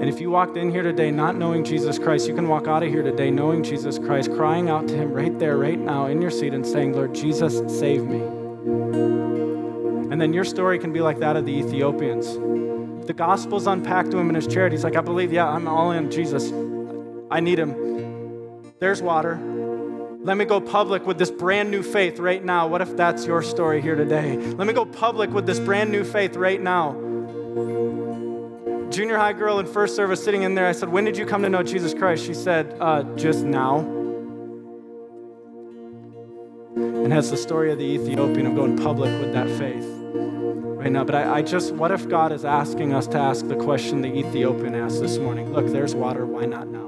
And 0.04 0.12
if 0.12 0.20
you 0.20 0.28
walked 0.28 0.58
in 0.58 0.70
here 0.70 0.82
today 0.82 1.10
not 1.10 1.34
knowing 1.34 1.64
Jesus 1.64 1.98
Christ, 1.98 2.28
you 2.28 2.34
can 2.34 2.46
walk 2.46 2.68
out 2.68 2.82
of 2.82 2.90
here 2.90 3.02
today 3.02 3.30
knowing 3.30 3.62
Jesus 3.62 3.98
Christ, 3.98 4.30
crying 4.32 4.68
out 4.68 4.86
to 4.88 4.94
Him 4.94 5.10
right 5.14 5.38
there, 5.38 5.56
right 5.56 5.78
now 5.78 6.08
in 6.08 6.20
your 6.20 6.30
seat, 6.30 6.52
and 6.52 6.66
saying, 6.66 6.92
Lord 6.92 7.14
Jesus, 7.14 7.62
save 7.80 8.04
me. 8.04 8.20
And 10.12 10.20
then 10.20 10.34
your 10.34 10.44
story 10.44 10.78
can 10.78 10.92
be 10.92 11.00
like 11.00 11.20
that 11.20 11.36
of 11.36 11.46
the 11.46 11.52
Ethiopians. 11.52 12.34
The 13.06 13.14
gospel's 13.14 13.66
unpacked 13.66 14.10
to 14.10 14.18
him 14.18 14.28
in 14.28 14.34
his 14.34 14.46
charity. 14.46 14.76
He's 14.76 14.84
like, 14.84 14.96
I 14.96 15.00
believe, 15.00 15.32
yeah, 15.32 15.48
I'm 15.48 15.66
all 15.66 15.92
in 15.92 16.10
Jesus. 16.10 16.52
I 17.30 17.40
need 17.40 17.58
him. 17.58 18.74
There's 18.80 19.00
water. 19.00 19.36
Let 20.20 20.36
me 20.36 20.44
go 20.44 20.60
public 20.60 21.06
with 21.06 21.16
this 21.16 21.30
brand 21.30 21.70
new 21.70 21.82
faith 21.82 22.18
right 22.18 22.44
now. 22.44 22.66
What 22.66 22.82
if 22.82 22.94
that's 22.94 23.24
your 23.24 23.40
story 23.40 23.80
here 23.80 23.94
today? 23.94 24.36
Let 24.36 24.66
me 24.66 24.74
go 24.74 24.84
public 24.84 25.30
with 25.30 25.46
this 25.46 25.60
brand 25.60 25.90
new 25.90 26.04
faith 26.04 26.36
right 26.36 26.60
now. 26.60 26.92
Junior 28.94 29.18
high 29.18 29.32
girl 29.32 29.58
in 29.58 29.66
first 29.66 29.96
service 29.96 30.22
sitting 30.22 30.44
in 30.44 30.54
there, 30.54 30.66
I 30.66 30.72
said, 30.72 30.88
When 30.88 31.04
did 31.04 31.16
you 31.16 31.26
come 31.26 31.42
to 31.42 31.48
know 31.48 31.64
Jesus 31.64 31.92
Christ? 31.92 32.24
She 32.24 32.32
said, 32.32 32.76
uh, 32.80 33.02
Just 33.16 33.44
now. 33.44 33.80
And 36.76 37.12
has 37.12 37.30
the 37.30 37.36
story 37.36 37.72
of 37.72 37.78
the 37.78 37.84
Ethiopian 37.84 38.46
of 38.46 38.54
going 38.54 38.76
public 38.76 39.10
with 39.20 39.32
that 39.32 39.48
faith 39.58 39.84
right 39.84 40.92
now. 40.92 41.02
But 41.02 41.16
I, 41.16 41.38
I 41.38 41.42
just, 41.42 41.74
what 41.74 41.90
if 41.90 42.08
God 42.08 42.30
is 42.30 42.44
asking 42.44 42.94
us 42.94 43.06
to 43.08 43.18
ask 43.18 43.48
the 43.48 43.56
question 43.56 44.00
the 44.00 44.14
Ethiopian 44.14 44.74
asked 44.76 45.00
this 45.00 45.18
morning? 45.18 45.52
Look, 45.52 45.66
there's 45.66 45.94
water, 45.94 46.24
why 46.24 46.46
not 46.46 46.68
now? 46.68 46.84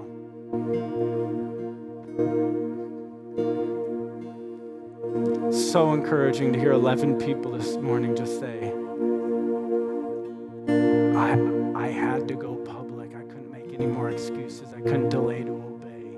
so 5.53 5.93
encouraging 5.93 6.53
to 6.53 6.59
hear 6.59 6.73
11 6.73 7.19
people 7.19 7.53
this 7.53 7.77
morning 7.77 8.17
just 8.17 8.41
say, 8.41 8.73
I, 11.15 11.66
I 11.77 11.89
had 11.89 12.27
to 12.29 12.35
go 12.35 12.55
public. 12.57 13.11
I 13.14 13.20
couldn't 13.20 13.51
make 13.53 13.74
any 13.74 13.85
more 13.85 14.09
excuses. 14.09 14.72
I 14.74 14.81
couldn't 14.81 15.11
delay 15.11 15.43
to 15.43 15.53
obey. 15.53 16.16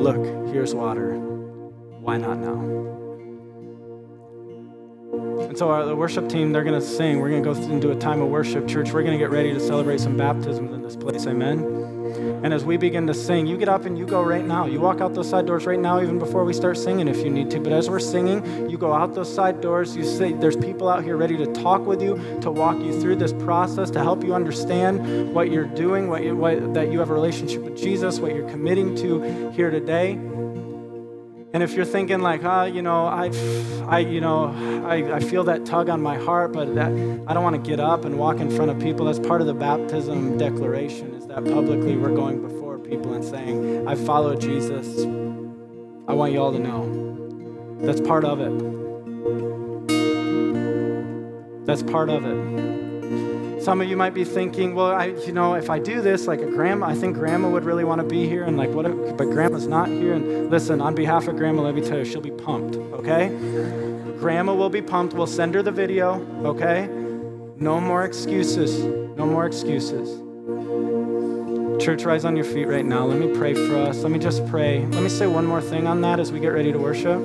Look, 0.00 0.52
here's 0.52 0.72
water. 0.76 1.16
Why 1.16 2.18
not 2.18 2.38
now? 2.38 2.60
And 5.42 5.58
so, 5.58 5.70
our, 5.70 5.84
the 5.84 5.96
worship 5.96 6.28
team, 6.28 6.52
they're 6.52 6.62
going 6.62 6.80
to 6.80 6.86
sing. 6.86 7.18
We're 7.18 7.30
going 7.30 7.42
to 7.42 7.52
go 7.52 7.60
into 7.72 7.90
a 7.90 7.96
time 7.96 8.22
of 8.22 8.28
worship, 8.28 8.68
church. 8.68 8.92
We're 8.92 9.02
going 9.02 9.18
to 9.18 9.24
get 9.24 9.32
ready 9.32 9.52
to 9.52 9.58
celebrate 9.58 9.98
some 9.98 10.16
baptisms 10.16 10.72
in 10.72 10.82
this 10.82 10.94
place. 10.94 11.26
Amen. 11.26 12.35
And 12.46 12.54
as 12.54 12.64
we 12.64 12.76
begin 12.76 13.08
to 13.08 13.12
sing, 13.12 13.48
you 13.48 13.56
get 13.56 13.68
up 13.68 13.86
and 13.86 13.98
you 13.98 14.06
go 14.06 14.22
right 14.22 14.44
now. 14.44 14.66
You 14.66 14.80
walk 14.80 15.00
out 15.00 15.14
those 15.14 15.28
side 15.28 15.46
doors 15.46 15.66
right 15.66 15.80
now, 15.80 16.00
even 16.00 16.20
before 16.20 16.44
we 16.44 16.52
start 16.52 16.78
singing 16.78 17.08
if 17.08 17.16
you 17.16 17.28
need 17.28 17.50
to. 17.50 17.58
But 17.58 17.72
as 17.72 17.90
we're 17.90 17.98
singing, 17.98 18.70
you 18.70 18.78
go 18.78 18.92
out 18.92 19.16
those 19.16 19.34
side 19.34 19.60
doors. 19.60 19.96
You 19.96 20.04
say, 20.04 20.32
There's 20.32 20.54
people 20.54 20.88
out 20.88 21.02
here 21.02 21.16
ready 21.16 21.36
to 21.38 21.46
talk 21.46 21.84
with 21.84 22.00
you, 22.00 22.14
to 22.42 22.52
walk 22.52 22.78
you 22.78 23.00
through 23.00 23.16
this 23.16 23.32
process, 23.32 23.90
to 23.90 23.98
help 23.98 24.22
you 24.22 24.32
understand 24.32 25.34
what 25.34 25.50
you're 25.50 25.66
doing, 25.66 26.08
what, 26.08 26.22
you, 26.22 26.36
what 26.36 26.72
that 26.74 26.92
you 26.92 27.00
have 27.00 27.10
a 27.10 27.14
relationship 27.14 27.62
with 27.62 27.76
Jesus, 27.76 28.20
what 28.20 28.32
you're 28.32 28.48
committing 28.48 28.94
to 28.94 29.50
here 29.50 29.72
today. 29.72 30.12
And 30.12 31.64
if 31.64 31.72
you're 31.72 31.84
thinking 31.84 32.20
like, 32.20 32.44
ah, 32.44 32.60
oh, 32.60 32.64
you 32.66 32.82
know, 32.82 33.06
I, 33.06 33.32
I, 33.88 33.98
you 33.98 34.20
know, 34.20 34.52
I, 34.86 35.16
I 35.16 35.18
feel 35.18 35.42
that 35.44 35.66
tug 35.66 35.88
on 35.88 36.00
my 36.00 36.16
heart, 36.16 36.52
but 36.52 36.76
that, 36.76 36.92
I 37.26 37.34
don't 37.34 37.42
want 37.42 37.56
to 37.56 37.68
get 37.68 37.80
up 37.80 38.04
and 38.04 38.16
walk 38.16 38.38
in 38.38 38.52
front 38.52 38.70
of 38.70 38.78
people. 38.78 39.06
That's 39.06 39.18
part 39.18 39.40
of 39.40 39.48
the 39.48 39.54
baptism 39.54 40.38
declaration. 40.38 41.15
That 41.36 41.44
publicly 41.52 41.96
we're 41.98 42.14
going 42.14 42.40
before 42.40 42.78
people 42.78 43.12
and 43.12 43.22
saying, 43.22 43.86
I 43.86 43.94
follow 43.94 44.34
Jesus. 44.36 45.04
I 46.08 46.14
want 46.14 46.32
you 46.32 46.40
all 46.40 46.50
to 46.50 46.58
know. 46.58 47.76
That's 47.82 48.00
part 48.00 48.24
of 48.24 48.40
it. 48.40 48.48
That's 51.66 51.82
part 51.82 52.08
of 52.08 52.24
it. 52.24 53.62
Some 53.62 53.82
of 53.82 53.86
you 53.86 53.98
might 53.98 54.14
be 54.14 54.24
thinking, 54.24 54.74
well, 54.74 54.86
I, 54.86 55.08
you 55.26 55.32
know, 55.32 55.56
if 55.56 55.68
I 55.68 55.78
do 55.78 56.00
this, 56.00 56.26
like 56.26 56.40
a 56.40 56.46
grandma, 56.46 56.86
I 56.86 56.94
think 56.94 57.16
grandma 57.16 57.50
would 57.50 57.64
really 57.64 57.84
want 57.84 58.00
to 58.00 58.06
be 58.06 58.26
here, 58.26 58.44
and 58.44 58.56
like, 58.56 58.70
what? 58.70 58.86
If, 58.86 59.18
but 59.18 59.26
grandma's 59.26 59.66
not 59.66 59.88
here. 59.88 60.14
And 60.14 60.50
listen, 60.50 60.80
on 60.80 60.94
behalf 60.94 61.28
of 61.28 61.36
grandma, 61.36 61.64
let 61.64 61.74
me 61.74 61.82
tell 61.82 61.98
you, 61.98 62.06
she'll 62.06 62.22
be 62.22 62.30
pumped. 62.30 62.76
Okay? 62.76 63.28
grandma 64.18 64.54
will 64.54 64.70
be 64.70 64.80
pumped. 64.80 65.12
We'll 65.12 65.26
send 65.26 65.54
her 65.54 65.62
the 65.62 65.70
video. 65.70 66.14
Okay? 66.46 66.86
No 67.58 67.78
more 67.78 68.06
excuses. 68.06 68.82
No 69.18 69.26
more 69.26 69.44
excuses. 69.44 70.25
Church, 71.78 72.04
rise 72.04 72.24
on 72.24 72.36
your 72.36 72.44
feet 72.44 72.66
right 72.66 72.84
now. 72.84 73.04
Let 73.04 73.18
me 73.18 73.36
pray 73.36 73.54
for 73.54 73.76
us. 73.76 73.98
Let 73.98 74.10
me 74.10 74.18
just 74.18 74.46
pray. 74.46 74.84
Let 74.86 75.02
me 75.02 75.08
say 75.08 75.26
one 75.26 75.46
more 75.46 75.60
thing 75.60 75.86
on 75.86 76.00
that 76.00 76.18
as 76.18 76.32
we 76.32 76.40
get 76.40 76.48
ready 76.48 76.72
to 76.72 76.78
worship. 76.78 77.20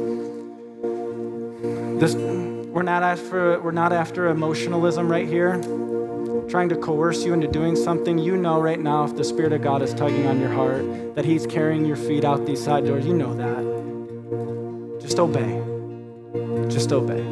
This, 2.00 2.16
we're, 2.16 2.84
not 2.84 3.02
after, 3.02 3.60
we're 3.62 3.72
not 3.72 3.94
after 3.94 4.28
emotionalism 4.28 5.10
right 5.10 5.28
here, 5.28 5.54
trying 6.50 6.70
to 6.70 6.76
coerce 6.76 7.24
you 7.24 7.34
into 7.34 7.48
doing 7.48 7.76
something. 7.76 8.18
You 8.18 8.36
know 8.36 8.60
right 8.60 8.80
now 8.80 9.06
if 9.06 9.16
the 9.16 9.24
Spirit 9.24 9.54
of 9.54 9.62
God 9.62 9.82
is 9.82 9.94
tugging 9.94 10.28
on 10.28 10.40
your 10.40 10.52
heart, 10.52 11.16
that 11.16 11.24
He's 11.24 11.48
carrying 11.48 11.86
your 11.86 11.98
feet 11.98 12.26
out 12.26 12.46
these 12.46 12.64
side 12.64 12.86
doors. 12.86 13.06
You 13.06 13.14
know 13.14 13.34
that. 13.36 15.02
Just 15.02 15.18
obey. 15.18 15.62
Just 16.70 16.92
obey. 16.92 17.24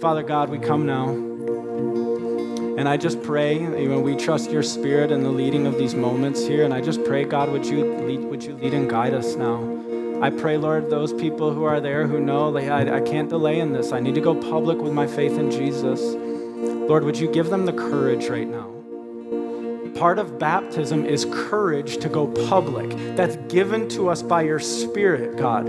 Father 0.00 0.22
God, 0.22 0.50
we 0.50 0.58
come 0.58 0.84
now. 0.86 1.25
And 2.76 2.88
I 2.88 2.98
just 2.98 3.22
pray, 3.22 3.58
you 3.58 4.00
we 4.00 4.14
trust 4.16 4.50
your 4.50 4.62
spirit 4.62 5.10
and 5.10 5.24
the 5.24 5.30
leading 5.30 5.66
of 5.66 5.78
these 5.78 5.94
moments 5.94 6.46
here. 6.46 6.64
And 6.64 6.74
I 6.74 6.82
just 6.82 7.02
pray, 7.04 7.24
God, 7.24 7.50
would 7.50 7.64
you 7.64 7.96
lead, 7.96 8.20
would 8.24 8.44
you 8.44 8.54
lead 8.54 8.74
and 8.74 8.88
guide 8.88 9.14
us 9.14 9.34
now? 9.34 9.76
I 10.22 10.28
pray, 10.28 10.58
Lord, 10.58 10.90
those 10.90 11.12
people 11.12 11.54
who 11.54 11.64
are 11.64 11.80
there 11.80 12.06
who 12.06 12.20
know 12.20 12.50
like, 12.50 12.68
I, 12.68 12.98
I 12.98 13.00
can't 13.00 13.30
delay 13.30 13.60
in 13.60 13.72
this. 13.72 13.92
I 13.92 14.00
need 14.00 14.14
to 14.14 14.20
go 14.20 14.34
public 14.34 14.78
with 14.78 14.92
my 14.92 15.06
faith 15.06 15.38
in 15.38 15.50
Jesus. 15.50 16.00
Lord, 16.88 17.04
would 17.04 17.18
you 17.18 17.30
give 17.30 17.48
them 17.48 17.64
the 17.64 17.72
courage 17.72 18.28
right 18.28 18.46
now? 18.46 18.72
Part 19.98 20.18
of 20.18 20.38
baptism 20.38 21.06
is 21.06 21.24
courage 21.24 21.96
to 21.98 22.10
go 22.10 22.26
public. 22.48 22.90
That's 23.16 23.36
given 23.52 23.88
to 23.90 24.10
us 24.10 24.22
by 24.22 24.42
your 24.42 24.58
Spirit, 24.58 25.38
God. 25.38 25.66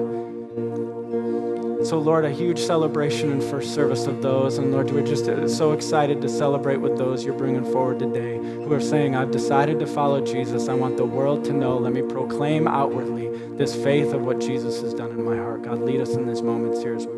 So, 1.88 2.00
Lord, 2.00 2.26
a 2.26 2.32
huge 2.32 2.60
celebration 2.60 3.32
and 3.32 3.42
first 3.42 3.74
service 3.74 4.08
of 4.08 4.22
those. 4.22 4.58
And 4.58 4.74
Lord, 4.74 4.92
we're 4.92 5.08
just 5.08 5.30
uh, 5.30 5.48
so 5.48 5.72
excited 5.72 6.22
to 6.22 6.28
celebrate 6.28 6.82
with 6.82 6.98
those 6.98 7.24
you're 7.24 7.34
bringing 7.34 7.64
forward 7.64 8.00
today 8.00 8.36
who 8.36 8.74
are 8.74 8.82
saying, 8.82 9.16
I've 9.16 9.32
decided 9.32 9.80
to 9.80 9.88
follow 9.88 10.20
Jesus. 10.20 10.68
I 10.68 10.74
want 10.74 10.98
the 10.98 11.06
world 11.06 11.46
to 11.46 11.54
know. 11.54 11.78
Let 11.78 11.94
me 11.94 12.02
proclaim 12.02 12.68
outwardly 12.68 13.30
this 13.56 13.74
faith 13.74 14.12
of 14.12 14.24
what 14.24 14.42
Jesus 14.42 14.82
has 14.82 14.94
done 14.94 15.12
in 15.12 15.24
my 15.24 15.38
heart. 15.38 15.62
God, 15.62 15.80
lead 15.80 16.02
us 16.02 16.10
in 16.10 16.28
these 16.28 16.42
moments 16.42 16.84
here 16.84 16.94
as 16.94 17.08
we 17.08 17.17